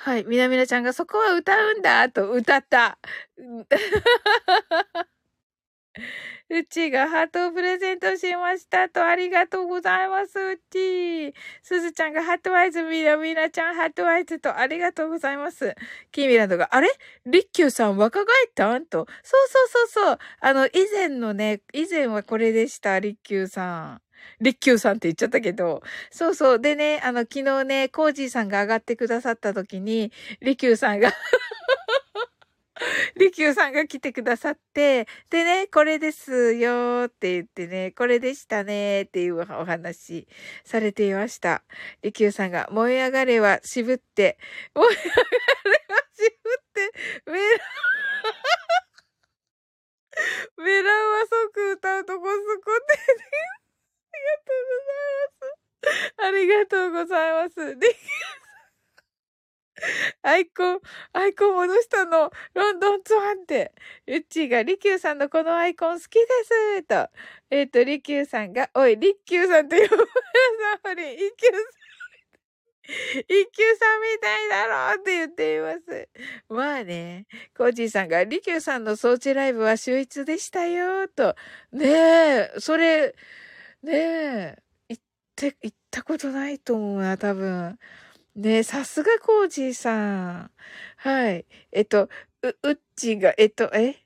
[0.07, 0.25] はい。
[0.25, 2.97] みなみなちゃんがそこは歌うんだと歌った。
[6.49, 11.35] うちがハートをプレゼントしましたと、ありがとうございます、うち。
[11.61, 15.75] すずちゃんがハートアイズ、みなみなちゃんハートアイズと、ありがとうございます。
[16.13, 16.89] キーミランドが、あれ？
[17.27, 19.09] リッキューさん若返ったんと。
[19.25, 20.19] そうそうそうそう。
[20.41, 24.06] あの、以前のね、以前はこれでした、リッキューさん。
[24.41, 25.83] リッキューさんって言っちゃったけど。
[26.11, 26.61] そうそう。
[26.61, 31.13] でね、あの、昨日ね、コージーさんが上がってくださった時に、リキューさんが
[33.17, 40.27] リキューさんが来てくださって、でね、これですよって言ってね、これでしたねっていうお話
[40.65, 41.63] されていました。
[42.03, 44.39] リキューさんが、燃え上がれは渋って、
[44.75, 45.11] 燃え上がれ
[45.95, 46.31] は渋っ
[46.75, 46.93] て、
[47.31, 47.65] メラ、
[50.65, 52.31] メランは即歌うとこっ
[52.87, 52.99] て、
[56.27, 57.61] ありがとうございます。
[57.61, 57.75] ありがとうございます。
[57.75, 58.47] リキューさん
[60.23, 60.81] アイコン、
[61.13, 62.31] アイコン戻したの。
[62.55, 63.73] ロンドンツワンって。
[64.07, 66.21] ユッチーが、リキューさんのこのアイコン好きで
[66.79, 66.83] す。
[66.85, 67.09] と。
[67.51, 70.09] えっ、と、リキューさんが、おい、リッキューさんって呼ぶな
[70.83, 71.87] さり、イキューさん。
[72.89, 76.09] 一休さんみたいだろうって言っています。
[76.49, 81.35] まあね、コージーさんが、リキューさんの装置ライブは秀逸でしたよ、と。
[81.73, 83.15] ねえ、それ、
[83.83, 84.57] ねえ、
[84.89, 85.03] 行っ
[85.35, 87.79] て、行ってたことないと思うな、多分。
[88.37, 90.51] ねえ、さすがコージーさん。
[90.99, 91.47] はい。
[91.73, 92.11] えっと、
[92.43, 93.97] う、うっちが、えっと、え？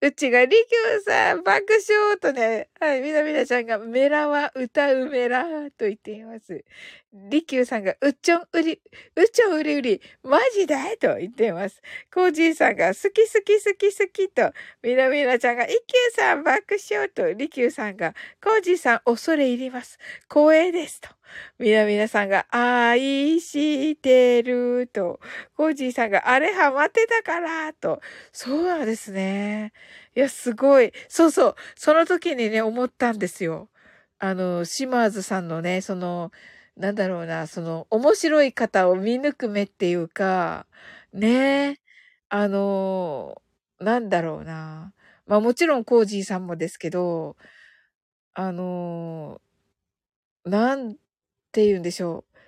[0.00, 6.64] うちが、りきゅうさん、爆笑とね、はい、みなみなちゃんが、メラは歌うメラと言っています。
[7.12, 8.82] りきゅうさんが、うっちょんうり、
[9.16, 11.80] うっちょんうりうり、マジだと言ってます。
[12.12, 14.52] コージーさんが、好き好き好き好きと、
[14.82, 19.98] みなみなちゃんが、いきゅうさん爆笑と、りきゅうさんが、コージーさん恐れ入ります。
[20.28, 21.08] 光栄ですと。
[21.58, 25.18] みなみなさんが、愛してると、
[25.56, 28.02] コージーさんが、あれハマってたからと、
[28.32, 29.72] そうなんですね。
[30.14, 30.92] いや、すごい。
[31.08, 31.54] そうそう。
[31.74, 33.70] その時にね、思ったんですよ。
[34.18, 36.32] あの、島津さんのね、その、
[36.78, 40.66] なんだろうな、その、面白い方を見抜く目っていうか、
[41.12, 41.80] ねえ。
[42.28, 43.42] あの、
[43.80, 44.94] なんだろうな。
[45.26, 47.36] まあもちろんコージーさんもですけど、
[48.34, 49.40] あの、
[50.44, 50.94] なん
[51.52, 52.38] て言うんでしょう。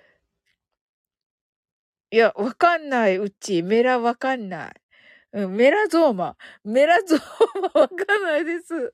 [2.13, 3.63] いや、わかんない、うち。
[3.63, 4.73] メラわかんない。
[5.33, 6.35] うん、メラゾーマ。
[6.65, 7.19] メラゾー
[7.73, 8.93] マわかんないです。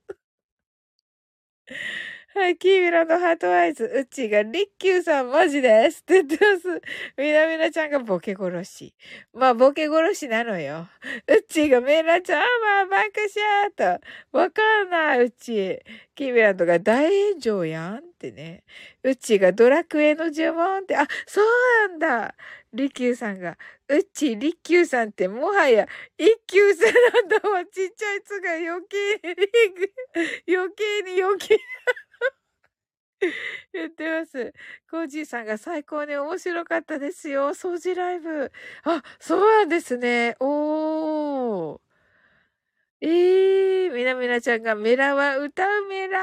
[2.38, 6.82] はい、キーミラのハートアイズ、うちが、リッキューさんマジですって言ってます。
[7.18, 8.94] みなみなちゃんがボケ殺し。
[9.34, 10.88] まあ、ボケ殺しなのよ。
[11.28, 13.12] うちが、みなちゃん、まあ、爆
[13.76, 14.00] 笑
[14.32, 14.38] と。
[14.38, 15.80] わかんない、うち。
[16.14, 18.64] キーミランドが大炎上やんってね。
[19.02, 21.46] うちがドラクエの呪文って、あ、そう
[21.90, 22.36] なんだ。
[22.72, 23.58] リッキューさんが、
[23.88, 25.88] うちー、リキューさんってもはや
[26.20, 27.66] 一級生なんだわ。
[27.66, 29.16] ちっちゃいつが余計
[30.48, 31.58] に、余計に余計。
[33.74, 34.54] 言ってます。
[34.90, 37.50] コージーさんが最高に面白かったですよ。
[37.50, 38.52] 掃除ライブ。
[38.84, 40.36] あ、そうなんですね。
[40.40, 41.80] おー。
[43.02, 46.20] ええー、みなみなちゃんがメラは歌うメラ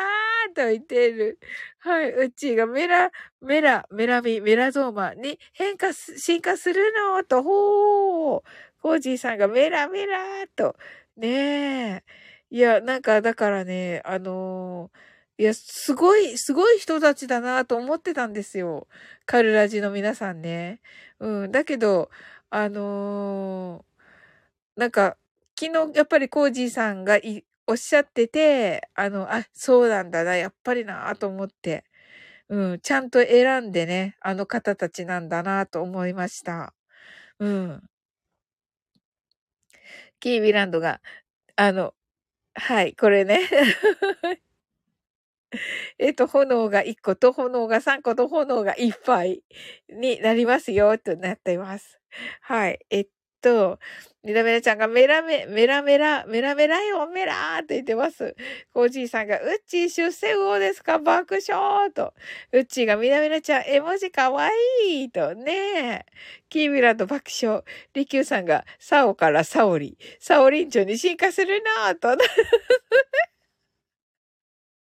[0.51, 1.39] ーと言っている。
[1.79, 8.43] はい、うちがメラ、メラ、メラミ、メラゾーマに変化す、進化するのと、ほー。
[8.81, 10.77] コージーさんがメラメラーと。
[11.17, 12.05] ねえ。
[12.51, 18.87] いや、なんかだからね、あのーいや、すごい、すごい人たちだなと思ってたんですよ。
[19.27, 20.81] カルラジの皆さんね。
[21.19, 21.53] うん。
[21.53, 22.09] だけど、
[22.51, 25.17] あのー、なんか、
[25.59, 27.19] 昨日、やっぱりコージーさんが、
[27.67, 31.85] おっしゃってて、あの、あ、そうなんだな、やっぱりなと思って。
[32.51, 32.81] うん。
[32.81, 36.75] ちゃんと選んでね、あの方たちなんだなと思いました。
[37.41, 37.83] うん。
[40.21, 41.01] キービランドが、
[41.57, 41.95] あの、
[42.55, 43.41] はい、これね。
[45.99, 49.43] えっと、炎が1個と炎が3個と炎がいっぱい
[49.89, 51.99] になりますよ、となっています。
[52.43, 52.79] はい。
[52.91, 53.09] えっ
[53.43, 53.79] と、
[54.23, 58.35] メラメラちゃんがメラメ、メラメラ、メラメラよ、メラーって言ってます。
[58.73, 60.99] コージーさんが、うっちー出世魚ですか？
[60.99, 62.15] 爆笑と。
[62.53, 64.49] うっちーがメラメラちゃん、絵文字かわ
[64.87, 65.35] いいと。
[65.35, 66.07] ねえ。
[66.49, 67.63] キーミラと爆笑。
[67.93, 69.99] リキューさんが、サオからサオリ。
[70.21, 72.17] サオリンチョに進化するなぁと。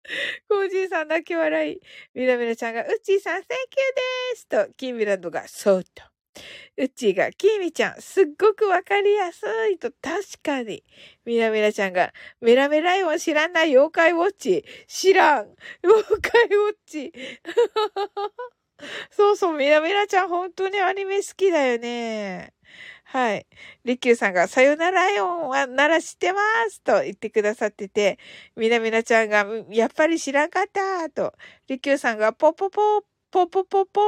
[0.48, 1.80] コージーさん泣き笑い。
[2.14, 6.02] ミラミラちゃんが、うっちーさん、センキューですと、キーミランドが、そうと。
[6.76, 10.84] うっちーが、キーミちゃん、すっごくわかりやすいと、確かに。
[11.24, 14.64] ミラミラちゃんが、メラメライオン知らない妖怪ウォッチ。
[14.86, 15.54] 知らん。
[15.82, 17.12] 妖怪ウォッチ。
[19.10, 22.52] そうそう、ミラミラちゃん、本当にアニメ好きだよね。
[23.14, 23.46] はい。
[23.84, 28.18] リキューさんが、さよならよんは、なら知ってますと言ってくださってて、
[28.56, 31.32] みなみなちゃんが、やっぱり知らんかったと、
[31.68, 34.06] リキューさんが、ポポポポポポポーン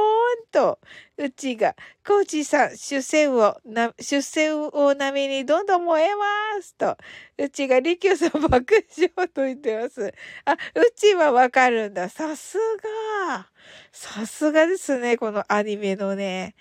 [0.51, 0.79] と、
[1.15, 1.73] うちが、
[2.05, 6.97] コーチーさん、出世を、な、出世を波にどんどん燃えますと、
[7.37, 10.13] うちが、リキューさん爆笑と言ってます。
[10.43, 10.57] あ、う
[10.97, 12.09] ちはわかるんだ。
[12.09, 12.57] さす
[13.29, 13.47] が。
[13.93, 16.55] さすがですね、このアニメのね。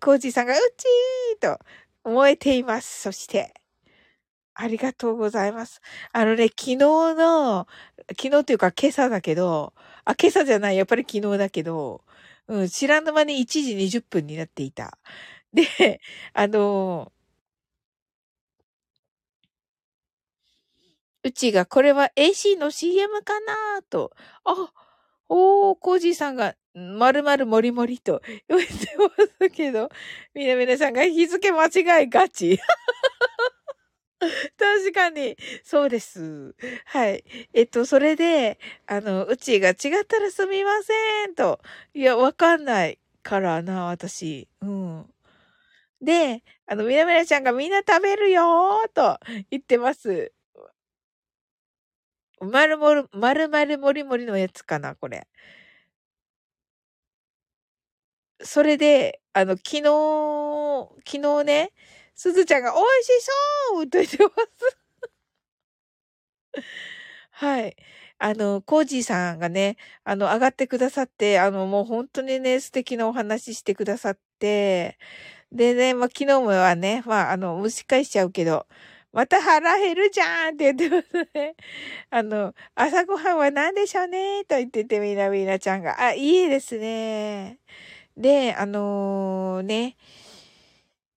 [0.00, 3.00] コージーさんが、うちーと燃えています。
[3.02, 3.54] そして、
[4.54, 5.80] ありがとうございます。
[6.12, 7.66] あのね、昨日の、
[8.20, 9.74] 昨日っていうか今朝だけど、
[10.04, 12.04] あ、今朝じゃない、やっぱり昨日だけど、
[12.48, 14.98] うん、知らぬ間に1時20分になっていた。
[15.54, 16.00] で、
[16.34, 17.12] あの、
[21.24, 24.12] うちが、これは AC の CM かなと。
[24.44, 24.72] あ、
[25.28, 29.88] おー、コージーさんが、まるまるもりもりと 言ってますけど、
[30.34, 32.58] みなみなさんが日付間違いガチ。
[34.58, 36.54] 確かに、そうです。
[36.86, 37.24] はい。
[37.52, 39.72] えっと、それで、あの、うちが違
[40.02, 41.60] ったらすみません、と。
[41.94, 44.48] いや、わかんないからな、私。
[44.62, 45.06] うん。
[46.02, 49.18] で、あの、みなみなちゃんがみんな食べるよーと
[49.50, 50.32] 言ってます。
[52.40, 55.26] まるもる、まるまるもりもりのやつかな、これ。
[58.42, 59.82] それで、あの、昨日、
[61.06, 61.72] 昨日ね、
[62.14, 63.26] すずちゃんが美味し
[63.70, 64.76] そうと言ってます。
[67.30, 67.76] はい。
[68.18, 74.98] あの、コージーさんがね、あの、上がってくださって、あの、もう本当にね、素敵なお話してくださって、
[75.52, 78.66] でね、まあ、昨日もはね、まあ、あの、蒸し返しちゃうけど、
[79.16, 81.56] また腹減るじゃんって言ってますね。
[82.10, 85.98] あの、朝ごはんは何でしょうねと言ってて、みなみなちゃんが。
[85.98, 87.58] あ、いいですね。
[88.14, 89.96] で、あのー、ね、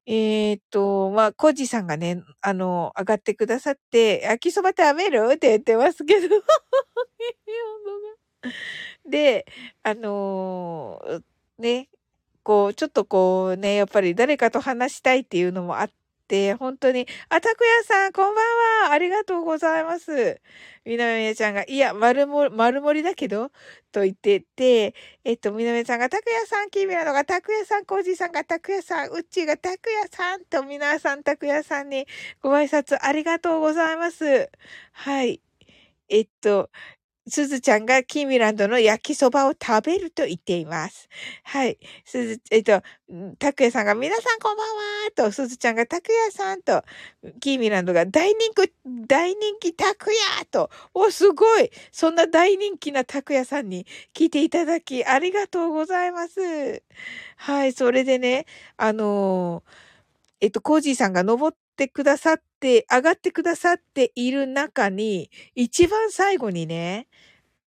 [0.06, 5.34] えー、っと、まあ、コジさんがね、あの、上がってくださって、焼きそば食べる？
[5.34, 6.42] って言ってますけど。
[9.06, 9.46] で、
[9.84, 11.22] あのー、
[11.58, 11.90] ね、
[12.44, 15.92] こう、ちょっとこうね、やっぱり誰かと話したいっていうのもあっ、
[16.60, 17.07] 本当に。
[17.30, 18.45] あ、たくやさん、こんばん
[18.88, 18.91] は。
[18.91, 20.39] ありがとうございます。
[20.85, 23.49] みなめちゃんが、いや、丸も、丸盛りだけど、
[23.91, 24.93] と言ってて、
[25.23, 32.06] えっと、みなめちゃんが、たくやさん、きみなのが、たくやさん、こうじさんが、たくやさん、うっちーが、たくやさんと、みなさん、たくやさんに
[32.41, 34.51] ご挨拶ありがとうございます。
[34.93, 35.41] はい。
[36.10, 36.69] えっと、
[37.30, 41.07] すずちゃんがキーミランドの焼きそばを食べると言っています。
[41.43, 41.77] はい。
[42.06, 42.81] すず、えっと、
[43.39, 46.84] たくやさんが皆さんこんばんはと、すずちゃんがたくやさんと、
[47.39, 48.73] キーミランドが大人気、
[49.07, 53.85] 大人気たくやと、お、すごいそんな大人気なたくやさんに
[54.15, 56.84] 聞いていただきありがとうございます。
[57.38, 57.73] はい。
[57.73, 58.45] それでね、
[58.77, 59.72] あのー、
[60.41, 67.07] えっと、コージーさんが登っってくださって、上がってくださっている中に、一番最後にね、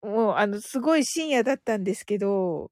[0.03, 2.71] もう、あの、すごい深夜だったんですけど、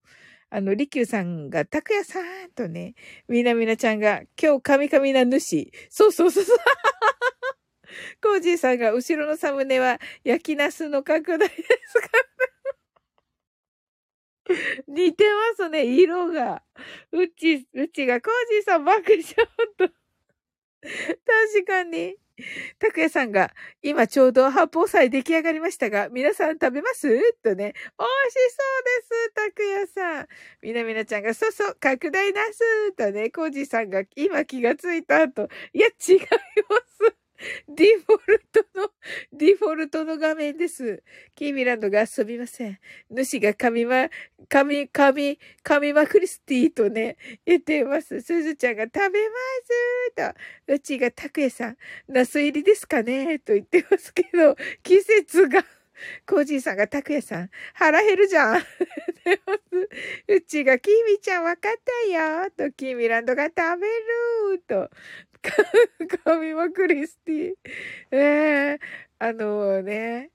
[0.51, 2.95] あの、りきゅうさんが、たくやさんとね、
[3.29, 5.73] みなみなちゃんが、今日、カミカミな主。
[5.91, 6.59] そうそうそうそう。
[8.23, 12.09] コージーさんが、後ろのサムネは、焼きナスの拡大ですか？
[14.89, 15.25] 似て
[15.59, 16.63] ますね、色が。
[17.13, 19.25] うち、うちが、コージーさん爆笑
[19.79, 20.00] と。
[20.83, 22.17] 確かに。
[22.79, 23.53] 拓也さんが、
[23.83, 27.09] 今ちょうど八宝菜出来上がりましたが、皆さん食べます？
[27.43, 30.29] とね、美味しそうです、拓也さん。
[30.63, 36.27] みなみなちゃんが、そうそう、拡大なすとね、コージさんが今気がついた後、いや、違いま
[37.11, 37.17] す。
[37.69, 38.91] ディフォルトの、
[39.33, 41.03] ディフォルトの画面です。
[41.35, 42.79] キーミランドが遊びません。
[43.11, 44.09] 主が神ま、
[44.49, 48.21] 神、神、神まクリスティとね、言ってます。
[48.21, 49.37] すずちゃんが食べま
[50.29, 50.35] す
[50.67, 51.77] と、うちがたくやさん、
[52.09, 53.39] ナス入りですかね？
[53.39, 55.65] と言ってますけど、季節が、
[56.27, 58.57] コージーさんが、たくやさん、腹減るじゃん。
[60.29, 61.73] うちが、キーミちゃんわかっ
[62.09, 62.51] たよ。
[62.57, 64.63] と、キーミランドが食べる。
[64.67, 64.91] と、
[66.25, 67.53] 神はクリスティ。
[68.11, 68.79] ええ、
[69.19, 70.31] あのね、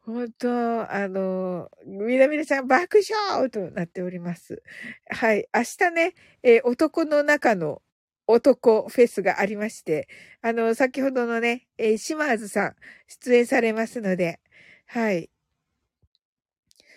[0.00, 4.62] 本当あの、みなみなちゃん爆笑となっております。
[5.10, 5.46] はい。
[5.54, 7.82] 明日ね、えー、男の中の
[8.26, 10.08] 男フェスがありまして、
[10.42, 12.76] あの、先ほどのね、えー、島津さん
[13.08, 14.40] 出演されますので、
[14.86, 15.30] はい。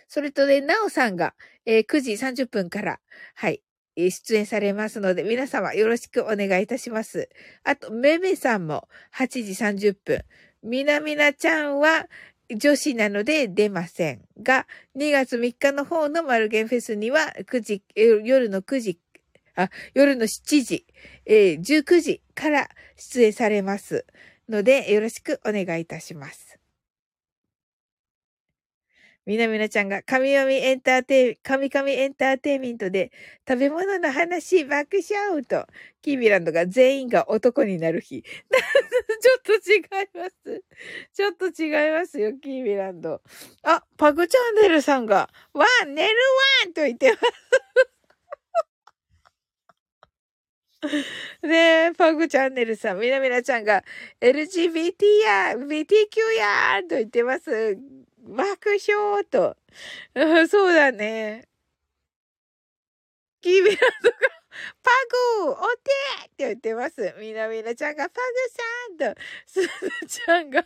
[0.08, 1.36] それとね、なおさんが、
[1.66, 3.00] えー、9時30分から、
[3.36, 3.62] はい、
[3.98, 7.30] 出演されますので、皆様よろしくお願いいたします。
[7.64, 9.52] あと、めめさんも8時
[9.92, 10.24] 30分。
[10.64, 12.08] みなみなちゃんは
[12.56, 19.00] 女子なので出ませんが、2月3日の方のマルゲンフェスには9時、夜の9時、
[19.56, 20.86] あ、夜の7時、
[21.26, 24.06] えー、19時から出演されます
[24.50, 26.63] ので、よろしくお願いいたします。
[29.26, 33.12] みなみなちゃんが、神々エンターテイ、神々エンターテイメントで、
[33.48, 35.66] 食べ物の話、爆笑と、
[36.02, 38.22] キービランドが全員が男になる日。
[39.22, 39.82] ちょっと違い
[40.14, 40.64] ます。
[41.14, 43.22] ちょっと違いますよ、キービランド。
[43.64, 46.14] あ、パグチャンネルさんが、ワン、寝る
[46.66, 47.24] ワンと言ってます。
[51.44, 53.86] ねえ、パグチャンネルさん、みなみなちゃんが、
[54.20, 55.88] LGBT や、BTQ
[56.38, 57.78] やと言ってます。
[58.34, 59.56] 爆笑と。
[60.50, 61.48] そうだね。
[63.42, 64.18] キービランドが、
[64.82, 64.92] パ
[65.46, 65.92] グお手
[66.28, 67.16] って言ってます。
[67.20, 69.68] みなみなちゃんが、パグさんと、すず
[70.08, 70.66] ちゃんが、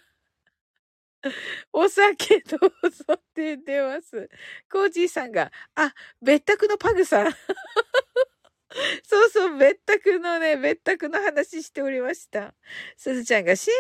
[1.73, 4.29] お酒どうぞって言ってます。
[4.71, 7.35] コージーさんが、あ、別宅のパグさん。
[9.03, 12.53] そうそう、別宅のね、別宅の話しておりました。
[12.95, 13.73] すずちゃんが、シー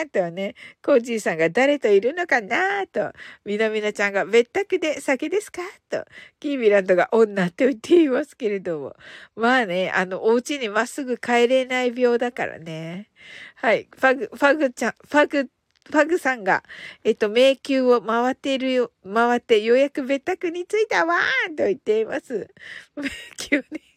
[0.00, 2.86] サーとね、コージーさんが誰といるのかな？
[2.86, 3.12] と、
[3.44, 5.62] みなみなちゃんが別宅で酒ですか？
[5.90, 6.04] と、
[6.38, 8.96] キーミランドが女って言っていますけれども。
[9.34, 13.10] まあね、あの、お家にまっすぐ帰れない病だからね。
[13.56, 15.48] はい、ファグ、ファグちゃん、ファグ、
[15.90, 16.62] ファグさんが、
[17.02, 22.48] えっと、迷宮を回っているよ、回ってようやく別宅に着いたわーと言っています。
[22.94, 23.08] 迷
[23.50, 23.87] 宮に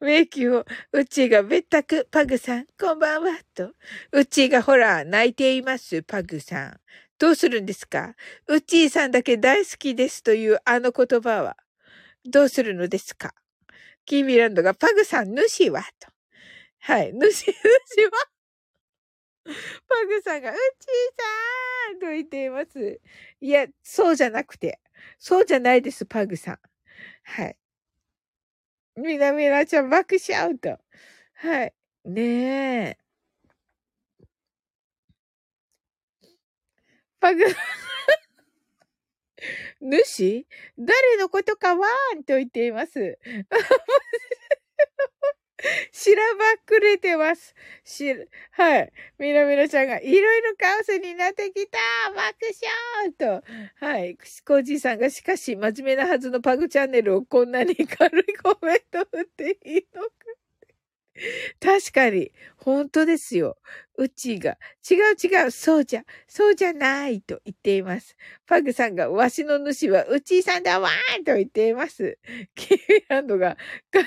[0.00, 3.72] 迷宮を、うちが別宅、パグさん、こんばんは、と。
[4.12, 6.80] うちがほら、泣いています、パグさん。
[7.18, 8.14] どうするんですか？
[8.46, 11.56] うちーさんだけ大好きですというあの言葉は、
[12.24, 13.34] どうするのですか？
[14.06, 16.08] キーミランドが、パグさん、主は、と。
[16.78, 18.10] はい、主、主は？
[19.44, 19.52] パ
[20.06, 20.60] グさんが、うちー
[21.92, 23.00] さんと言っています。
[23.40, 24.80] いや、そうじゃなくて、
[25.18, 26.58] そうじゃないです、パグさん。
[27.24, 27.56] はい。
[28.96, 30.78] みなみなちゃん爆笑と。
[31.34, 31.74] はい。
[32.04, 32.96] ねえ。
[37.20, 37.44] パグ、
[39.80, 40.46] 主？
[40.78, 43.18] 誰のことかわーんと言っています。
[45.92, 47.54] しらばっくれてます。
[47.84, 48.14] し、
[48.52, 48.92] はい。
[49.18, 51.78] みなみなちゃんが、いろいろカオスになってきた
[52.14, 52.36] 爆
[53.18, 53.44] 笑と、
[53.84, 54.16] はい。
[54.16, 60.39] くしこじいさんが、しかし、真面目なはずのパグチャンネルをこんなに軽いコメント打っていいのか。
[61.60, 63.56] 確かに、本当ですよ。
[63.96, 64.56] うちが、
[64.90, 68.16] 違う違う、そうじゃ、そうじゃないと言っています。
[68.46, 72.18] パグさんが、わしの主はうちさんだわーと言っています。
[72.54, 72.78] キー
[73.08, 73.56] ランドが、
[73.90, 74.06] 飼い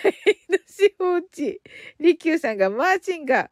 [0.68, 1.62] 主放置。
[2.00, 3.50] リキューさんが、マーチンが、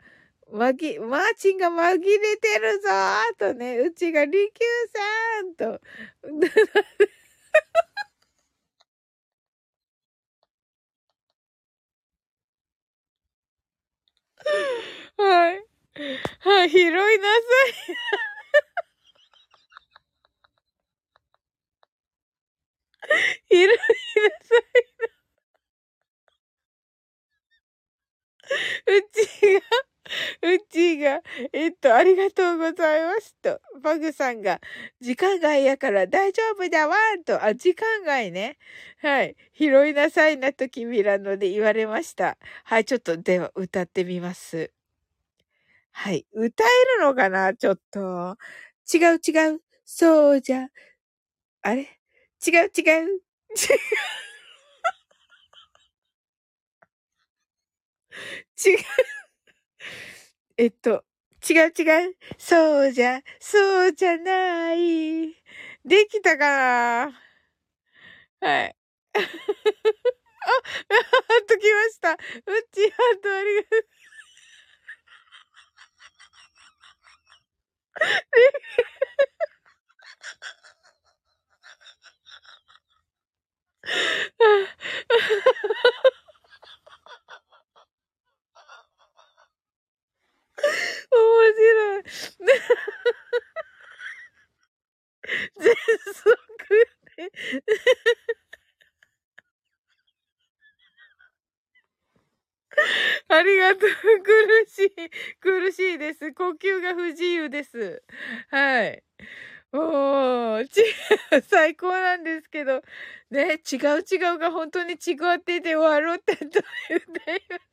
[0.51, 5.81] まぎ、マーチンが紛れてるぞーとね、うちがリキューさんと。
[15.17, 15.65] はい。
[16.39, 17.07] はい、拾いなさ
[17.91, 17.97] い。
[23.49, 24.91] 拾いなさい
[28.87, 28.95] な。
[28.97, 29.90] うちが、
[30.41, 31.21] うちが、
[31.53, 33.59] えっと、ありがとうございますと。
[33.81, 34.59] バグさんが、
[34.99, 37.43] 時間外やから大丈夫だわーと。
[37.43, 38.57] あ、時間外ね。
[38.99, 39.35] はい。
[39.53, 42.37] 拾いなさいなとキミラノで言われました。
[42.65, 44.71] はい、ちょっとでは歌ってみます。
[45.93, 46.25] はい。
[46.33, 46.67] 歌え
[46.99, 47.53] るのかな？
[47.55, 48.37] ちょっと。
[48.93, 49.61] 違う違う。
[49.85, 50.67] そうじゃ。
[51.63, 51.83] あれ？
[52.45, 52.71] 違う違う。
[52.75, 53.21] 違う。
[58.57, 58.77] 違う。
[60.57, 61.03] えっと、
[61.49, 62.15] 違う違う。
[62.37, 65.27] そうじゃ、そうじゃない。
[65.85, 67.11] できたかな
[68.39, 68.75] はい。
[69.13, 72.11] あ、ハート来ました。
[72.11, 72.17] うっ
[72.71, 73.85] ちーハートありがとう。
[78.33, 78.71] 面
[91.11, 92.03] 面白い。
[95.59, 95.75] 全
[96.13, 96.37] 速
[97.17, 97.31] で。
[103.29, 103.89] ありがとう。
[104.23, 105.09] 苦しい。
[105.39, 105.97] 苦しい。
[105.97, 106.33] です。
[106.33, 108.03] 呼吸が不自由です。
[108.49, 109.03] はい。
[109.73, 110.83] おー、ち、
[111.49, 112.81] 最高なんですけど、
[113.31, 115.61] ね、違う違うが本当に違ってい。
[115.61, 116.45] て笑ってと
[116.89, 117.43] 言ってい。
[117.49, 117.70] ます。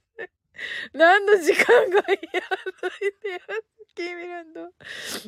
[0.93, 2.49] 何の時間が嫌と
[3.01, 3.79] 言ってます。
[3.95, 4.69] キーミランド。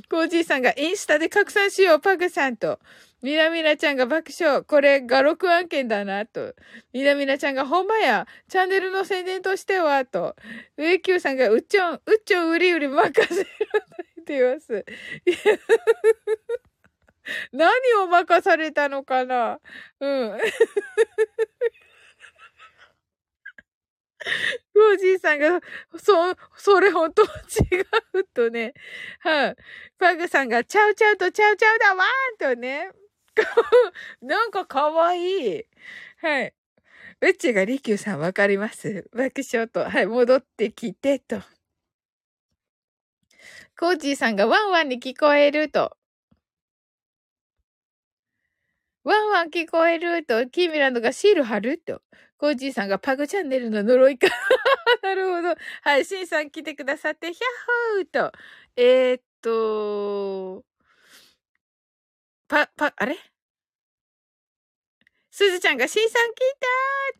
[0.09, 2.78] コージーさんがインスタで拡散しよう、パグさんと。
[3.20, 4.62] みなみなちゃんが爆笑。
[4.65, 6.55] これ、画録案件だな、と。
[6.93, 8.28] みなみなちゃんがほんまや。
[8.48, 10.36] チャンネルの宣伝としては、と。
[10.77, 13.51] 上級さんがうっちょん、うっちょんうりうり任せろ、と
[14.16, 14.85] 言っています。
[17.52, 17.70] 何
[18.02, 19.61] を任されたのかな
[20.01, 20.39] うん。
[24.81, 25.61] コージーさんが、
[26.02, 27.27] そ、それ本当違
[28.15, 28.73] うとね。
[29.19, 29.57] はい、
[29.98, 32.90] パグさんが、ちゃうちゃうとちゃうちゃうだわーとね。
[34.23, 35.66] なんかかわいい。
[36.23, 36.55] はい。
[37.20, 39.85] うちがりきゅうさんわかります爆笑と。
[39.86, 41.43] はい、戻ってきてと。
[43.78, 45.94] コージーさんがワンワンに聞こえると。
[49.05, 52.01] ワンワン聞こえると、キーミランドがシール貼ると。
[52.41, 54.27] コージーさんがパグチャンネルの呪いか。
[55.03, 55.55] なるほど。
[55.83, 57.45] はい、シンさん来てくださって、ヒャッ
[57.97, 58.39] ホーと。
[58.77, 60.65] えー、っと、
[62.49, 63.19] パ、パ、あれ？
[65.31, 66.37] すずちゃんがシンさん聞い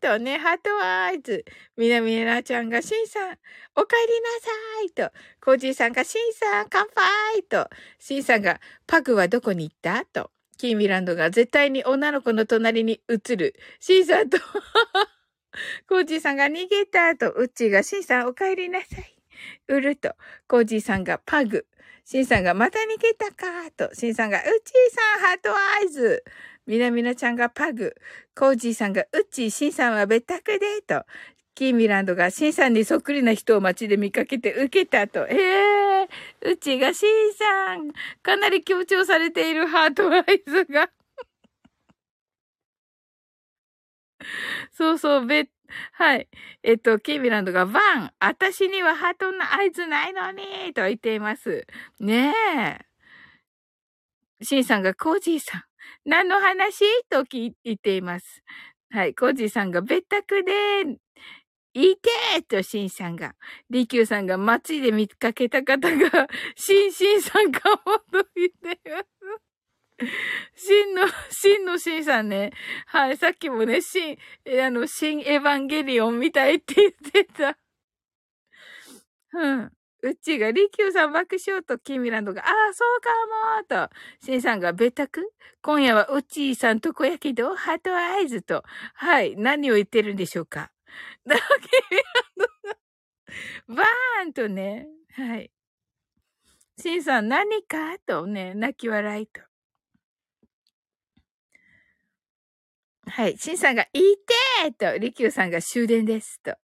[0.01, 1.45] たーとね、ハートアイズ。
[1.77, 3.37] みなみなちゃんがシンさん、
[3.75, 4.49] お帰りなさ
[4.85, 5.11] いと。
[5.39, 7.69] コージーさんがシンさん、乾杯と。
[7.99, 10.03] シンさんが、パグはどこに行った？
[10.05, 10.31] と。
[10.61, 13.55] キーミランドが絶対に女の子の隣に移る。
[13.79, 14.37] シンさんと、
[15.89, 19.15] コージーさんが逃げたと、ウッチーがシンさんお帰りなさい。
[19.69, 20.13] うると、
[20.47, 21.65] コージーさんがパグ。
[22.05, 24.51] シンさんがまた逃げたかと、シンさんがウッチー
[24.95, 26.23] さん heart eyes。
[26.67, 27.95] みなみなちゃんがパグ。
[28.35, 31.03] コージーさんがウッチー、シンさんは別宅でと。
[31.55, 35.27] キーミランドがシンさんにそっくりな人を街で見かけて受けたと。
[35.27, 35.35] へ
[36.03, 36.07] え、
[36.41, 37.91] ウッチーがシンさん。
[38.23, 40.89] かなり強調されている heart eyes が。
[44.71, 45.49] そうそう、べ、
[45.93, 46.29] はい。
[46.63, 51.65] えっと、キーミランドがバン私にはハートの合図ないのにと言っています。
[51.99, 52.85] ねえ。
[54.43, 55.63] シンさんがコージーさん。
[56.05, 56.83] 何の話？
[57.09, 58.43] と聞いています。
[58.91, 59.13] はい。
[59.15, 60.97] コージーさんが別宅で、
[61.73, 63.35] いてと、シンさんが。
[63.69, 70.05] リキューさんが街で見かけた方が、シンシンさんかもと言ってます。
[70.55, 72.51] シンの、シンのシンさんね。
[72.87, 73.17] はい。
[73.17, 74.17] さっきもね、シン、
[74.65, 77.57] あの、シンエヴァンゲリオンみたいって言ってた。
[79.33, 79.71] うん。
[80.03, 83.09] うちが、りきゅうさん爆笑と、キミランドが、ああ、そうか
[83.85, 83.95] もと、
[84.25, 85.31] シンさんが、ベタく
[85.61, 88.63] 今夜はうちーさんとこやけど、ハートアイズと、
[88.95, 90.71] はい、何を言ってるんでしょうか？
[91.25, 91.45] だキー
[91.91, 92.77] ミランドが、
[93.67, 95.51] バーンとね、はい。
[96.77, 97.97] シンさん、何か？
[97.99, 99.41] とね、泣き笑いと。
[103.07, 103.37] はい。
[103.37, 106.55] シンさんが、いてーと、リキューさんが終電ですと。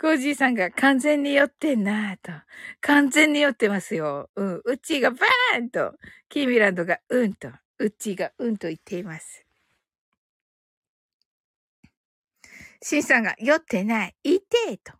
[0.00, 2.32] コージーさんが完全に酔ってんなーと。
[2.80, 4.28] 完全に酔ってますよ。
[4.34, 4.62] うん。
[4.64, 5.94] うっちーがバーンと。
[6.28, 7.48] キーミランドがうんと。
[7.78, 9.46] うっちーがうんと言っています。
[12.82, 14.14] シンさんが酔ってない。
[14.24, 14.92] いてーと。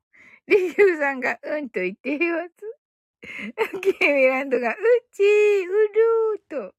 [0.47, 2.83] リキューさんがうんと言っています。
[3.81, 4.77] キーミランドがう
[5.13, 5.73] ちー、う
[6.49, 6.75] るーと。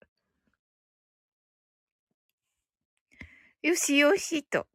[3.64, 4.68] よしよしと、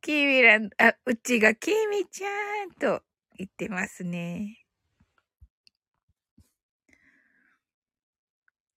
[0.00, 2.28] キーミランド、あ、うちがキーミちゃ
[2.66, 3.02] んと
[3.36, 4.58] 言ってますね。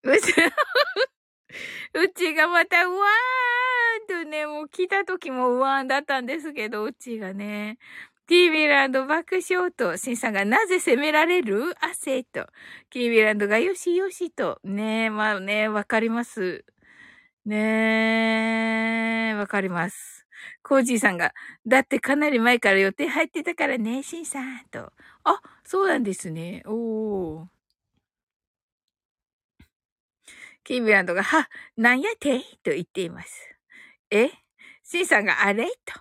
[0.03, 0.34] うち、
[1.94, 7.78] うちがまた、うわーんとね、もう来た時もうわーんだったんですけど、うちがね、
[8.28, 11.74] キービランド爆笑と、シンさんがなぜ責められる？
[11.82, 12.48] 汗と、
[12.90, 16.65] キービランドがよしよしと、ねえまあね、わかります。
[17.45, 20.26] ねえ、わかります。
[20.64, 21.34] コージーさんが、
[21.65, 24.91] だってかなり前から予定入ってたからね、シンさん、と。
[25.24, 26.64] あ、そうなんですね。
[26.65, 27.56] おー。
[30.68, 32.39] キービランドが、は、なんやて？
[32.61, 33.56] と言っています。
[34.11, 34.30] え？
[34.84, 35.65] シンさんが、あれ？
[35.85, 35.94] と。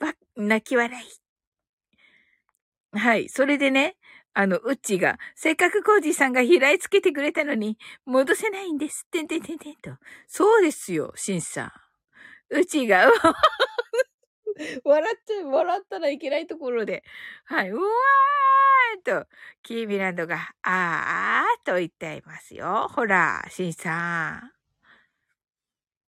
[0.00, 2.98] ば、泣き笑い。
[2.98, 3.28] はい。
[3.28, 3.94] それでね、
[4.34, 9.06] あの、うちが、せっかくコージーさんが平井つけてくれたのに、戻せないんです。
[9.12, 9.92] てんてんてんてんと。
[10.26, 11.72] そうですよ、シンさん。
[12.58, 13.12] うちが、
[14.84, 17.04] 笑っちゃ、笑ったらいけないところで、
[17.44, 19.26] はい、うわーと、
[19.62, 22.88] キーミランドが、あーと言っていますよ。
[22.90, 24.50] ほら、シンさ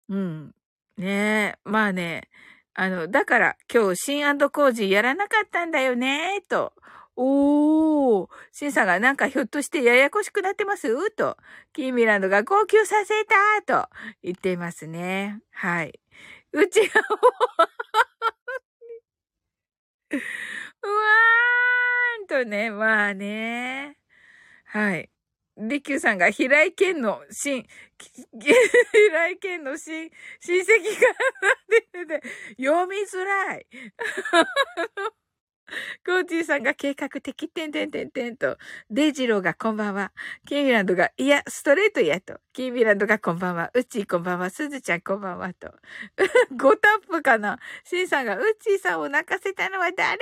[0.09, 0.15] ん。
[0.15, 0.55] うん。
[0.97, 2.29] ねえ、まあね、
[2.75, 6.73] あの、だから、今日、シンコージやらなかったんだよね、と
[7.17, 8.29] おー。
[8.53, 11.11] シンさんがなんかひょっとしてややこしくなってます？
[11.11, 11.37] と、
[11.73, 13.89] キーミランドが号泣させたと
[14.23, 15.41] 言っていますね。
[15.51, 16.01] はい。
[16.53, 17.05] うちがう
[22.21, 23.97] ーんとね、まあね。
[24.67, 25.11] はい。
[25.57, 27.67] リキューさんが平井堅の新、
[28.41, 30.11] 平井堅の新、
[30.41, 31.07] 親戚か
[31.43, 33.67] ら出てて、読みづらい。
[36.05, 38.57] コーチーさんが計画的、てんてんてんてんと。
[38.91, 40.13] デイジローがこんばんは。
[40.47, 42.39] キーミランドが、いや、ストレートやと。
[42.53, 43.71] キーミランドがこんばんは。
[43.75, 44.51] うっちーこんばんは。
[44.51, 45.73] すずちゃんこんばんはと。
[46.55, 47.59] 5タップかな。
[47.85, 50.19] シンさんが、うっちーさんを泣かせたのは誰や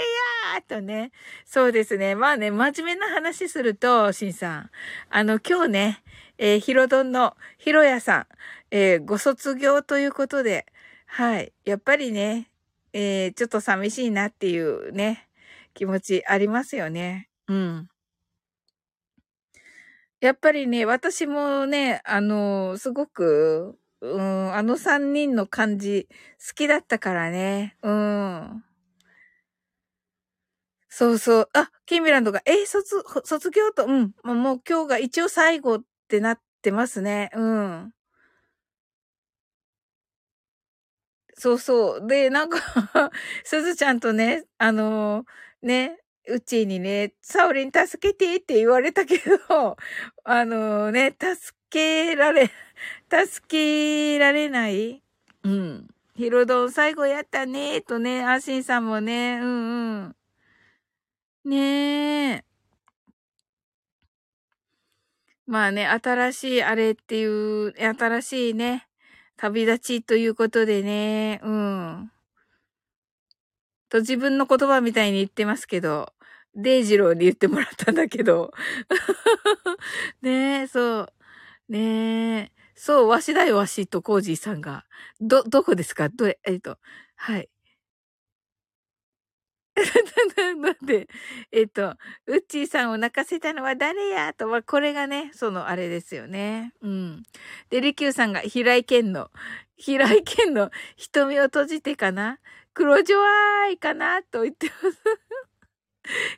[0.58, 1.12] ーとね。
[1.44, 2.14] そうですね。
[2.14, 4.70] まあね、真面目な話すると、シンさん。
[5.10, 6.02] あの、今日ね、
[6.38, 8.26] えー、ヒロドンのヒロヤさん、
[8.70, 10.66] えー、ご卒業ということで、
[11.06, 11.52] はい。
[11.64, 12.50] やっぱりね、
[12.92, 15.27] えー、ちょっと寂しいなっていうね、
[15.78, 17.28] 気持ちありますよね。
[17.46, 17.88] うん。
[20.20, 26.08] やっぱりね、私もね、あの、すごく、うん、あの三人の感じ、
[26.48, 27.76] 好きだったからね。
[27.82, 28.64] うん。
[30.90, 31.48] そうそう。
[31.52, 34.12] あ、キーミランドが、え卒、卒業と、うん。
[34.24, 37.30] もう今日が一応最後ってなってますね。
[37.34, 37.92] うん。
[41.36, 42.06] そうそう。
[42.06, 42.58] で、なんか
[43.44, 45.24] すずちゃんとね、あの
[45.62, 45.98] ね、
[46.28, 49.76] うちにね、サオリン助けてって言われたけど、
[50.24, 52.50] あのね、助けられ、
[53.10, 55.02] 助けられない
[55.42, 55.88] うん。
[56.14, 60.16] ヒロドン最後やったね、とね、アシンさんもね、うんうん。
[61.44, 62.44] ねえ。
[65.46, 68.86] まあね、新しいあれっていう、新しいね、
[69.36, 72.12] 旅立ちということでね、うん。
[73.90, 76.12] と自分の言葉みたいに言ってますけど、
[76.54, 78.52] デイジローに言ってもらったんだけど。
[80.22, 81.12] ねえ、そう。
[81.70, 82.52] ねえ。
[82.76, 84.84] そう、わしだよ、わしとコージーさんが。
[85.20, 86.08] ど、どこですか？
[86.10, 86.78] どれ、えっと、
[87.16, 87.48] はい。
[90.60, 91.08] なんで、
[91.52, 91.96] えっと、
[92.26, 94.32] ウッチーさんを泣かせたのは誰や？
[94.34, 96.72] とは、これがね、そのあれですよね。
[96.82, 97.22] うん。
[97.70, 99.30] で、リキューさんが平井堅の、
[99.76, 102.38] 平井堅の瞳を閉じてかな？
[102.78, 104.98] 黒ジョアイかなと言ってます。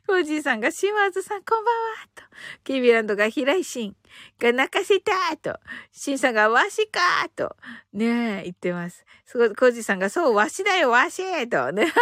[0.06, 2.22] コージーさんが、シマーズさんこんばんはと。
[2.64, 3.96] キービランドが平井シン
[4.38, 5.60] が泣かせたと。
[5.92, 7.54] シンさんがわしかと。
[7.92, 9.04] ねえ、言ってます。
[9.26, 11.72] すごい、コージーさんが、そう、わしだよ、わしと。
[11.72, 11.92] ね。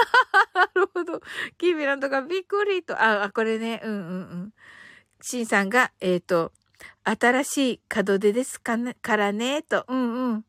[0.55, 1.21] なるほど。
[1.59, 2.95] キービランドがびっくりと。
[2.95, 3.81] あ、あ、これね。
[3.83, 4.53] うんうんうん。
[5.21, 6.53] シンさんが、えっ、と、
[7.03, 9.85] 新しい門出ですかね、からね、と。
[9.89, 10.45] うんうん。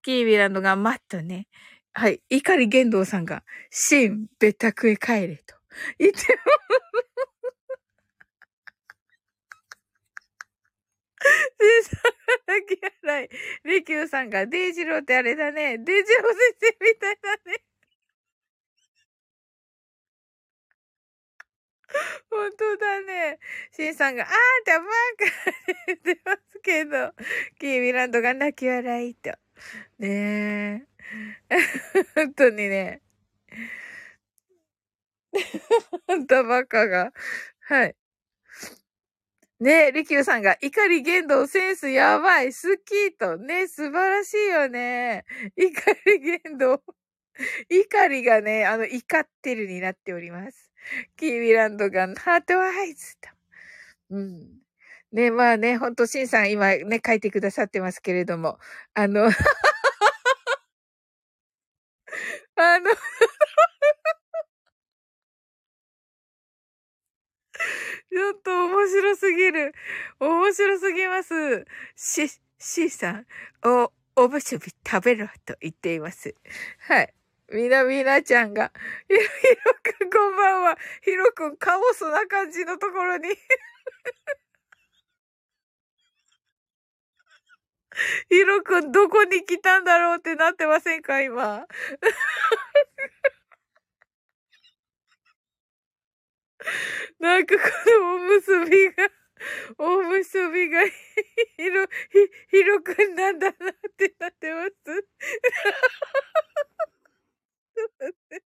[0.00, 1.46] キービランドがマットね。
[1.94, 2.22] はい。
[2.30, 5.56] 怒り玄道さんが、シン、別宅へ帰れ、と。
[5.98, 6.18] 言って
[11.60, 13.28] シンさんが泣き笑い。
[13.68, 15.78] リキューさんが、デイジローってあれだね。
[15.78, 17.64] デイジロー先生みたいだね。
[22.30, 23.38] 本当だね。
[23.72, 24.30] シンさんが、あー
[24.64, 24.92] たばっか
[25.86, 27.12] 言ってますけど、
[27.60, 29.30] キーミランドが泣き笑いと。
[29.98, 30.91] ねえ。
[32.14, 33.02] 本当にね。
[36.06, 37.12] 本当バカが。
[37.60, 37.96] はい。
[39.60, 43.36] ねえ、リキューさんが、怒り言動センスやばい、好きと。
[43.38, 45.24] ね素晴らしいよね。
[45.56, 46.82] 怒り言動。
[47.70, 50.72] 怒りがね、あの、怒ってるになっております。
[51.16, 53.28] キーミランドが、ハートアイズと。
[54.10, 54.60] うん。
[55.12, 58.58] ね、まあね、ほんと、シンさん今ね、書いてくださってますけれども、
[58.94, 59.30] あの、
[62.56, 62.90] あの、
[68.10, 69.74] ちょっと面白すぎる。
[70.20, 71.64] 面白すぎます。
[71.96, 73.26] し、しーさん、
[73.64, 76.34] お、おむすび食べろと言っています。
[76.88, 77.14] はい。
[77.52, 78.72] みなみなちゃんが、
[79.08, 79.26] ひろ、ひ
[79.64, 80.78] ろくんこんばんは。
[81.02, 83.28] ひろくんカオスな感じのところに。
[88.28, 91.66] ひろくんどこに来たんだろうってなってませんか今？
[97.20, 97.62] なんかこ
[98.00, 99.10] のおむすびが、
[99.78, 100.90] おむすびが、ひ
[101.70, 101.90] ろ、ひ、
[102.50, 103.56] ひろくんなんだなっ
[103.96, 104.72] てなってます。
[107.74, 108.42] ちょっと待って。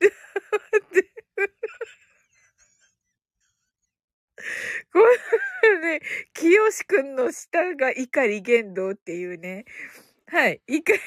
[0.00, 0.12] ちょっ
[0.50, 1.15] と待って。
[4.92, 6.00] このね、
[6.34, 9.64] 清しくんの下が怒り言動っていうね。
[10.26, 10.60] はい。
[10.66, 11.00] 怒り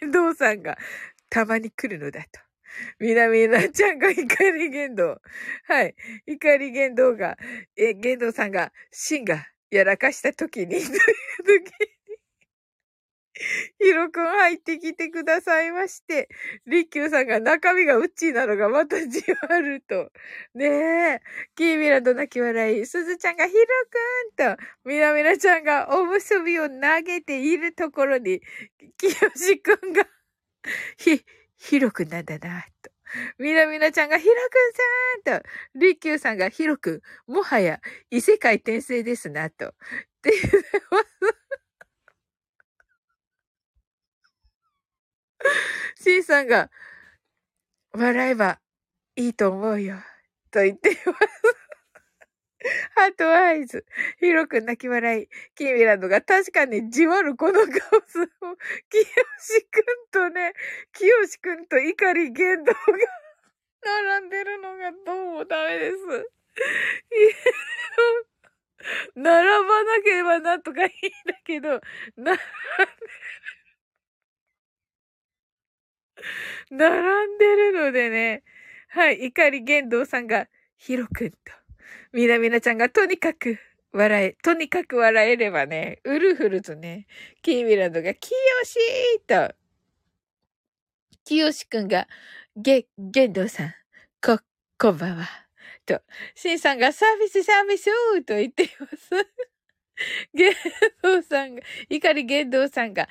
[0.00, 0.78] 言動さんが
[1.30, 2.40] たまに来るのだと。
[2.98, 5.20] みなみなちゃんが怒り言動。
[5.64, 5.94] はい。
[6.26, 7.36] 怒り言動が、
[7.76, 10.94] え、言動さんが、シンがやらかした時に、という時
[11.80, 11.97] に、
[13.80, 16.28] ヒロくん入ってきてくださいまして、
[16.66, 20.10] リッキューさんが中身がウッチーなのがまたじわると。
[20.54, 21.20] ねえ。
[21.56, 22.86] キーミラと泣き笑い。
[22.86, 23.60] すずちゃんがヒロ
[24.36, 26.74] くんと、みなみなちゃんがおむすびを投
[27.04, 28.40] げているところに、
[28.98, 30.06] きよしくんが、
[30.96, 31.24] ひ、
[31.56, 32.90] ヒロくんなんだな、と。
[33.38, 34.34] みなみなちゃんがヒロ
[35.24, 39.68] くんさんと、リッキューさんがヒロくん、もはや異世界転生ですな、と。
[39.68, 39.70] っ
[40.22, 41.37] て言っ
[45.48, 45.54] て
[45.94, 46.02] ます。
[46.02, 46.70] シンさんが、
[47.92, 48.60] 笑えば
[49.16, 49.96] いいと思うよ。
[50.50, 51.58] と言っています。
[52.96, 53.86] ハートアイズ。
[54.18, 55.28] ヒロく泣き笑い。
[55.54, 57.68] キーミランドが確かにじわるこのカオ
[58.06, 58.26] スを、
[58.90, 59.04] キヨ
[59.40, 60.54] シくんとね、
[60.92, 62.78] キヨシくんと怒り言動が
[63.82, 65.96] 並んでるのがどうもダメです。
[69.14, 71.80] 並ばなければなんとかいいんだけど、
[72.16, 72.38] 並んでる
[76.70, 78.42] 並んでるのでね、
[78.88, 81.36] はい、怒り言動さんが、ヒロくんと、
[82.12, 83.58] みなみなちゃんがとにかく
[83.92, 87.06] 笑え、とにかく笑えればね、ウルフルとね、
[87.42, 89.54] キーミランドが、キヨシーと、
[91.24, 92.06] キヨシくんが、
[92.56, 93.74] ゲ、言動さん、
[94.22, 94.40] こ、
[94.78, 95.48] こんばんは。
[95.86, 96.02] と、
[96.34, 97.86] シンさんがサービスサービス
[98.24, 99.10] と言っています。
[100.34, 100.54] 言
[101.02, 103.08] 動さんが、怒り言動さんが、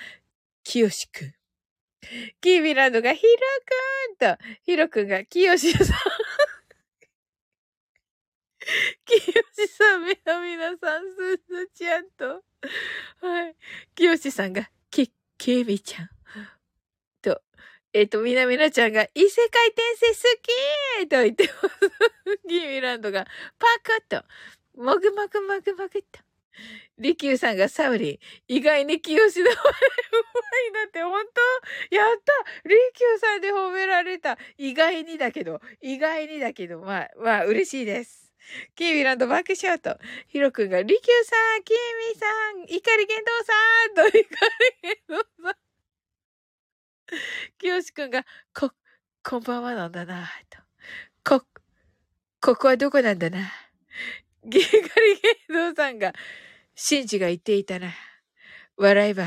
[0.63, 1.36] キヨシくん。
[2.41, 3.29] キーミランドがヒロ
[4.17, 5.85] くんと、ヒロくんがキヨシさん。
[9.05, 12.43] キヨシさん、みなみなさん、すずちゃんと、
[13.21, 13.55] はい。
[13.95, 16.09] キヨシさんが、き、キミちゃん。
[17.21, 17.41] と、
[17.93, 20.13] えっ、と、みなみなちゃんが、異世界転生好
[21.01, 22.39] きと言ってます。
[22.47, 23.25] キーミランドが、
[23.57, 24.25] パクッと、
[24.81, 26.26] もぐもぐもぐもぐっと。
[26.97, 28.19] リキューさんがサウリ
[28.49, 31.23] ン、意外に清しのうまいなって、本
[31.89, 31.95] 当？
[31.95, 38.31] やったリキューさんで褒められた意外にだけど、意外にだけど、まあ、まあ、嬉しいです。
[38.75, 39.97] キーミランド爆笑と、
[40.27, 41.77] ヒロくんが、リキューさん、キー
[42.13, 43.53] ミさん、怒り言動さ
[43.91, 44.25] んと、怒り
[44.81, 45.55] 言動さん。
[47.57, 48.71] キヨシくんが、こ、
[49.23, 51.39] こんばんはなんだな、と。
[51.39, 51.45] こ、
[52.41, 53.51] ここはどこなんだな。
[54.45, 54.81] ギガリ
[55.21, 56.13] ゲイドさんが、
[56.79, 57.91] シンジが言っていたな。
[58.77, 59.23] 笑えば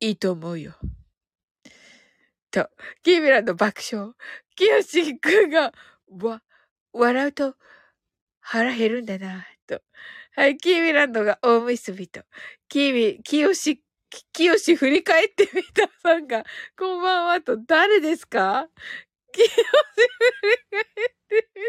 [0.00, 0.74] いいと思うよ。
[2.50, 2.70] と、
[3.02, 4.12] キーミランド爆笑。
[4.56, 5.74] キヨシくんが、
[6.22, 6.42] わ、
[6.94, 7.56] 笑うと
[8.40, 9.82] 腹減るんだな、と。
[10.34, 12.22] はい、キーミランドが大結びと。
[12.70, 13.82] キーミ、キヨシ、
[14.32, 16.42] キヨシ振り返ってみたさんが、
[16.78, 18.66] こんばんはと、誰ですか？
[19.30, 20.86] キヨシ振り返っ
[21.28, 21.62] てみ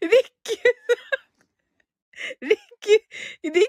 [0.00, 0.06] た。
[0.06, 0.10] リッ
[0.44, 1.27] キュさん。
[2.40, 2.98] リッキュ、
[3.52, 3.64] リッ、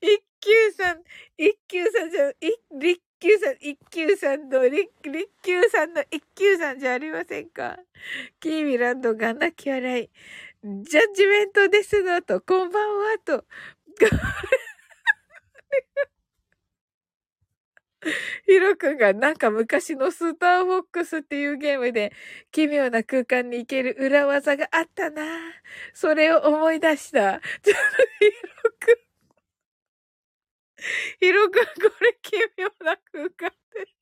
[0.00, 1.02] 一級さん、
[1.38, 7.78] 一級さん、一級さんじゃ、一、リッキーさん、一級さんの、リッ、リッキューさんの一級さんじゃありませんか？
[8.40, 10.10] キーミランドが泣き笑い。
[10.62, 13.44] ジャッジメントですのと、こんばんはと。
[18.46, 22.12] ヒロ君がなんか昔のスターフォックスっていうゲームで
[22.52, 25.22] 奇妙な空間に行ける裏技があったな。
[25.94, 27.40] それを思い出した。
[27.40, 27.72] ちょっと
[28.18, 28.96] ヒロ君。
[31.20, 33.96] ヒロ君これ奇妙な空間で。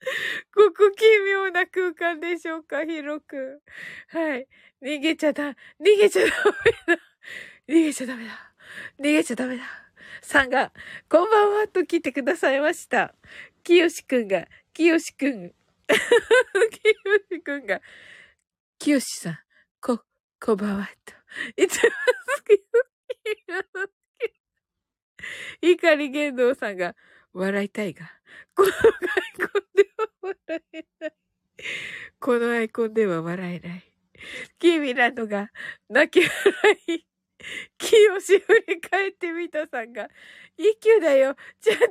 [0.54, 3.60] ここ奇妙な空間でしょうか、ヒロ君。
[4.08, 4.48] はい。
[4.82, 5.56] 逃げちゃだ、逃
[5.98, 6.26] げちゃダ
[6.86, 7.02] メだ。
[7.68, 8.52] 逃げちゃダメだ。
[8.98, 9.89] 逃げちゃダメだ。
[10.22, 10.72] さんが、
[11.08, 13.14] こんばんはと来てくださいました。
[13.62, 15.52] きよしくんが、きよしくん。
[15.88, 15.94] きよ
[17.30, 17.80] しくんが、
[18.78, 19.38] きよしさん、
[19.80, 20.02] こ、
[20.40, 21.14] こんばんはと。
[21.56, 21.90] いつも
[22.36, 22.64] 好き、好
[25.60, 25.70] き。
[25.72, 26.96] 怒り言動さんが、
[27.32, 28.10] 笑いたいが、
[28.54, 28.78] このアイ
[29.38, 31.14] コンでは笑えない。
[32.18, 33.92] このアイコンでは笑えない。
[34.58, 35.50] キーミランドが、
[35.88, 37.09] 泣き笑い。
[37.78, 40.08] 気をし振り返ってみたさんが、
[40.56, 41.36] 一級だよ。
[41.60, 41.90] ちゃんと、ちっ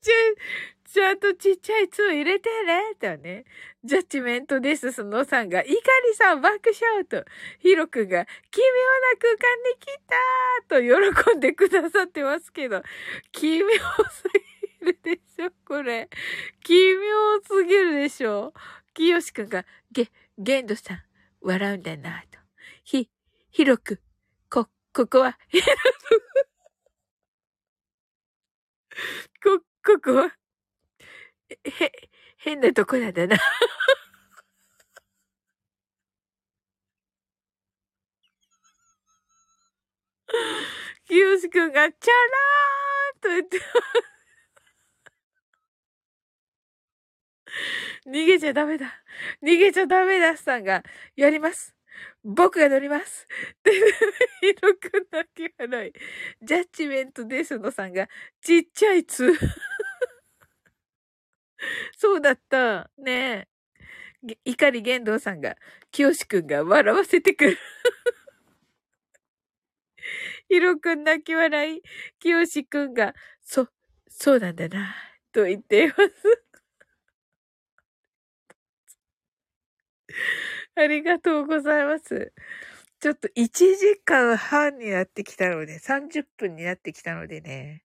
[0.00, 0.34] ちゃい、
[0.84, 3.44] ちゃんとちっちゃい2入れてね、とね。
[3.82, 7.24] ジャッジメントです、そのさんが、イカリさん爆笑と、
[7.58, 8.66] ヒロくんが、奇妙
[9.00, 10.14] な空間に来た
[10.68, 10.80] と
[11.32, 12.82] 喜んでくださってますけど、
[13.32, 13.66] 奇妙
[14.10, 14.24] す
[14.80, 16.08] ぎるでしょ、これ。
[16.62, 18.54] 奇妙すぎるでしょ。
[18.94, 21.02] きよしくんが、ゲ、ゲンドさん、
[21.44, 22.38] 笑うんだなと。
[22.84, 23.10] ひ、
[23.50, 24.00] ひろく、
[24.50, 25.38] こ、ここは、
[29.42, 30.36] こ、ここは、
[31.64, 31.92] へ、
[32.38, 33.36] 変なとこなんだな。
[41.06, 43.60] きよしくんが、チャラーンと言って
[48.06, 49.02] 逃げちゃダメだ。
[49.42, 50.82] 逃げちゃダメださんが、
[51.16, 51.74] やります。
[52.22, 53.26] 僕が乗ります。
[54.40, 55.92] ヒロくん泣き笑い。
[56.42, 58.08] ジャッジメントですのさんが、
[58.40, 59.32] ちっちゃいつ。
[61.96, 62.90] そうだった。
[62.98, 63.48] ね
[64.26, 64.38] え。
[64.44, 65.56] 怒り玄道さんが、
[65.90, 67.58] 清くんが笑わせてくる。
[70.48, 71.82] ヒロくん泣き笑い。
[72.18, 73.68] 清くんが、そ、
[74.08, 74.94] そうなんだな、
[75.32, 76.43] と言っています。
[80.76, 82.32] ありがとうございます。
[83.00, 87.82] ちょっと1時間半になってきたので、30分になってきたのでね。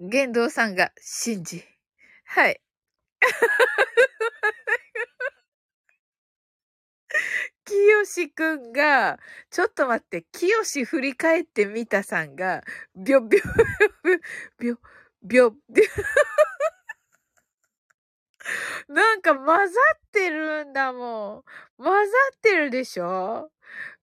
[0.00, 1.64] 玄道さんが信じ。
[2.24, 2.60] はい。
[7.64, 9.18] きよしくんが、
[9.50, 12.62] ちょっと待って、きよし振り返ってみたさんが、
[12.96, 13.40] びょびょ、
[14.58, 14.78] びょ、
[15.22, 15.84] びょ、びょ、
[18.88, 21.44] なんか混ざってるんだも
[21.78, 21.82] ん。
[21.82, 23.50] 混ざってるでしょ？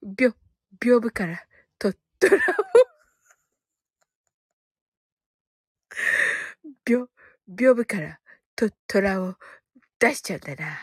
[0.04, 0.34] びょ、
[0.80, 1.46] びょぶから、
[1.80, 2.42] とっとらを
[6.86, 7.10] びょ、
[7.48, 8.20] びょぶから、
[8.56, 9.36] とっとらを。
[10.00, 10.78] 出しちゃうんだな。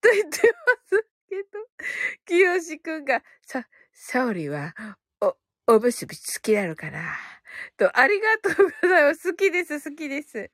[0.00, 1.48] と言ってますけど、
[2.26, 4.74] きよしくんが、さ、サオリは、
[5.68, 7.00] お、むすび好きなのかな？
[7.76, 9.32] と、ありがとうございます。
[9.32, 10.48] 好きです、好きです。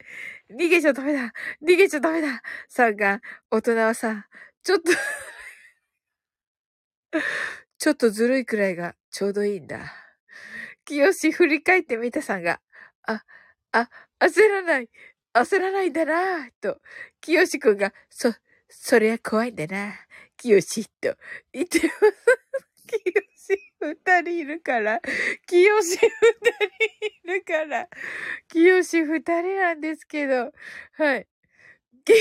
[0.51, 1.32] 逃げちゃダメだ。
[1.62, 2.43] 逃げちゃダメだ。
[2.68, 3.20] さんが、
[3.51, 4.26] 大人はさ、
[4.62, 4.90] ちょっと
[7.78, 9.93] ちょっとずるいくらいがちょうどいいんだ。
[10.86, 12.60] 清し振り返ってみたさんが、
[13.06, 13.24] あ、
[13.72, 13.90] あ、
[14.20, 14.90] 焦らない。
[15.34, 16.80] 焦らないんだなと、
[17.20, 18.34] 清くんが、そ、
[18.68, 19.94] そりゃ怖いんだな。
[20.39, 20.60] 清
[21.01, 21.16] と
[21.52, 21.98] 言ってます。
[22.89, 25.00] 清二人いるから、
[25.46, 26.09] 清二人い
[27.24, 27.88] るから、
[28.48, 30.52] 清二人なんですけど、
[30.92, 31.28] はい。
[32.04, 32.18] ギガ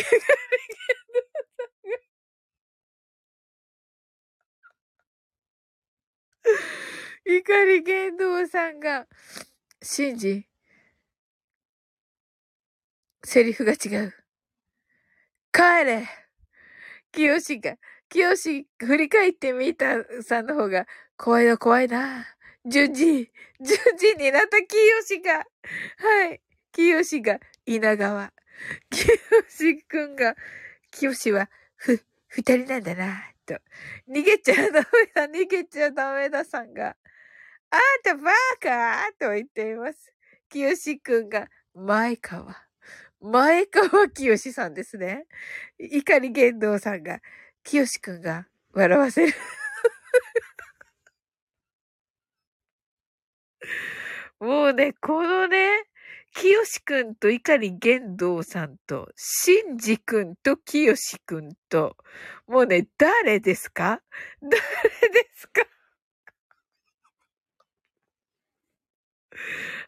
[7.25, 9.07] リ怒り言動さんが、
[9.81, 10.47] シンジ、
[13.23, 14.13] セリフが違う。
[15.53, 16.07] 帰れ
[17.11, 17.77] 清が、
[18.09, 20.85] 清振り返ってみたさんの方が、
[21.23, 22.25] 怖いな、怖いな。
[22.65, 26.41] 順次、順次になった清が、はい。
[26.71, 28.33] 清が、稲川。
[28.89, 29.13] きよ
[29.47, 30.35] しくんが、
[30.89, 33.53] きよしは、ふ、二人なんだな、と。
[34.09, 34.81] 逃げちゃダメ
[35.13, 36.97] だ、逃げちゃダメださんが、
[37.69, 40.11] あんたバカーと言っています。
[40.49, 42.57] きよしくんが、前川。
[43.19, 45.27] 前川きよしさんですね。
[45.77, 47.21] 怒り言動さんが、
[47.63, 49.33] きよしくんが笑わせる。
[54.41, 55.83] もうね、このね、
[56.33, 61.95] きよしくんと碇玄道さんと、しんじくんときよしくんと、
[62.47, 64.01] もうね、誰ですか？
[64.41, 64.49] 誰
[65.13, 65.61] ですか？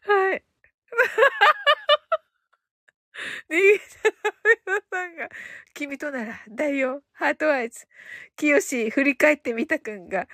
[0.02, 0.44] はい。
[3.50, 4.10] 逃げちゃ
[4.66, 5.28] ダメさんが、
[5.74, 7.86] 君となら、大よ、ハートアイズ。
[8.36, 10.26] きよし、振り返ってみたくんが、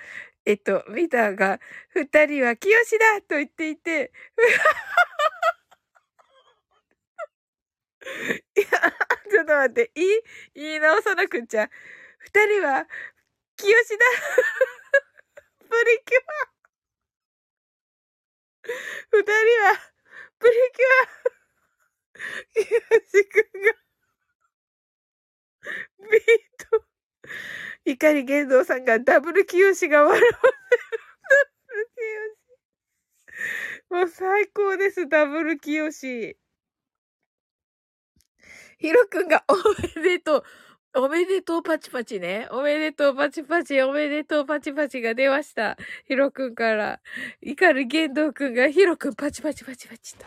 [0.45, 1.59] えっと、ミタが、
[1.89, 4.11] 二人は清だと言っていて、
[8.55, 8.67] いや、
[9.29, 10.09] ちょっと待って、言い、
[10.55, 11.69] 言い直さなくちゃ。
[12.19, 12.85] 二人は、
[13.57, 13.77] 清だ。
[15.59, 16.51] プリキュア。
[19.11, 19.33] 二人は、
[20.39, 20.85] プリキュ
[21.17, 21.21] ア。
[23.11, 23.73] 清くんが、
[26.11, 26.21] ビー
[26.69, 26.85] ト。
[27.85, 30.31] 怒り玄道さんがダブル清が笑わせる。
[30.31, 30.39] ダ
[31.67, 31.89] ブル
[33.89, 35.91] 清もう最高です、ダブル清
[38.77, 39.53] ヒロくんがお
[39.97, 40.43] めでとう。
[40.93, 42.47] おめでとうパチパチね。
[42.51, 45.77] おめでとうパチパチ、おめでとうパチパチが出ました。
[46.05, 46.99] ヒロくんから。
[47.41, 50.25] 怒る玄道くんがヒロくんパチパチパチパチと。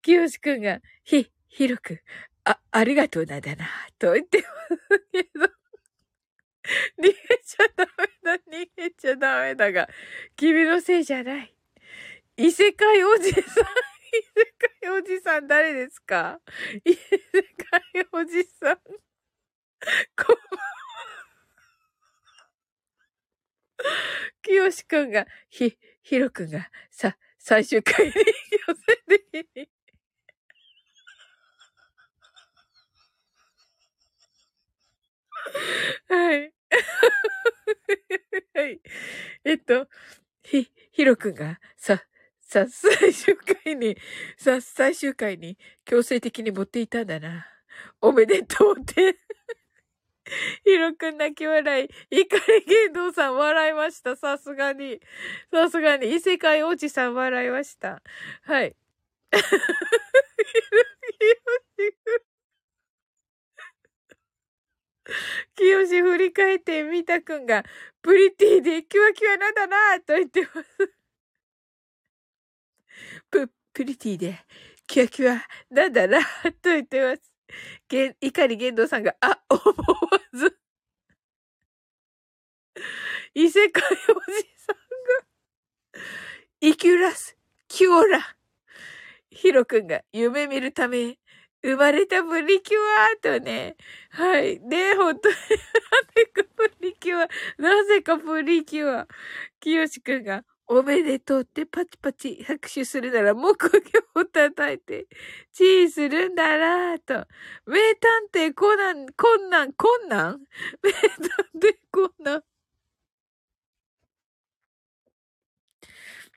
[0.00, 2.00] きよしくんが、ひ、ヒロくん、
[2.44, 3.66] あ、ありがとうなだな、
[3.98, 5.61] と言ってますけど。
[6.98, 7.12] 逃げ
[7.44, 9.88] ちゃダメだ、逃げちゃダメだが、
[10.36, 11.54] 君のせいじゃない。
[12.36, 16.40] 異世界おじさん、異世界おじさん誰ですか？
[16.84, 17.82] 異世界
[18.12, 18.76] おじさん。
[18.78, 18.96] こん
[20.26, 20.72] ばんは。
[24.42, 28.22] きよしくんが、ひ、ひろくんが、さ、最終回に予
[28.74, 29.68] 選的に。
[36.08, 36.52] はい。
[38.54, 38.80] はい。
[39.44, 39.88] えっと、
[40.42, 42.02] ひ、ひろくんが、さ、
[42.40, 43.96] さ、最終回に、
[44.36, 47.46] さ、最終回に強制的に持っていたんだな。
[48.00, 49.18] おめでとうって。
[50.64, 51.88] ひろくん泣き笑い。
[52.10, 54.16] 怒り言動さん笑いました。
[54.16, 55.00] さすがに。
[55.52, 56.14] さすがに。
[56.14, 58.02] 異世界おじさん笑いました。
[58.42, 58.76] はい。
[59.32, 59.48] ひろ、
[61.18, 61.24] ひ
[61.78, 62.31] ろしくん。
[65.56, 67.64] きよし振り返ってみたくんが、
[68.02, 70.94] プリティでキュアキュアなんだなと言ってます。
[73.30, 74.44] プ、プリティで
[74.86, 77.32] キュアキュアなんだなと言ってます。
[77.88, 80.58] げん、怒り玄道さんが、あ、思わず。
[83.34, 83.98] 異世界おじ
[84.56, 84.76] さん
[85.94, 86.02] が、
[86.60, 87.36] イキュラス、
[87.68, 88.36] キュオラ。
[89.30, 91.18] ヒロくんが夢見るため、
[91.62, 93.76] 生まれたプリキュアとね。
[94.10, 94.58] はい。
[94.60, 95.34] ね本当に。
[95.34, 95.40] な
[96.14, 97.28] ぜかプリキュア。
[97.58, 99.08] なぜかプリキュア。
[99.60, 103.78] きよしくんが、おめでとうってパチパチ拍手するなら木魚
[104.20, 105.06] を叩いて、
[105.52, 107.26] チーするんだなと。
[107.66, 110.40] 名探偵コナン、困難、困難
[110.82, 111.00] 名探
[111.60, 112.42] 偵コナン？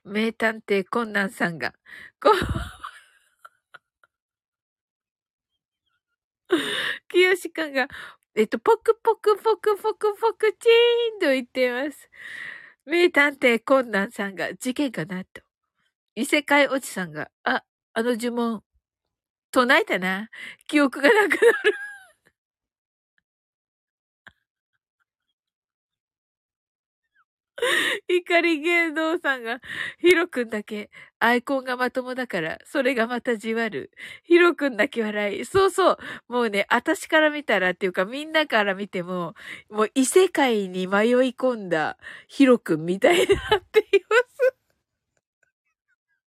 [0.04, 1.72] 名探偵コナンさんが、
[2.22, 2.72] こばんは。
[7.08, 7.88] きよしかが、
[8.34, 12.10] えっと、ポクポクポクポクポクチーンと言っています。
[12.86, 15.42] 名探偵コンナンさんが事件かなと。
[16.14, 17.64] 異世界おじさんが、あ、
[17.94, 18.62] あの呪文、
[19.52, 20.28] 唱えたな。
[20.68, 21.85] 記憶がなくなる。
[28.08, 29.60] 怒り芸能さんが、
[29.98, 33.90] ヒロくんだけ、アイコンがまともだから、それがまたじわる。
[34.24, 35.44] ヒロくんだけ笑い。
[35.44, 35.98] そうそう。
[36.28, 39.34] もうね、私から見たらっていうか、みんなから見ても、
[39.70, 41.96] もう異世界に迷い込んだ
[42.28, 44.56] ヒロくんみたいになっています。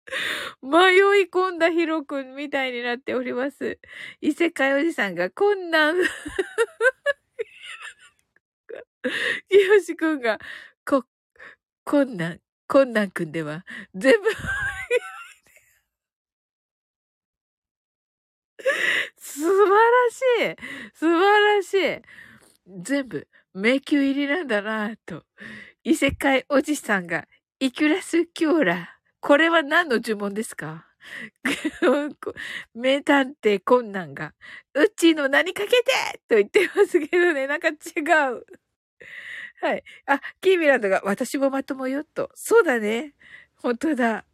[0.63, 3.79] 迷い込んだヒロくんみたいになっております。
[4.21, 5.97] 異世界おじさんが、こんなん、
[9.49, 10.39] きよしくんが、
[11.89, 14.29] こ、こんなん、こんなんくんでは、全部、
[19.17, 20.57] 素晴らしい
[20.95, 22.03] 素晴らしい
[22.83, 25.25] 全部、迷宮入りなんだなぁと。
[25.85, 27.27] 異世界おじさんが、
[27.61, 28.99] イキュラスキューラ。
[29.21, 30.87] これは何の呪文ですか？
[32.75, 34.35] 名探偵困難が、
[34.75, 37.73] うちーの何かけてと言ってますけどね、なんか違
[38.35, 38.47] う。
[39.61, 39.85] はい。
[40.07, 42.31] あ、キーミランドが私もまともよと。
[42.35, 43.15] そうだね。
[43.57, 44.25] 本当だ。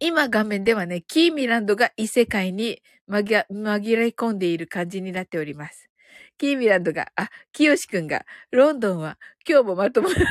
[0.00, 5.88] 今画面ではね、キーミランドが異世界に紛紛れ込んでいる感じになっております。
[6.38, 9.18] キーミランドが、あ、キヨシくんが、ロンドンは
[9.48, 10.14] 今日もまともだ。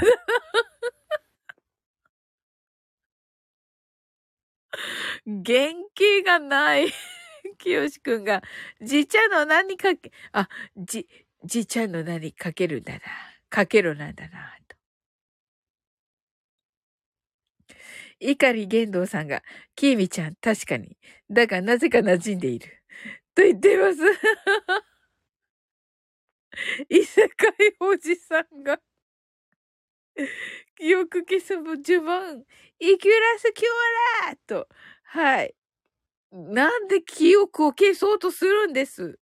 [5.25, 6.91] 元気がない。
[7.59, 8.41] きよしくんが、
[8.81, 9.89] じちゃの何か、
[10.31, 10.47] あ、
[10.77, 11.07] じ、
[11.45, 12.99] じいちゃんの何かけるんだな。
[13.49, 14.57] かけろなんだな。
[14.67, 14.77] と。
[18.19, 19.43] 碇玄道さんが、
[19.75, 20.97] きーみちゃん、確かに。
[21.29, 22.81] だがなぜか馴染んでいる。
[23.35, 23.99] と言っています。
[26.89, 28.79] 異世界おじさんが
[30.77, 32.45] 記憶消す呪文、
[32.79, 33.65] イキュラスキュ
[34.25, 34.67] アラーと、
[35.03, 35.55] はい。
[36.31, 39.19] なんで記憶を消そうとするんです？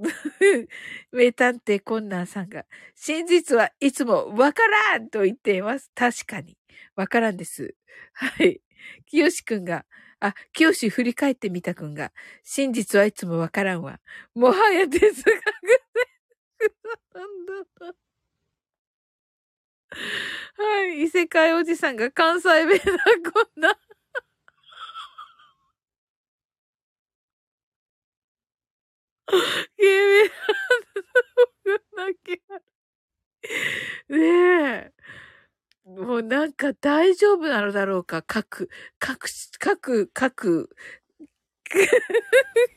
[1.12, 2.64] 名探偵コンナーさんが、
[2.94, 5.90] 真実はいつもわからんと言っています。
[5.94, 6.56] 確かに。
[6.96, 7.74] わからんです。
[8.12, 8.60] はい。
[9.06, 9.84] 清志くんが、
[10.20, 12.12] あ、清志振り返ってみたくんが、
[12.44, 14.00] 真実はいつもわからんわ。
[14.34, 15.32] もはや哲学で、
[17.14, 17.94] なんだ。
[20.56, 21.02] はい。
[21.02, 23.76] 異世界おじさんが関西弁だ、こんな。
[29.78, 30.30] ゲー
[31.96, 32.42] 泣き
[34.08, 34.92] ねえ。
[35.84, 38.22] もうなんか大丈夫なのだろうか。
[38.22, 39.28] 各、各、
[39.58, 40.70] 各、各、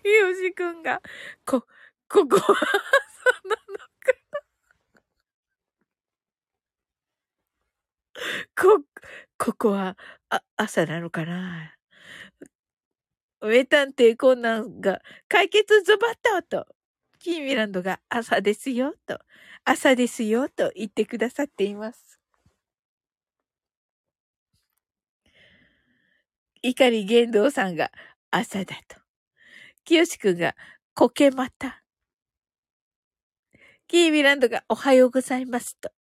[0.04, 1.02] よしくんが、
[1.46, 1.66] こ、
[2.10, 2.54] ここは、そ
[3.46, 4.14] うなのか。
[8.56, 8.84] なこ、
[9.38, 9.98] ここは、
[10.30, 11.76] あ、朝なのかな。
[13.48, 16.76] 名探偵コナンが解決ズバッとと、
[17.20, 19.20] キーミランドが朝ですよと、
[19.66, 22.20] 朝ですよと言ってくださっています。
[26.64, 27.92] 碇玄道さんが
[28.32, 28.98] 朝だと。
[29.86, 30.56] 清くんが
[30.96, 31.84] こけまた。
[33.88, 35.92] キーミランドがおはようございますと。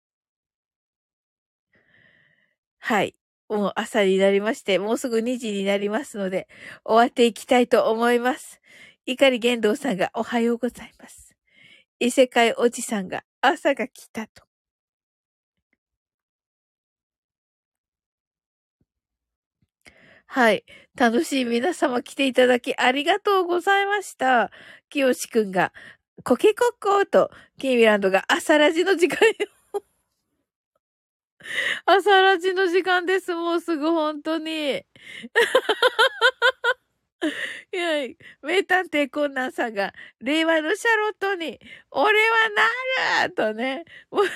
[2.79, 3.15] はい。
[3.49, 6.47] もう朝になりまして、もうすぐ2時になりますので、
[6.85, 8.61] 終わっていきたいと思います。
[9.05, 11.35] 碇玄道さんがおはようございます。
[11.99, 14.45] 異世界おじさんが朝が来たと。
[20.27, 20.63] はい。
[20.95, 24.51] 楽しい皆様来ていただきありがとうございました。
[24.89, 25.73] 清志くんが、
[26.23, 29.62] コケコッコーと、キーミランドが朝ラジの時間よ。
[31.85, 33.33] 朝ラジの時間です。
[33.35, 34.85] もうすぐ本当に。
[37.71, 38.07] いや、
[38.41, 41.59] 名探偵コナンさんが、令和のシャロットに、
[41.91, 44.29] 俺はなるとね、もうい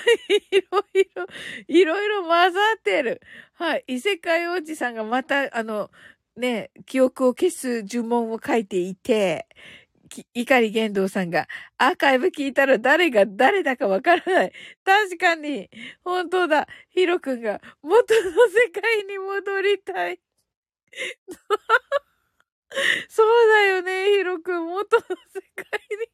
[0.70, 1.26] ろいろ、
[1.68, 3.20] いろいろ混ざってる。
[3.54, 3.84] はい。
[3.86, 5.90] 異世界王子さんがまた、あの、
[6.36, 9.46] ね、記憶を消す呪文を書いていて、
[10.08, 11.48] 碇玄道さんが、
[11.78, 14.52] アーカイブ聞いたら誰が誰だかわからない。
[14.84, 15.70] 確かに、
[16.04, 16.66] 本当だ。
[16.90, 20.20] ヒロ君が元の世界に戻りたい。
[23.08, 24.66] そうだよね、ヒロ君。
[24.66, 25.08] 元の世
[25.54, 25.66] 界
[25.98, 26.08] に。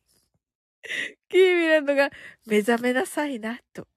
[1.29, 2.11] キーミランドが
[2.47, 3.89] 目覚めなさいな、と。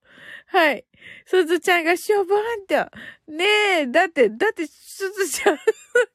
[0.47, 0.85] はい。
[1.25, 2.75] すずちゃんがしょぼんと。
[3.27, 3.45] ね
[3.81, 5.65] え、だって、だって、すずちゃん、なん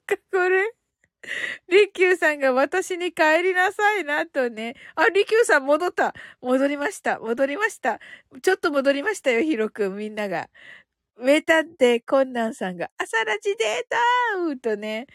[0.07, 0.73] かこれ。
[1.69, 4.75] りきゅうさんが私に帰りなさいな、とね。
[4.95, 6.15] あ、りきゅうさん戻った。
[6.41, 7.19] 戻りました。
[7.21, 8.01] 戻りました。
[8.43, 10.49] ちょっと戻りましたよ、ひろくん、みんなが。
[11.19, 15.07] 名探偵コンナンさんが、朝ラジデーターとね、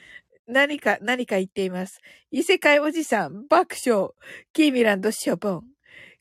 [0.48, 2.00] 何か、何か言っています。
[2.32, 4.12] 異世界おじさん、爆笑。
[4.54, 5.64] キーミランド、ショボン。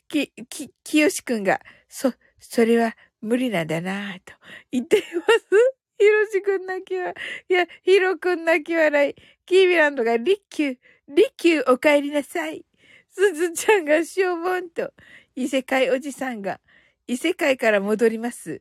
[0.08, 4.34] き、き、きよしくんが、そ、それは無理なんだなぁと
[4.70, 7.14] 言っていますひろしくん泣き笑
[7.48, 7.52] い。
[7.52, 9.14] いや、ひろくん泣き笑い。
[9.46, 10.76] キーミランドがリッキュー、
[11.08, 12.64] リッキューお帰りなさい。
[13.10, 14.92] すずちゃんがしょぼんと。
[15.36, 16.60] 異世界おじさんが、
[17.06, 18.60] 異世界から戻ります。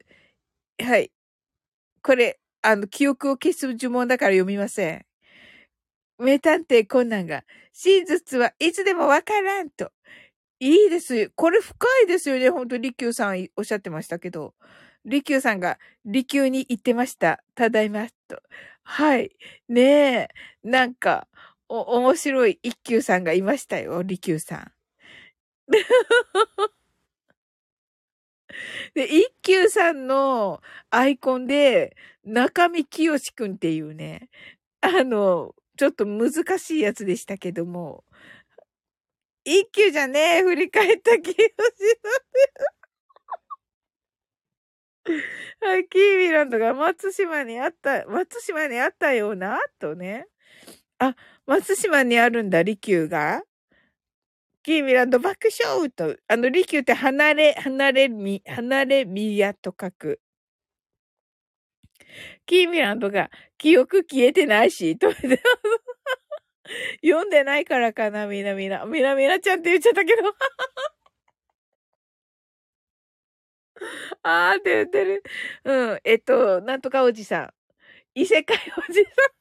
[0.84, 1.12] はい。
[2.04, 5.06] これ、あの、記憶を消す呪文だから読みません。
[6.20, 7.44] 名探偵コナンが、
[7.74, 9.92] 真実はいつでもわからんと。
[10.60, 11.30] いいですよ。
[11.36, 12.50] これ深いですよね。
[12.50, 14.54] ほんと、利休さんおっしゃってましたけど。
[15.06, 17.44] 利休さんが、利休に行ってました。
[17.56, 18.42] ただいま、と。
[18.88, 19.32] はい。
[19.68, 20.28] ねえ。
[20.64, 21.28] なんか、
[21.68, 24.04] お、面白い一休さんがいましたよ。
[24.04, 24.72] 利休さん。
[28.96, 34.30] で、一休さんのアイコンで、中見清くんっていうね、
[34.82, 38.06] あの、ちょっと難しいやつでしたけども、
[39.46, 41.42] 一休じゃねえ、振り返った気がし。
[45.62, 50.26] はい、キーミランドが松島にあった、松島にあったような、とね。
[51.00, 51.16] あ、
[51.46, 53.44] 松島にあるんだ、利休が。
[54.64, 60.20] キーミランド爆笑と、あの、利休って離れ、離れみ、離れみやと書く。
[62.48, 65.12] キーミランドが記憶消えてないし、と
[67.04, 68.86] 読んでないからかな、みなみな。
[68.86, 70.24] みなみなちゃんって言っちゃったけど。
[74.24, 75.24] あーって言ってる。
[75.64, 76.00] うん。
[76.04, 77.54] えっと、なんとかおじさん。
[78.16, 78.58] 異世界
[78.90, 79.36] おじさん。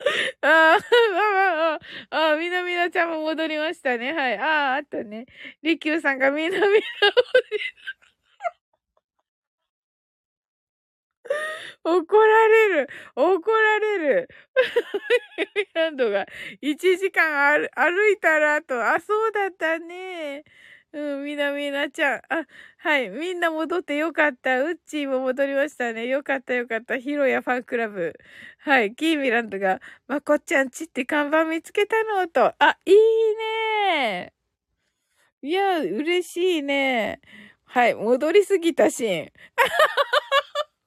[0.42, 1.78] ああ、あ
[2.10, 4.12] あ、ああ、みなみなちゃんも戻りましたね。
[4.12, 4.38] はい。
[4.38, 5.26] ああ、あとね、
[5.62, 7.18] りきゅうさんがみなみなおじさん。
[11.84, 14.28] 怒られる怒られる
[15.74, 16.26] ランドが
[16.60, 17.22] 1時
[17.56, 20.44] 間歩いたらと、あ、そうだったね。
[20.92, 22.18] うん、みなみなちゃん。
[22.30, 22.46] あ、
[22.78, 23.10] はい。
[23.10, 24.62] みんな戻ってよかった。
[24.62, 26.06] うっちーも戻りましたね。
[26.06, 26.98] よかったよかった。
[26.98, 28.14] ヒロヤファンクラブ。
[28.58, 28.94] はい。
[28.94, 32.54] キーミランドが、まこっちゃんちって看板見つけたのと。
[32.58, 32.96] あ、いい
[33.36, 34.32] ね
[35.42, 37.20] いや、嬉しいね。
[37.64, 37.94] はい。
[37.94, 39.32] 戻りすぎたシーン。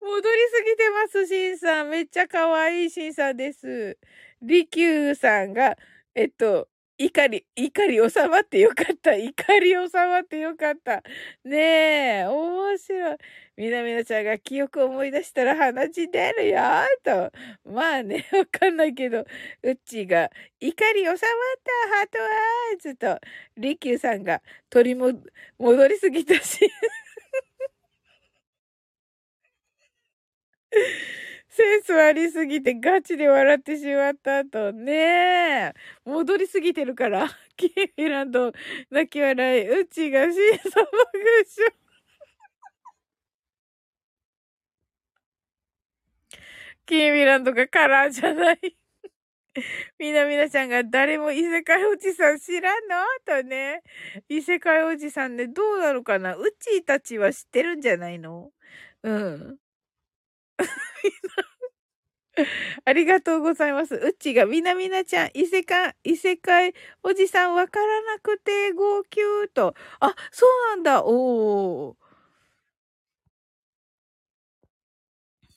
[0.00, 1.88] 戻りすぎてます、シンさん。
[1.88, 3.98] めっちゃ可愛いシンさんです。
[4.42, 5.76] リキューさんが、
[6.14, 6.68] えっと、
[7.00, 9.14] 怒り、怒り収まってよかった。
[9.14, 11.02] 怒り収まってよかった。
[11.44, 13.16] ねえ、面白い。
[13.56, 16.58] みなみなちゃんが記憶を思い出したら鼻血出るよ、
[17.04, 17.30] と。
[17.64, 19.24] まあね、 わかんないけど、
[19.62, 20.30] うっちーが、
[20.60, 23.20] 怒り収まったハートワーズと、
[23.56, 25.12] リキューさんが、取りも、
[25.58, 26.58] 戻りすぎたし。
[31.58, 34.72] センスありすぎてガチで笑ってしまった後。
[34.72, 35.74] ねえ。
[36.04, 37.28] 戻りすぎてるから。
[37.56, 38.52] キーミランド、
[38.90, 39.80] 泣き笑い。
[39.82, 40.90] うちがシーサ爆
[41.56, 41.72] 笑。
[46.86, 48.58] キーミランドがカラーじゃない。
[49.98, 52.96] みなみなちゃんが誰も異世界おじさん知らんの？
[53.26, 53.82] とね。
[54.28, 56.36] 異世界おじさんね、どうなのかな？
[56.36, 58.52] うちたちは知ってるんじゃないの？
[59.04, 59.58] うん。
[62.84, 63.94] ありがとうございます。
[63.94, 69.74] うっちがみなみなちゃん、異世界、異世界おじさんわからなくて号泣と。
[70.00, 71.04] あ、そうなんだ。
[71.04, 72.08] おー。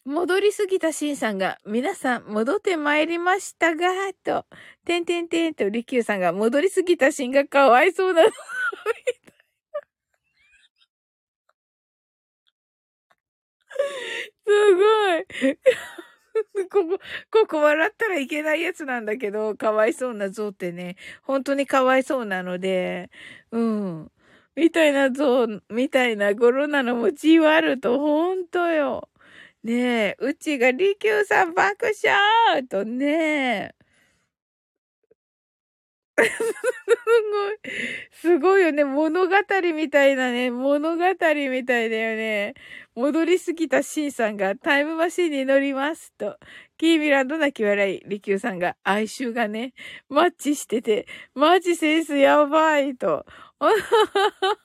[0.05, 3.87] 戻りすぎたしんさんが、皆さん戻ってまいりましたが、
[4.23, 4.45] と、
[4.85, 8.31] てんてんてんと、りきゅうさんが戻りすぎたしんがかわいそうなの。
[14.45, 15.15] すご
[15.51, 15.57] い。
[16.71, 16.99] ここ、
[17.31, 23.09] ここ笑ったらいけないやつなんだけど、かわいそうな像ってね、本当にかわいそうなので、
[23.51, 24.11] うん。
[24.55, 29.09] みたいな像、みたいな語呂なのもじわると、ほんとよ。
[29.63, 29.73] ね
[30.11, 33.75] え、うちが利休さん爆笑とねえ
[36.21, 36.29] す
[37.31, 37.57] ごい。
[38.11, 38.83] すごいよね。
[38.83, 39.35] 物語
[39.73, 40.51] みたいなね。
[40.51, 42.53] 物語みたいだよね。
[42.95, 46.37] 戻りすぎた C さんがタイムマシンに乗りますと。
[46.77, 48.01] キーミランド泣き笑い。
[48.05, 49.73] リキューさんが哀愁がね、
[50.09, 53.25] マッチしてて、マジセンスやばいと。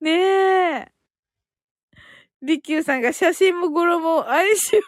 [0.00, 0.92] ねえ。
[2.42, 4.86] リキューさんが写真も語呂も哀愁が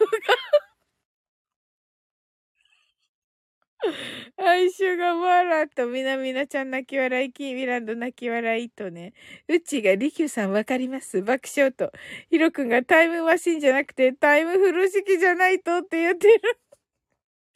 [4.37, 9.13] 哀愁がわらと、みなみなちゃん泣き笑い、キーミランド泣き笑いとね、
[9.47, 11.91] うちがりきゅうさんわかります爆笑と、
[12.29, 16.41] ひろくんがタイムマシンじゃなくてタイムフル式じゃないとって言ってる。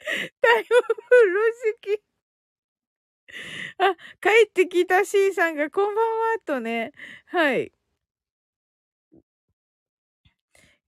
[0.40, 1.52] タイムフル
[1.96, 2.02] 式。
[3.78, 6.92] あ、帰ってきた C さんがこんばんはとね、
[7.26, 7.72] はい。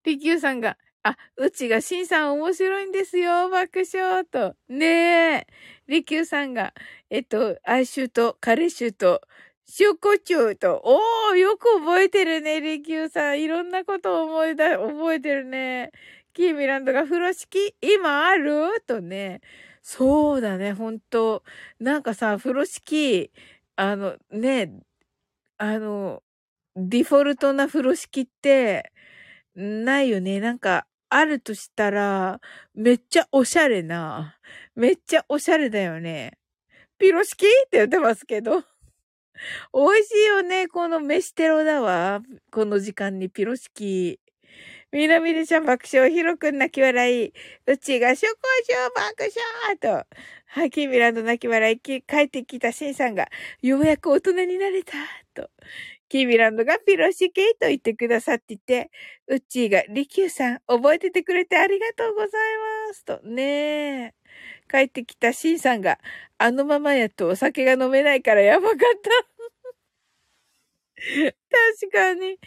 [0.05, 4.55] りきゅうさんが、あ、うちがしんさん面白いんですよ、爆笑と。
[4.69, 5.47] ねえ。
[5.89, 6.75] りきゅうさんが、
[7.09, 9.23] えっと、哀愁と、彼臭と、
[9.79, 13.41] 塩コチュと、おー、よく覚えてるね、りきゅうさん。
[13.41, 15.91] いろんなこと思い出、覚えてるね。
[16.35, 18.83] キーミランドが風呂敷今ある？
[18.87, 19.41] とね。
[19.83, 21.43] そうだね、ほんと。
[21.79, 23.33] なんかさ、風呂敷、
[23.77, 24.71] あの、ね、
[25.59, 26.23] あの、
[26.77, 28.93] ディフォルトな風呂敷って、
[29.57, 30.41] ないよね。
[30.41, 32.41] なんか、あるとしたら、
[32.75, 34.39] めっちゃおしゃれな、
[34.75, 36.39] めっちゃおしゃれだよね。
[36.99, 38.63] ピロシキって言ってますけど。
[39.73, 40.69] 美味しいよね。
[40.69, 42.21] この飯テロだわ。
[42.53, 44.21] この時間にピロシキ。
[44.93, 47.33] みなみるちゃん爆笑、ひろくん泣き笑い。
[47.67, 49.31] うちがしょこしょ爆
[49.79, 50.07] 笑と。
[50.47, 51.81] はい、キミランド泣き笑い。
[51.81, 53.29] 帰ってきたシンさんが、
[53.63, 54.93] ようやく大人になれた。
[55.33, 55.49] と。
[56.11, 58.91] キーミランドがピロシケイと言ってくださっていて、
[59.29, 62.31] うっちーが、リキューさん、覚えててくれてありがとうござい
[62.89, 63.05] ます。
[63.05, 63.21] と。
[63.23, 64.15] ねえ。
[64.69, 66.01] 帰ってきたシンさんが、
[66.37, 69.11] あのままやとお酒が飲めないからやばかった。
[71.81, 72.39] 確かに、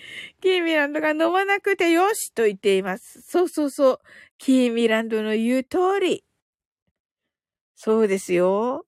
[0.41, 3.21] キーミランドが飲まなくてよしと言っています。
[3.21, 3.99] そうそうそう。
[4.37, 6.25] キーミランドの言う通り。
[7.75, 8.85] そうですよ。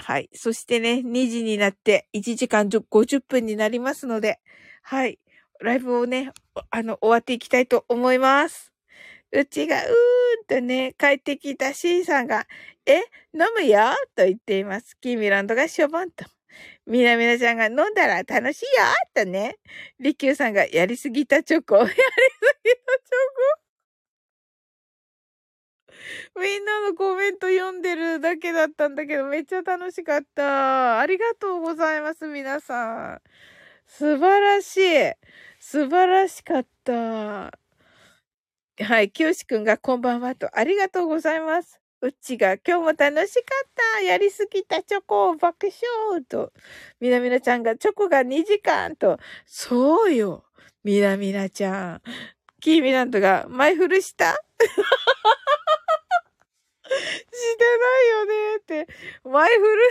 [0.00, 0.30] はい。
[0.32, 4.38] そしてね、2時になって1時間50分になりますので、
[4.82, 5.18] はい。
[5.60, 6.30] ライブをね、
[6.70, 8.72] あの、終わっていきたいと思います。
[9.32, 9.92] うちが、うー
[10.44, 12.46] んとね、帰ってきた C さんが、
[12.86, 12.96] え、
[13.34, 13.80] 飲むよ？
[14.16, 14.96] と言っています。
[15.00, 16.24] キーミランドがしょぼんと。
[16.86, 18.70] みなみなちゃんが飲んだら楽しいよ
[19.14, 19.56] とね。
[20.00, 21.76] りきゅうさんがやりすぎたチョコ。
[21.78, 22.76] やりすぎたチョ
[23.58, 23.60] コ。
[26.38, 31.00] みんなのコメント読んでるだけだったんだけど、めっちゃ楽しかった。
[31.00, 33.22] ありがとうございます、皆さん。
[33.86, 35.12] 素晴らしい。
[35.60, 37.58] 素晴らしかった。
[38.80, 41.80] はい、きよしくんがこんばんはと、ありがとうございます。
[42.00, 46.52] うちが今日も楽しかったやりすぎたチョコを爆笑と、
[47.00, 50.44] みなみなちゃんがチョコが2時間と、そうよ、
[50.84, 52.02] みなみなちゃん。
[52.60, 54.36] キーミランドが前振るした？
[56.88, 58.86] してないよねって、
[59.24, 59.82] 前振る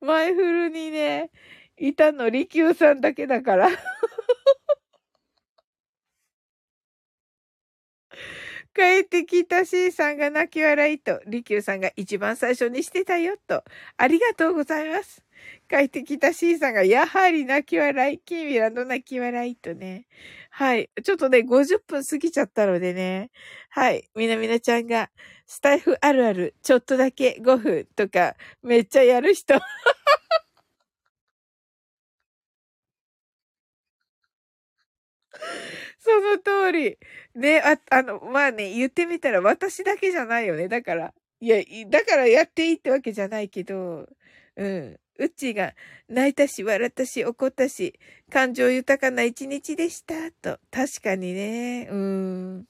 [0.00, 1.30] 前振るにね、
[1.76, 3.68] いたの、利休さんだけだから
[8.74, 13.64] 帰ってきた C さんが泣き笑いと、利休さんが一番最初にしてたよと、
[13.96, 15.22] ありがとうございます。
[15.68, 20.06] 帰ってきた C さんがやはり泣き笑い、キーミラの泣き笑いとね。
[20.52, 20.90] はい。
[21.04, 23.30] ちょっとね、50分過ぎちゃったのでね。
[23.70, 24.08] はい。
[24.16, 25.08] みなみなちゃんが、
[25.46, 29.54] スタイフあるある、ちょっとだけ5分とか、めっちゃやる人。
[35.98, 36.98] その通り。
[37.34, 40.68] ね、あ、あの、まあね、言ってみたら私だけじゃないよね。
[40.68, 41.56] だから、いや、
[41.88, 44.06] だからやっていいってわけじゃないけど、
[44.56, 44.98] うん。
[45.20, 45.74] うちが
[46.08, 47.98] 泣いたし、笑ったし、怒ったし、
[48.32, 50.58] 感情豊かな一日でした、と。
[50.70, 52.66] 確かにね、うーん。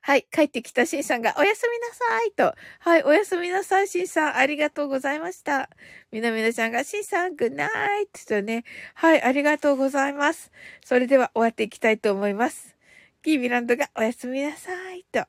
[0.00, 0.26] はい。
[0.30, 2.54] 帰ってきたシンさんが、おやすみなさいと。
[2.80, 3.02] はい。
[3.04, 4.36] おやすみなさい、シンさん。
[4.36, 5.70] ありがとうございました。
[6.10, 7.66] みなみなちゃんが、シンさん、グッナ
[8.00, 8.64] イトとね。
[8.94, 9.22] はい。
[9.22, 10.50] ありがとうございます。
[10.84, 12.76] それでは終わっていきたいと思います。
[13.22, 15.26] キーミランドが、おやすみなさいと。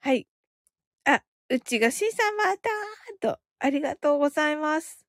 [0.00, 0.26] はい。
[1.04, 2.70] あ、うちが、シンさんまた
[3.20, 3.47] と。
[3.58, 5.04] ありがとうございます。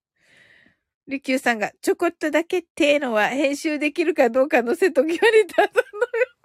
[1.07, 5.17] リキューさんが、ちょこっとだけっていうのは編集できるかどうかの瀬戸際に
[5.47, 6.39] 立たのよ。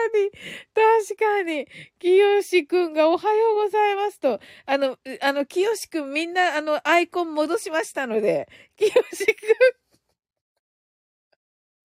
[0.05, 0.31] かに、
[0.74, 1.66] 確かに、
[1.98, 9.88] 清志くんがおはようございますと、あの、あの、清志くんみんな、あの、アイコン戻しましたので、清志くん。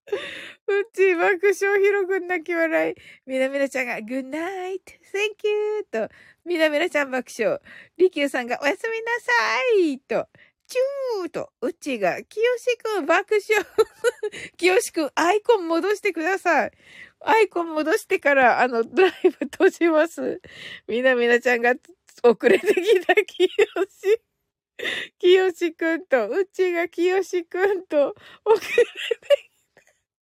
[0.08, 2.96] うち、爆笑ひろくん泣き笑い。
[3.26, 6.10] みなみなちゃんが、グッナイト、thank you と、
[6.46, 7.60] みなみなちゃん爆笑。
[7.98, 9.32] りきゅうさんが、おやすみなさ
[9.80, 10.28] いと、
[10.68, 13.66] チューと、うちが、きよしくん爆笑。
[14.58, 16.72] きよしくん、アイコン戻してください。
[17.22, 20.42] アイコン戻してから、あの、ドライブ閉じます。
[20.88, 21.76] みなみなちゃんが
[22.24, 23.48] 遅れてきたきよ
[23.90, 24.22] し。
[25.20, 29.53] きよしくんと、うちがきよしくんと、遅れてきた、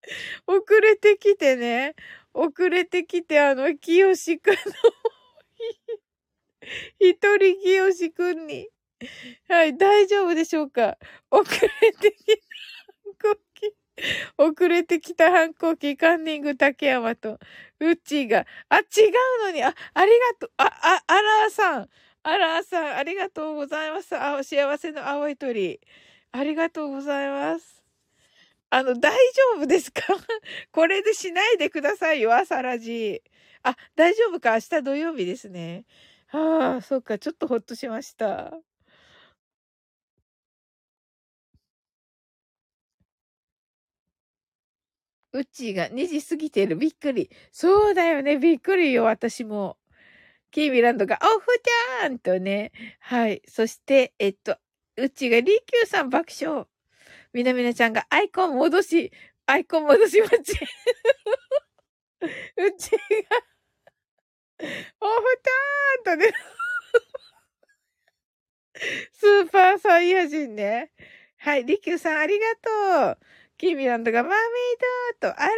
[0.47, 1.95] 遅れてきてね。
[2.33, 4.59] 遅れてきて、あの、きよしくんの、
[6.99, 8.67] 一人きよしくんに、
[9.49, 10.97] はい、大丈夫でしょうか？
[11.31, 12.41] 遅れてきた
[13.05, 13.75] 反抗期。
[14.37, 17.39] 遅れてきた反抗期、カンニング竹山と、
[17.79, 18.83] ウッチーが、あ、違
[19.41, 21.89] うのに、あ、ありがとう、あ、あ、アラーさん、
[22.23, 24.15] アラーさん、ありがとうございます。
[24.17, 25.79] あ、幸せの青い鳥。
[26.33, 27.80] ありがとうございます。
[28.73, 29.11] あの、大
[29.57, 30.01] 丈夫ですか？
[30.71, 33.21] これでしないでくださいよ、朝ラジ。
[33.63, 34.53] あ、大丈夫か？
[34.53, 35.85] 明日土曜日ですね。
[36.27, 38.61] はあ、そっか、ちょっとほっとしました。
[45.33, 46.75] うちが2時過ぎてる。
[46.75, 47.29] びっくり。
[47.51, 48.37] そうだよね。
[48.37, 49.05] びっくりよ。
[49.05, 49.77] 私も。
[50.51, 51.47] キーミランドが、オフ
[52.01, 52.71] じゃーんとね。
[52.99, 53.41] はい。
[53.47, 54.57] そして、えっと、
[54.97, 56.67] うちがリキューさん爆笑。
[57.33, 59.11] みなみなちゃんがアイコン戻し、
[59.45, 60.53] アイコン戻し待ち。
[62.21, 62.97] うちが、
[64.99, 65.41] お布
[66.05, 66.33] 団とね、
[69.13, 70.91] スーパーサイヤ人ね。
[71.37, 72.45] はい、リキューさんありが
[73.15, 73.25] とう。
[73.57, 74.37] キミランドがマミー
[75.21, 75.53] ドと、あら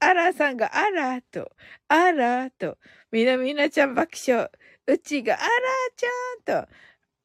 [0.00, 1.52] あらさんがあらと、
[1.88, 2.76] あらと、
[3.12, 4.50] みなみなちゃん爆笑。
[4.88, 5.44] うちがあら
[5.96, 6.68] ちゃんと、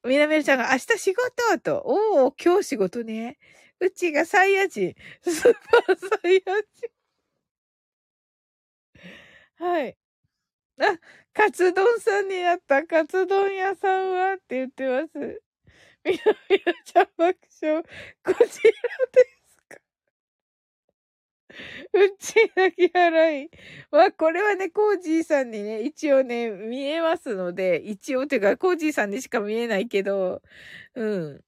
[0.08, 3.38] みなみなちゃんが明日仕事と、おお、今日仕事ね。
[3.82, 4.96] うちがサイヤ人。
[5.24, 6.40] スーパーサイヤ
[9.58, 9.66] 人。
[9.66, 9.98] はい。
[10.80, 11.00] あ、
[11.34, 12.84] カツ丼さんになった。
[12.84, 15.42] カツ丼屋さんはって言ってます。
[16.04, 17.84] みなみなちゃん爆笑。
[18.24, 19.78] こちらですか？
[21.94, 23.50] うち泣き払い。
[23.92, 30.42] まあ、これはね、コージーさんにね、一応ね、見えますので、一応というか、コージーさんにしか見えないけど、
[30.96, 31.42] うん。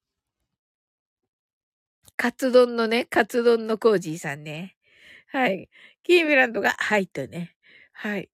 [2.17, 4.75] カツ丼のね、カツ丼のコージーさんね。
[5.27, 5.69] はい。
[6.03, 7.55] キーミランドが、はいとね。
[7.93, 8.29] はい。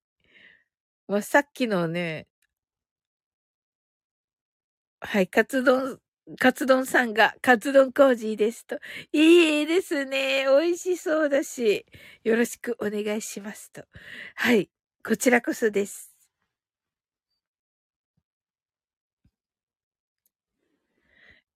[1.08, 2.26] まあ、さっきのね、
[5.00, 5.98] はい、カツ丼、
[6.38, 8.78] カツ丼さんが、カツ丼コージーですと。
[9.12, 10.44] いいですね。
[10.46, 11.86] 美味しそうだし、
[12.24, 13.84] よろしくお願いしますと。
[14.34, 14.70] はい、
[15.04, 16.10] こちらこそです。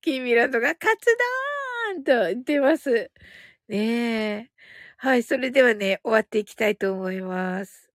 [0.01, 1.64] キーミランドがカツ丼
[2.03, 3.11] と言ってます。
[3.69, 4.51] ねえ。
[4.97, 7.91] はい、それではね、終わっていきたいと思います。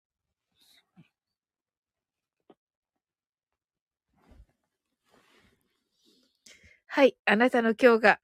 [6.88, 8.20] はい、あなたの今日が、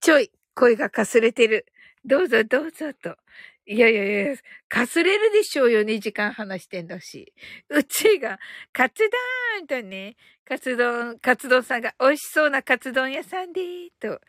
[0.00, 1.66] ちょい、声がかすれてる。
[2.04, 3.16] どうぞどうぞと。
[3.66, 4.36] いやいやいや、
[4.68, 7.32] かすれるでしょうよ、2時間話してんだし。
[7.70, 8.38] うちが、
[8.74, 9.08] カツ
[9.58, 13.62] 丼とね、カツ丼、カツ丼さんが美味しそうなカツ丼屋さんで
[13.98, 14.20] と。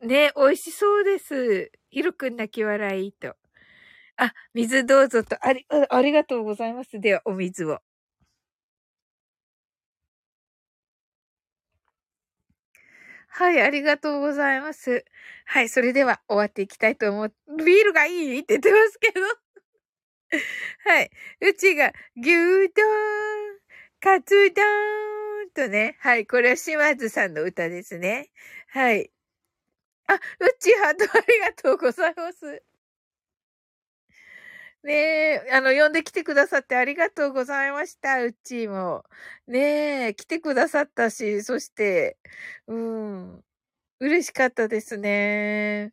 [0.00, 1.70] ね、美味しそうです。
[1.90, 3.36] ひろくん泣き笑いと。
[4.16, 7.00] あ、水どうぞと、あり、ありがとうございます。
[7.00, 7.80] では、お水を。
[13.28, 15.04] はい、ありがとうございます。
[15.46, 17.32] はい、それでは終わっていきたいと思う。
[17.64, 19.20] ビールがいいって言ってますけど。
[20.84, 21.10] はい。
[21.40, 22.70] うちが、牛丼、
[24.00, 24.64] カツ丼
[25.54, 25.96] とね。
[26.00, 28.30] はい、これは島津さんの歌ですね。
[28.68, 29.10] はい。
[30.12, 32.62] あ、うちハートありがとうございます。
[34.82, 34.92] ね
[35.46, 39.04] え、あの、呼んできてくださってありがとうございました、うっちーも。
[39.46, 42.16] ねえ、来てくださったし、そして、
[42.66, 43.44] うん、
[44.00, 45.92] 嬉しかったですね。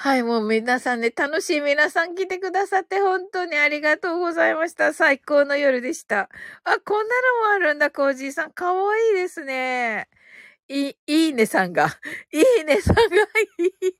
[0.00, 4.92] はい、もう皆さんね、楽しい皆さん来てくださって本当にありがとうございました。
[4.94, 6.30] 最高の夜でした。
[6.62, 8.52] あ、こんなのもあるんだ、コージーさん。
[8.52, 10.08] かわいいですね。
[10.68, 11.88] い、いいねさんが、
[12.30, 13.06] いいねさんが、い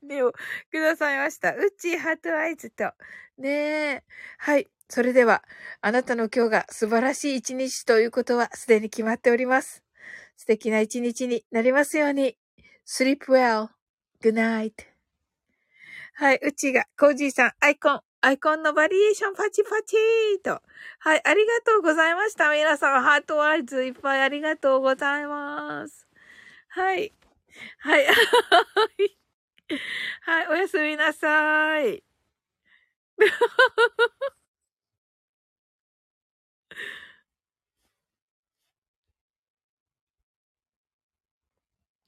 [0.03, 0.31] いねを
[0.71, 1.53] くださいました。
[1.53, 2.93] うちハートアイズと。
[3.37, 4.03] ねえ。
[4.37, 4.69] はい。
[4.87, 5.43] それでは、
[5.81, 9.83] あなたの今日が素晴らしい一日ということはすでに決まっております。
[10.37, 12.37] 素敵な一日になりますように。
[12.87, 14.98] sleep well.good night.
[16.19, 16.39] はい。
[16.43, 20.61] うちが、コージーさん、アイコン、アイコンのバリエーションパチパチーと。
[20.99, 21.21] はい。
[21.25, 22.51] ありがとうございました。
[22.51, 26.05] 皆さん、ハートワイズいっぱいありがとうございます。
[26.69, 27.13] はい。
[27.79, 28.05] はい。
[30.21, 30.47] はい。
[30.47, 32.03] おやすみなさい。